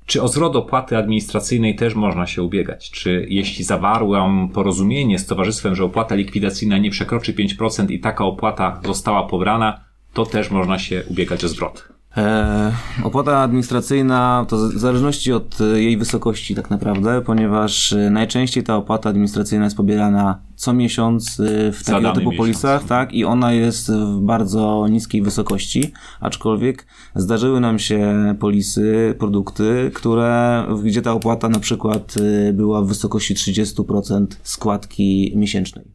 Czy 0.05 0.21
o 0.21 0.27
zwrot 0.27 0.55
opłaty 0.55 0.97
administracyjnej 0.97 1.75
też 1.75 1.95
można 1.95 2.27
się 2.27 2.43
ubiegać? 2.43 2.91
Czy 2.91 3.25
jeśli 3.29 3.63
zawarłam 3.63 4.49
porozumienie 4.49 5.19
z 5.19 5.25
towarzystwem, 5.25 5.75
że 5.75 5.83
opłata 5.83 6.15
likwidacyjna 6.15 6.77
nie 6.77 6.89
przekroczy 6.89 7.33
5% 7.33 7.91
i 7.91 7.99
taka 7.99 8.25
opłata 8.25 8.81
została 8.85 9.23
pobrana, 9.23 9.79
to 10.13 10.25
też 10.25 10.51
można 10.51 10.79
się 10.79 11.03
ubiegać 11.09 11.43
o 11.43 11.47
zwrot? 11.47 11.96
E, 12.17 12.73
opłata 13.03 13.39
administracyjna 13.39 14.45
to 14.49 14.57
w 14.57 14.79
zależności 14.79 15.33
od 15.33 15.61
e, 15.61 15.81
jej 15.81 15.97
wysokości 15.97 16.55
tak 16.55 16.69
naprawdę, 16.69 17.21
ponieważ 17.21 17.93
e, 17.93 18.09
najczęściej 18.09 18.63
ta 18.63 18.75
opłata 18.75 19.09
administracyjna 19.09 19.63
jest 19.63 19.77
pobierana 19.77 20.41
co 20.55 20.73
miesiąc 20.73 21.41
w 21.71 21.81
Za 21.83 21.91
takiego 21.91 22.11
typu 22.13 22.31
miesiąc. 22.31 22.37
polisach, 22.37 22.83
tak, 22.83 23.13
i 23.13 23.25
ona 23.25 23.53
jest 23.53 23.91
w 23.91 24.19
bardzo 24.19 24.87
niskiej 24.89 25.21
wysokości, 25.21 25.91
aczkolwiek 26.19 26.87
zdarzyły 27.15 27.59
nam 27.59 27.79
się 27.79 28.35
polisy, 28.39 29.15
produkty, 29.19 29.91
które, 29.93 30.65
gdzie 30.83 31.01
ta 31.01 31.13
opłata 31.13 31.49
na 31.49 31.59
przykład 31.59 32.15
była 32.53 32.81
w 32.81 32.87
wysokości 32.87 33.35
30% 33.35 34.25
składki 34.43 35.33
miesięcznej. 35.35 35.85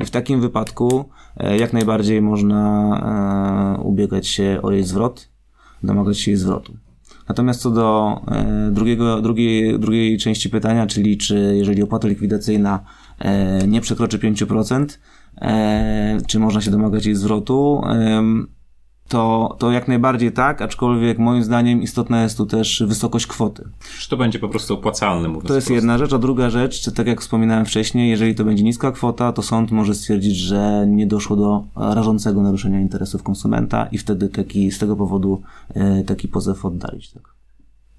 I 0.00 0.04
w 0.04 0.10
takim 0.10 0.40
wypadku 0.40 1.08
jak 1.58 1.72
najbardziej 1.72 2.22
można 2.22 3.80
ubiegać 3.84 4.28
się 4.28 4.58
o 4.62 4.70
jej 4.70 4.84
zwrot, 4.84 5.33
domagać 5.84 6.18
się 6.18 6.30
jej 6.30 6.38
zwrotu. 6.38 6.76
Natomiast 7.28 7.60
co 7.60 7.70
do 7.70 8.20
e, 8.28 8.70
drugiego, 8.72 9.22
drugiej, 9.22 9.78
drugiej 9.78 10.18
części 10.18 10.50
pytania, 10.50 10.86
czyli 10.86 11.18
czy 11.18 11.54
jeżeli 11.56 11.82
opłata 11.82 12.08
likwidacyjna 12.08 12.80
e, 13.18 13.66
nie 13.66 13.80
przekroczy 13.80 14.18
5%, 14.18 14.86
e, 15.40 16.18
czy 16.26 16.38
można 16.38 16.60
się 16.60 16.70
domagać 16.70 17.06
jej 17.06 17.14
zwrotu, 17.14 17.82
to, 19.08 19.56
to 19.58 19.70
jak 19.72 19.88
najbardziej 19.88 20.32
tak, 20.32 20.62
aczkolwiek 20.62 21.18
moim 21.18 21.44
zdaniem 21.44 21.82
istotna 21.82 22.22
jest 22.22 22.36
tu 22.36 22.46
też 22.46 22.82
wysokość 22.86 23.26
kwoty. 23.26 23.68
Czy 23.98 24.08
to 24.10 24.16
będzie 24.16 24.38
po 24.38 24.48
prostu 24.48 24.74
opłacalne? 24.74 25.28
Mówiąc 25.28 25.48
To 25.48 25.54
jest 25.54 25.66
prosto? 25.66 25.74
jedna 25.74 25.98
rzecz, 25.98 26.12
a 26.12 26.18
druga 26.18 26.50
rzecz, 26.50 26.80
czy 26.80 26.92
tak 26.92 27.06
jak 27.06 27.20
wspominałem 27.20 27.66
wcześniej, 27.66 28.10
jeżeli 28.10 28.34
to 28.34 28.44
będzie 28.44 28.64
niska 28.64 28.92
kwota, 28.92 29.32
to 29.32 29.42
sąd 29.42 29.70
może 29.70 29.94
stwierdzić, 29.94 30.36
że 30.36 30.84
nie 30.88 31.06
doszło 31.06 31.36
do 31.36 31.64
rażącego 31.76 32.42
naruszenia 32.42 32.80
interesów 32.80 33.22
konsumenta 33.22 33.86
i 33.92 33.98
wtedy 33.98 34.28
taki, 34.28 34.70
z 34.70 34.78
tego 34.78 34.96
powodu 34.96 35.42
e, 35.74 36.04
taki 36.04 36.28
pozew 36.28 36.64
oddalić. 36.64 37.10
Tak. 37.10 37.34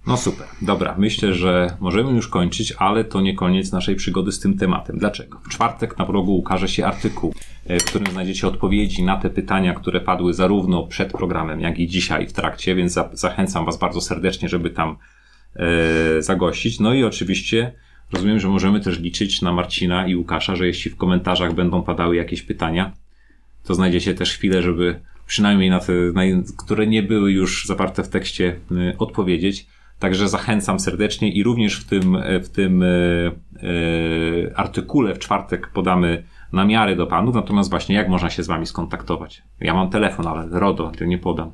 No 0.08 0.18
super, 0.18 0.48
dobra. 0.62 0.96
Myślę, 0.98 1.34
że 1.34 1.78
możemy 1.80 2.12
już 2.12 2.28
kończyć, 2.28 2.74
ale 2.78 3.04
to 3.04 3.22
nie 3.22 3.36
koniec 3.36 3.72
naszej 3.72 3.96
przygody 3.96 4.32
z 4.32 4.40
tym 4.40 4.58
tematem. 4.58 4.98
Dlaczego? 4.98 5.40
W 5.40 5.50
czwartek 5.50 5.98
na 5.98 6.06
progu 6.06 6.38
ukaże 6.38 6.68
się 6.68 6.86
artykuł, 6.86 7.34
e, 7.66 7.80
w 7.80 7.86
którym 7.86 8.08
znajdziecie 8.08 8.48
odpowiedzi 8.48 9.04
na 9.04 9.18
te 9.18 9.30
pytania, 9.30 9.74
które 9.74 10.02
padły 10.02 10.34
zarówno 10.34 10.84
przed 10.84 11.12
programem, 11.12 11.60
jak 11.60 11.80
i 11.80 11.88
dzisiaj 11.88 12.28
w 12.28 12.34
trakcie, 12.34 12.76
więc 12.76 12.94
za 12.94 13.10
zachęcam 13.14 13.66
Was 13.66 13.78
bardzo 13.78 14.02
serdecznie, 14.02 14.50
żeby 14.50 14.70
tam 14.70 14.98
e, 15.56 16.22
zagościć. 16.22 16.80
No 16.80 16.94
i 16.94 17.04
oczywiście 17.04 17.74
rozumiem, 18.14 18.40
że 18.40 18.48
możemy 18.48 18.80
też 18.80 19.00
liczyć 19.00 19.42
na 19.42 19.54
Marcina 19.54 20.08
i 20.08 20.16
Łukasza, 20.16 20.56
że 20.56 20.68
jeśli 20.68 20.92
w 20.92 20.98
komentarzach 20.98 21.54
będą 21.54 21.84
padały 21.84 22.16
jakieś 22.16 22.42
pytania, 22.42 22.94
to 23.64 23.76
znajdziecie 23.76 24.14
też 24.14 24.34
chwilę, 24.34 24.62
żeby 24.62 25.00
przynajmniej 25.28 25.70
na 25.70 25.80
te, 25.80 25.94
na, 25.94 26.22
które 26.58 26.88
nie 26.88 27.04
były 27.04 27.32
już 27.32 27.66
zawarte 27.66 28.04
w 28.04 28.10
tekście, 28.10 28.60
y, 28.72 28.98
odpowiedzieć. 28.98 29.68
Także 30.00 30.30
zachęcam 30.30 30.80
serdecznie 30.80 31.32
i 31.32 31.44
również 31.44 31.80
w 31.80 31.86
tym, 31.86 32.16
e, 32.16 32.40
w 32.40 32.50
tym 32.50 32.84
e, 32.84 32.88
e, 32.88 33.32
artykule 34.56 35.16
w 35.16 35.20
czwartek 35.20 35.70
podamy 35.70 36.24
namiary 36.54 36.96
do 36.96 37.08
panów, 37.08 37.36
natomiast 37.36 37.70
właśnie 37.70 37.96
jak 37.96 38.10
można 38.10 38.30
się 38.30 38.44
z 38.44 38.48
wami 38.48 38.66
skontaktować. 38.66 39.44
Ja 39.60 39.74
mam 39.74 39.90
telefon, 39.90 40.28
ale 40.28 40.48
RODO, 40.60 40.92
to 40.98 41.06
nie 41.06 41.18
podam. 41.18 41.52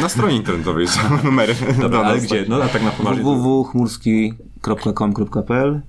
Na 0.00 0.08
stronie 0.08 0.36
internetowej 0.36 0.88
są 0.88 1.00
numery. 1.24 1.54
Dobra, 1.80 1.88
do 2.02 2.06
ale 2.06 2.20
gdzie? 2.20 2.44
No 2.48 2.62
a 2.62 2.68
tak 2.68 2.82
na 2.82 2.90
poważnie. 2.90 3.22
www.chmurski.com.pl 3.22 4.53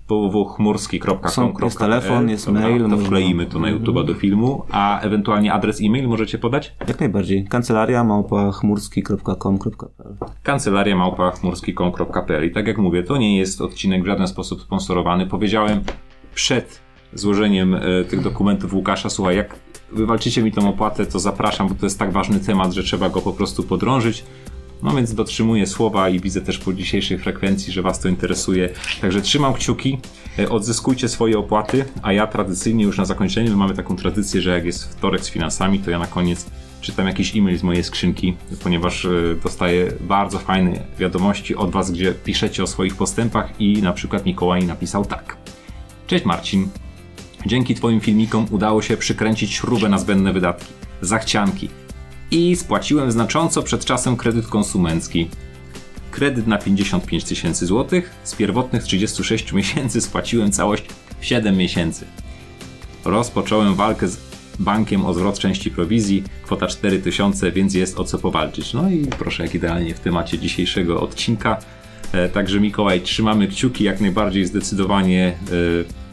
www.chmurski.com. 0.08 1.30
Są- 1.30 1.54
jest 1.64 1.80
telefon, 1.80 2.30
jest 2.30 2.48
mail, 2.48 2.82
To 2.82 2.88
można- 2.88 3.06
wkleimy 3.06 3.46
to 3.46 3.60
na 3.60 3.68
YouTube'a 3.68 4.06
do 4.06 4.14
filmu, 4.14 4.64
a 4.72 5.00
ewentualnie 5.00 5.54
adres 5.54 5.82
e-mail 5.82 6.08
możecie 6.08 6.38
podać? 6.38 6.76
Jak 6.88 7.00
najbardziej. 7.00 7.46
Kancelaria 7.48 8.04
małpa 8.04 8.52
chmurski.com.pl 8.52 10.16
kancelaria 10.44 10.96
małpa.chmurski.com.pl 10.96 12.46
I 12.46 12.52
tak 12.52 12.68
jak 12.68 12.78
mówię, 12.78 13.04
to 13.04 13.18
nie 13.18 13.38
jest 13.38 13.62
odcinek 13.62 14.04
w 14.04 14.06
żaden 14.06 14.28
sposób 14.28 14.62
sponsorowany. 14.62 15.28
Powiedziałem 15.28 15.82
przed 16.36 16.82
złożeniem 17.14 17.76
e, 17.76 18.04
tych 18.10 18.22
dokumentów 18.22 18.74
Łukasza, 18.74 19.10
słuchaj, 19.10 19.36
jak 19.36 19.56
wywalczycie 19.92 20.44
mi 20.44 20.52
tą 20.52 20.70
opłatę, 20.70 21.06
to 21.06 21.20
zapraszam, 21.20 21.68
bo 21.68 21.76
to 21.76 21.86
jest 21.86 22.00
tak 22.00 22.12
ważny 22.12 22.40
temat, 22.40 22.74
że 22.74 22.84
trzeba 22.84 23.10
go 23.10 23.22
po 23.22 23.34
prostu 23.34 23.64
podrążyć. 23.64 24.26
No 24.84 24.92
więc 24.96 25.14
dotrzymuję 25.14 25.68
słowa 25.68 26.10
i 26.10 26.20
widzę 26.20 26.42
też 26.42 26.58
po 26.58 26.74
dzisiejszej 26.74 27.20
frekwencji, 27.20 27.74
że 27.74 27.82
Was 27.82 28.00
to 28.00 28.08
interesuje. 28.08 28.70
Także 29.02 29.22
trzymam 29.22 29.54
kciuki, 29.54 29.98
e, 30.40 30.50
odzyskujcie 30.50 31.10
swoje 31.10 31.40
opłaty, 31.40 31.86
a 32.02 32.14
ja 32.14 32.28
tradycyjnie 32.28 32.84
już 32.84 32.98
na 32.98 33.06
zakończenie, 33.06 33.50
my 33.50 33.56
mamy 33.56 33.74
taką 33.74 33.96
tradycję, 33.96 34.42
że 34.42 34.50
jak 34.50 34.66
jest 34.66 34.84
wtorek 34.84 35.26
z 35.26 35.30
finansami, 35.30 35.80
to 35.80 35.92
ja 35.92 36.00
na 36.00 36.08
koniec 36.08 36.46
czytam 36.82 37.08
jakiś 37.08 37.36
e-mail 37.36 37.58
z 37.58 37.64
mojej 37.64 37.84
skrzynki, 37.84 38.38
ponieważ 38.64 39.06
e, 39.06 39.10
dostaję 39.44 39.92
bardzo 40.02 40.40
fajne 40.40 40.80
wiadomości 41.00 41.56
od 41.56 41.72
Was, 41.72 41.92
gdzie 41.92 42.14
piszecie 42.14 42.64
o 42.64 42.68
swoich 42.68 42.96
postępach 42.96 43.62
i 43.62 43.82
na 43.82 43.94
przykład 43.94 44.26
Mikołaj 44.26 44.66
napisał 44.66 45.06
tak. 45.06 45.38
Cześć 46.08 46.26
Marcin. 46.26 46.70
Dzięki 47.46 47.76
Twoim 47.76 48.02
filmikom 48.02 48.46
udało 48.52 48.82
się 48.82 48.98
przykręcić 48.98 49.54
śrubę 49.54 49.90
na 49.90 49.98
zbędne 49.98 50.34
wydatki, 50.34 50.74
zachcianki 51.02 51.70
i 52.32 52.56
spłaciłem 52.56 53.12
znacząco 53.12 53.64
przed 53.64 53.86
czasem 53.86 54.18
kredyt 54.18 54.48
konsumencki. 54.48 55.30
Kredyt 56.12 56.48
na 56.48 56.58
55 56.58 57.24
tysięcy 57.24 57.66
złotych, 57.66 58.12
z 58.24 58.36
pierwotnych 58.36 58.84
36 58.84 59.54
miesięcy 59.54 60.02
spłaciłem 60.02 60.52
całość 60.52 60.84
w 61.20 61.26
7 61.26 61.58
miesięcy. 61.58 62.06
Rozpocząłem 63.06 63.76
walkę 63.76 64.08
z 64.08 64.18
bankiem 64.60 65.06
o 65.06 65.14
zwrot 65.14 65.40
części 65.40 65.72
prowizji, 65.72 66.24
kwota 66.44 66.68
4000, 66.68 67.52
więc 67.52 67.74
jest 67.74 68.00
o 68.00 68.04
co 68.04 68.20
powalczyć. 68.20 68.74
No 68.74 68.90
i 68.90 69.08
proszę, 69.08 69.44
jak 69.44 69.56
idealnie 69.56 69.94
w 69.94 70.00
temacie 70.00 70.40
dzisiejszego 70.40 71.02
odcinka. 71.02 71.58
E, 72.12 72.30
Także 72.30 72.60
Mikołaj, 72.60 73.02
trzymamy 73.02 73.48
kciuki 73.48 73.84
jak 73.84 74.02
najbardziej 74.02 74.46
zdecydowanie 74.46 75.28
e, 75.28 75.36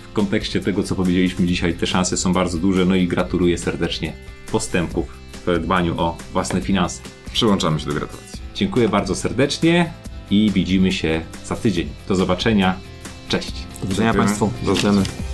w 0.02 0.12
kontekście 0.12 0.60
tego, 0.60 0.82
co 0.82 0.94
powiedzieliśmy 0.94 1.46
dzisiaj. 1.46 1.74
Te 1.74 1.86
szanse 1.86 2.16
są 2.16 2.32
bardzo 2.32 2.58
duże, 2.58 2.84
no 2.84 2.94
i 2.94 3.08
gratuluję 3.08 3.58
serdecznie 3.58 4.12
postępów 4.52 5.21
w 5.46 5.58
dbaniu 5.58 6.00
o 6.00 6.16
własne 6.32 6.60
finanse. 6.60 7.02
Przyłączamy 7.32 7.80
się 7.80 7.86
do 7.86 7.92
gratulacji. 7.92 8.40
Dziękuję 8.54 8.88
bardzo 8.88 9.14
serdecznie 9.14 9.92
i 10.30 10.50
widzimy 10.50 10.92
się 10.92 11.20
za 11.44 11.56
tydzień. 11.56 11.88
Do 12.08 12.14
zobaczenia. 12.14 12.76
Cześć. 13.28 13.52
Do 13.82 13.88
widzenia 13.88 14.12
Dziękujemy. 14.12 14.28
Państwu. 14.28 14.52
Do. 14.62 15.31